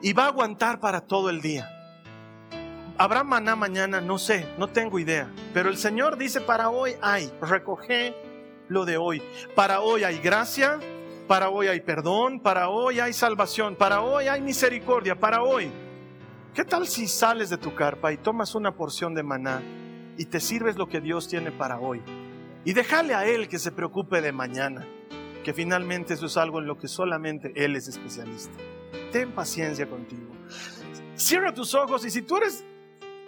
Y 0.00 0.12
va 0.12 0.26
a 0.26 0.28
aguantar 0.28 0.78
para 0.78 1.00
todo 1.00 1.28
el 1.28 1.40
día. 1.40 1.68
¿Habrá 2.98 3.24
maná 3.24 3.56
mañana? 3.56 4.00
No 4.00 4.16
sé, 4.16 4.46
no 4.58 4.68
tengo 4.68 5.00
idea. 5.00 5.28
Pero 5.52 5.70
el 5.70 5.76
Señor 5.76 6.16
dice, 6.18 6.40
para 6.40 6.70
hoy 6.70 6.94
hay, 7.02 7.32
recoge 7.42 8.14
lo 8.68 8.84
de 8.84 8.96
hoy. 8.96 9.20
Para 9.56 9.80
hoy 9.80 10.04
hay 10.04 10.20
gracia, 10.20 10.78
para 11.30 11.48
hoy 11.48 11.68
hay 11.68 11.80
perdón, 11.80 12.40
para 12.40 12.70
hoy 12.70 12.98
hay 12.98 13.12
salvación, 13.12 13.76
para 13.76 14.02
hoy 14.02 14.26
hay 14.26 14.40
misericordia, 14.40 15.14
para 15.14 15.44
hoy 15.44 15.70
¿Qué 16.52 16.64
tal 16.64 16.88
si 16.88 17.06
sales 17.06 17.50
de 17.50 17.56
tu 17.56 17.72
carpa 17.72 18.12
y 18.12 18.16
tomas 18.16 18.56
una 18.56 18.74
porción 18.74 19.14
de 19.14 19.22
maná 19.22 19.62
y 20.18 20.24
te 20.24 20.40
sirves 20.40 20.76
lo 20.76 20.88
que 20.88 21.00
Dios 21.00 21.28
tiene 21.28 21.52
para 21.52 21.78
hoy? 21.78 22.02
Y 22.64 22.72
déjale 22.72 23.14
a 23.14 23.24
Él 23.26 23.48
que 23.48 23.60
se 23.60 23.70
preocupe 23.70 24.20
de 24.20 24.32
mañana, 24.32 24.84
que 25.44 25.54
finalmente 25.54 26.14
eso 26.14 26.26
es 26.26 26.36
algo 26.36 26.58
en 26.58 26.66
lo 26.66 26.76
que 26.76 26.88
solamente 26.88 27.52
Él 27.54 27.76
es 27.76 27.86
especialista. 27.86 28.52
Ten 29.12 29.30
paciencia 29.30 29.88
contigo. 29.88 30.34
Cierra 31.14 31.54
tus 31.54 31.76
ojos 31.76 32.04
y 32.04 32.10
si 32.10 32.22
tú 32.22 32.38
eres 32.38 32.64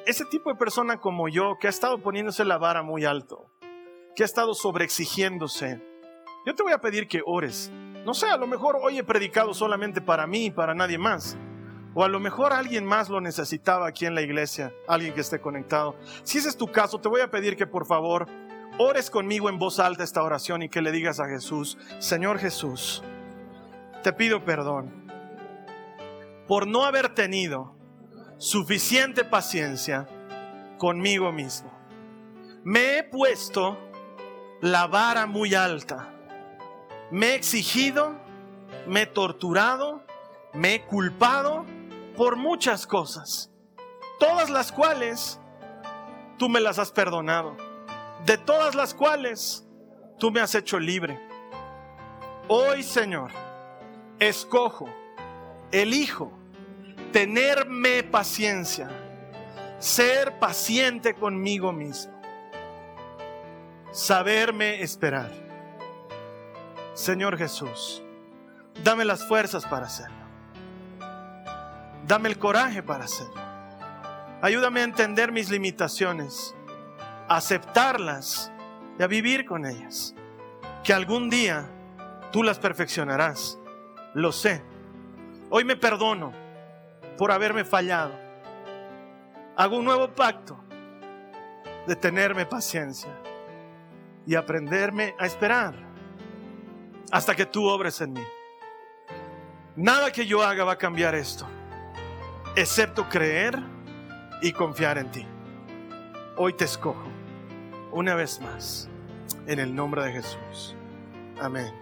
ese 0.07 0.25
tipo 0.25 0.51
de 0.51 0.57
persona 0.57 0.99
como 0.99 1.29
yo 1.29 1.57
que 1.61 1.69
ha 1.69 1.71
estado 1.71 2.03
poniéndose 2.03 2.45
la 2.45 2.59
vara 2.59 2.83
muy 2.83 3.05
alto, 3.05 3.49
que 4.17 4.25
ha 4.25 4.27
estado 4.27 4.55
sobreexigiéndose, 4.55 5.81
yo 6.45 6.57
te 6.57 6.65
voy 6.65 6.73
a 6.73 6.81
pedir 6.81 7.07
que 7.07 7.21
ores. 7.25 7.71
No 8.05 8.15
sé, 8.15 8.29
a 8.29 8.37
lo 8.37 8.47
mejor 8.47 8.79
hoy 8.83 8.99
he 8.99 9.05
predicado 9.05 9.55
solamente 9.55 10.01
para 10.01 10.27
mí 10.27 10.47
y 10.47 10.51
para 10.51 10.75
nadie 10.75 10.99
más. 10.99 11.37
O 11.95 12.03
a 12.03 12.09
lo 12.09 12.21
mejor 12.21 12.53
alguien 12.53 12.85
más 12.85 13.09
lo 13.09 13.21
necesitaba 13.21 13.87
aquí 13.87 14.07
en 14.07 14.15
la 14.15 14.23
iglesia, 14.23 14.73
alguien 14.89 15.15
que 15.15 15.21
esté 15.21 15.41
conectado. 15.41 15.95
Si 16.23 16.39
ese 16.39 16.49
es 16.49 16.57
tu 16.57 16.67
caso, 16.67 16.99
te 16.99 17.09
voy 17.09 17.21
a 17.21 17.31
pedir 17.31 17.57
que 17.57 17.67
por 17.67 17.87
favor 17.87 18.27
ores 18.79 19.11
conmigo 19.11 19.49
en 19.49 19.59
voz 19.59 19.79
alta 19.79 20.03
esta 20.03 20.23
oración 20.23 20.63
y 20.63 20.69
que 20.69 20.83
le 20.83 20.91
digas 20.91 21.21
a 21.21 21.29
Jesús, 21.29 21.79
Señor 21.99 22.39
Jesús, 22.39 23.03
te 24.03 24.13
pido 24.13 24.45
perdón 24.45 25.03
por 26.49 26.67
no 26.67 26.85
haber 26.85 27.15
tenido 27.15 27.77
suficiente 28.39 29.25
paciencia 29.25 30.09
conmigo 30.79 31.31
mismo. 31.31 31.71
Me 32.65 32.99
he 32.99 33.05
puesto 33.05 33.79
la 34.61 34.87
vara 34.87 35.27
muy 35.27 35.55
alta. 35.55 36.12
Me 37.13 37.33
he 37.33 37.35
exigido, 37.35 38.17
me 38.87 39.03
he 39.03 39.07
torturado, 39.07 40.03
me 40.55 40.77
he 40.77 40.83
culpado 40.87 41.67
por 42.17 42.37
muchas 42.37 42.87
cosas, 42.87 43.51
todas 44.19 44.49
las 44.49 44.73
cuales 44.73 45.39
tú 46.39 46.49
me 46.49 46.59
las 46.59 46.79
has 46.79 46.91
perdonado, 46.91 47.55
de 48.25 48.39
todas 48.39 48.75
las 48.75 48.95
cuales 48.95 49.69
tú 50.19 50.31
me 50.31 50.41
has 50.41 50.55
hecho 50.55 50.81
libre. 50.81 51.21
Hoy, 52.49 52.83
Señor, 52.83 53.31
escojo, 54.19 54.89
elijo 55.71 56.33
tenerme 57.13 58.05
paciencia, 58.05 58.89
ser 59.79 60.39
paciente 60.39 61.13
conmigo 61.13 61.75
mismo, 61.75 62.19
saberme 63.91 64.81
esperar. 64.81 65.42
Señor 66.95 67.39
Jesús, 67.39 68.03
dame 68.85 69.07
las 69.07 69.27
fuerzas 69.27 69.65
para 69.65 69.87
hacerlo. 69.87 70.23
Dame 72.07 72.29
el 72.29 72.39
coraje 72.39 72.83
para 72.83 73.05
hacerlo. 73.05 73.41
Ayúdame 74.43 74.81
a 74.81 74.85
entender 74.85 75.33
mis 75.33 75.49
limitaciones, 75.49 76.55
a 77.29 77.37
aceptarlas 77.37 78.53
y 78.99 79.03
a 79.03 79.07
vivir 79.07 79.47
con 79.47 79.65
ellas. 79.65 80.15
Que 80.85 80.93
algún 80.93 81.31
día 81.31 81.67
tú 82.31 82.43
las 82.43 82.59
perfeccionarás. 82.59 83.59
Lo 84.13 84.31
sé. 84.31 84.63
Hoy 85.49 85.65
me 85.65 85.77
perdono 85.77 86.33
por 87.17 87.33
haberme 87.33 87.65
fallado. 87.65 88.13
Hago 89.57 89.79
un 89.79 89.87
nuevo 89.87 90.09
pacto 90.09 90.63
de 91.87 91.97
tenerme 91.97 92.45
paciencia 92.45 93.11
y 94.27 94.35
aprenderme 94.35 95.15
a 95.19 95.25
esperar 95.25 95.92
hasta 97.13 97.37
que 97.37 97.47
tú 97.47 97.69
obres 97.69 98.01
en 98.01 98.15
mí. 98.15 98.25
Nada 99.77 100.11
que 100.11 100.27
yo 100.27 100.43
haga 100.43 100.65
va 100.65 100.73
a 100.73 100.79
cambiar 100.79 101.15
esto. 101.15 101.47
excepto 102.55 103.09
creer 103.09 103.59
y 104.43 104.53
confiar 104.53 104.99
en 104.99 105.11
ti. 105.11 105.27
Hoy 106.37 106.53
te 106.55 106.65
escojo 106.65 107.09
una 107.93 108.15
vez 108.15 108.41
más 108.41 108.91
en 109.47 109.59
el 109.59 109.75
nombre 109.75 110.05
de 110.05 110.13
Jesús. 110.13 110.77
Amén. 111.41 111.73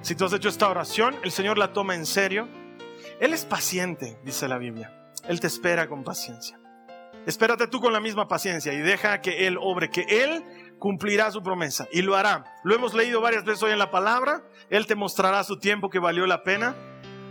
Si 0.00 0.14
tú 0.14 0.24
has 0.24 0.32
hecho 0.32 0.48
esta 0.48 0.70
oración, 0.70 1.16
el 1.22 1.30
Señor 1.30 1.58
la 1.58 1.74
toma 1.74 1.94
en 1.94 2.06
serio. 2.06 2.48
Él 3.20 3.34
es 3.34 3.44
paciente, 3.44 4.18
dice 4.24 4.48
la 4.48 4.56
Biblia. 4.56 4.90
Él 5.28 5.40
te 5.40 5.48
espera 5.48 5.86
con 5.86 6.02
paciencia. 6.02 6.58
Espérate 7.26 7.66
tú 7.66 7.80
con 7.80 7.92
la 7.92 8.00
misma 8.00 8.26
paciencia 8.26 8.72
y 8.72 8.78
deja 8.78 9.20
que 9.20 9.46
Él 9.46 9.58
obre, 9.60 9.90
que 9.90 10.06
Él 10.08 10.42
cumplirá 10.80 11.30
su 11.30 11.44
promesa 11.44 11.86
y 11.92 12.02
lo 12.02 12.16
hará. 12.16 12.58
Lo 12.64 12.74
hemos 12.74 12.94
leído 12.94 13.20
varias 13.20 13.44
veces 13.44 13.62
hoy 13.62 13.70
en 13.70 13.78
la 13.78 13.92
palabra. 13.92 14.42
Él 14.70 14.86
te 14.86 14.96
mostrará 14.96 15.44
su 15.44 15.58
tiempo 15.58 15.90
que 15.90 16.00
valió 16.00 16.26
la 16.26 16.42
pena. 16.42 16.74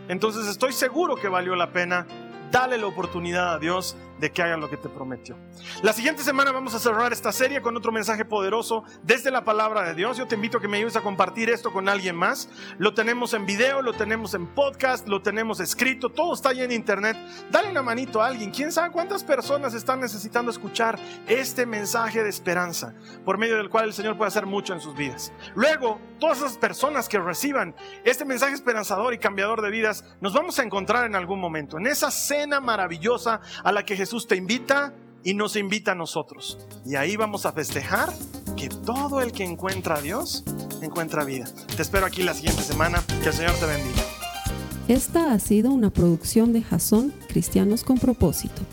Entonces 0.08 0.48
estoy 0.48 0.72
seguro 0.72 1.16
que 1.16 1.28
valió 1.28 1.56
la 1.56 1.72
pena. 1.72 2.08
Dale 2.52 2.78
la 2.78 2.88
oportunidad 2.88 3.54
a 3.54 3.60
Dios 3.60 3.98
de 4.20 4.32
que 4.32 4.42
haga 4.42 4.58
lo 4.58 4.70
que 4.70 4.78
te 4.78 4.90
prometió. 4.90 5.38
La 5.82 5.94
siguiente 5.94 6.24
semana 6.24 6.52
vamos 6.52 6.74
a 6.74 6.80
cerrar 6.80 7.14
esta 7.14 7.32
serie 7.32 7.62
con 7.62 7.76
otro 7.78 7.92
mensaje 7.92 8.26
poderoso 8.26 8.84
desde 9.04 9.32
la 9.32 9.44
palabra 9.44 9.84
de 9.84 9.96
Dios. 9.96 10.18
Yo 10.18 10.28
te 10.28 10.36
invito 10.36 10.58
a 10.58 10.62
que 10.62 10.68
me 10.68 10.78
ayudes 10.78 10.96
a 10.96 11.02
compartir 11.02 11.50
esto 11.50 11.72
con 11.72 11.88
alguien 11.88 12.16
más. 12.16 12.50
Lo 12.78 12.94
tenemos 12.94 13.34
en 13.34 13.46
video, 13.46 13.82
lo 13.82 13.94
tenemos 13.94 14.34
en 14.34 14.48
podcast, 14.48 15.08
lo 15.08 15.22
tenemos 15.22 15.60
escrito, 15.60 16.10
todo 16.10 16.34
está 16.34 16.50
ahí 16.50 16.62
en 16.62 16.72
internet. 16.72 17.18
Dale 17.52 17.70
una 17.70 17.82
manito 17.82 18.22
a 18.22 18.28
alguien. 18.28 18.52
¿Quién 18.52 18.72
sabe 18.72 18.92
cuántas 18.92 19.24
personas 19.24 19.74
están 19.74 20.02
necesitando 20.02 20.52
escuchar 20.52 21.00
este 21.28 21.66
mensaje 21.66 22.24
de 22.24 22.30
esperanza 22.30 22.94
por 23.24 23.38
medio 23.38 23.56
del 23.56 23.70
cual 23.70 23.86
el 23.86 23.94
Señor 23.94 24.18
puede 24.18 24.28
hacer 24.28 24.46
mucho 24.46 24.74
en 24.74 24.82
sus 24.82 24.96
vidas? 24.96 25.32
Luego, 25.56 26.00
todas 26.20 26.40
esas 26.40 26.58
personas 26.58 27.08
que 27.08 27.20
reciban 27.20 27.74
este 28.04 28.26
mensaje 28.26 28.54
esperanzador 28.54 29.14
y 29.14 29.18
cambiador 29.18 29.62
de 29.62 29.70
vidas, 29.70 30.04
nos 30.20 30.34
vamos 30.34 30.60
a 30.60 30.64
encontrar 30.64 31.06
en 31.06 31.16
algún 31.16 31.40
momento, 31.40 31.78
en 31.78 31.88
esa 31.88 32.12
cena 32.12 32.60
maravillosa 32.60 33.42
a 33.64 33.72
la 33.72 33.86
que 33.86 33.96
Jesús 33.96 34.09
Jesús 34.10 34.26
te 34.26 34.36
invita 34.36 34.92
y 35.24 35.36
nos 35.36 35.56
invita 35.56 35.92
a 35.92 35.96
nosotros. 35.96 36.58
Y 36.84 36.96
ahí 36.96 37.16
vamos 37.16 37.46
a 37.46 37.52
festejar 37.52 38.12
que 38.58 38.68
todo 38.68 39.22
el 39.22 39.32
que 39.32 39.44
encuentra 39.44 39.98
a 39.98 40.02
Dios 40.02 40.44
encuentra 40.82 41.24
vida. 41.24 41.46
Te 41.76 41.84
espero 41.84 42.08
aquí 42.08 42.24
la 42.24 42.34
siguiente 42.34 42.64
semana. 42.64 43.04
Que 43.22 43.28
el 43.30 43.36
Señor 43.36 43.54
te 43.60 43.68
bendiga. 43.68 44.02
Esta 44.88 45.32
ha 45.32 45.38
sido 45.38 45.70
una 45.70 45.92
producción 45.92 46.54
de 46.54 46.64
Jason 46.64 47.14
Cristianos 47.28 47.84
con 47.84 48.00
propósito. 48.00 48.64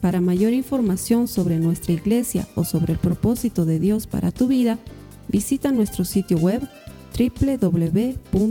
Para 0.00 0.20
mayor 0.20 0.52
información 0.52 1.28
sobre 1.28 1.60
nuestra 1.60 1.92
iglesia 1.92 2.48
o 2.56 2.64
sobre 2.64 2.94
el 2.94 2.98
propósito 2.98 3.64
de 3.64 3.78
Dios 3.78 4.08
para 4.08 4.32
tu 4.32 4.48
vida, 4.48 4.80
visita 5.28 5.70
nuestro 5.70 6.04
sitio 6.04 6.38
web 6.38 6.68
www.jason.info. 7.16 8.50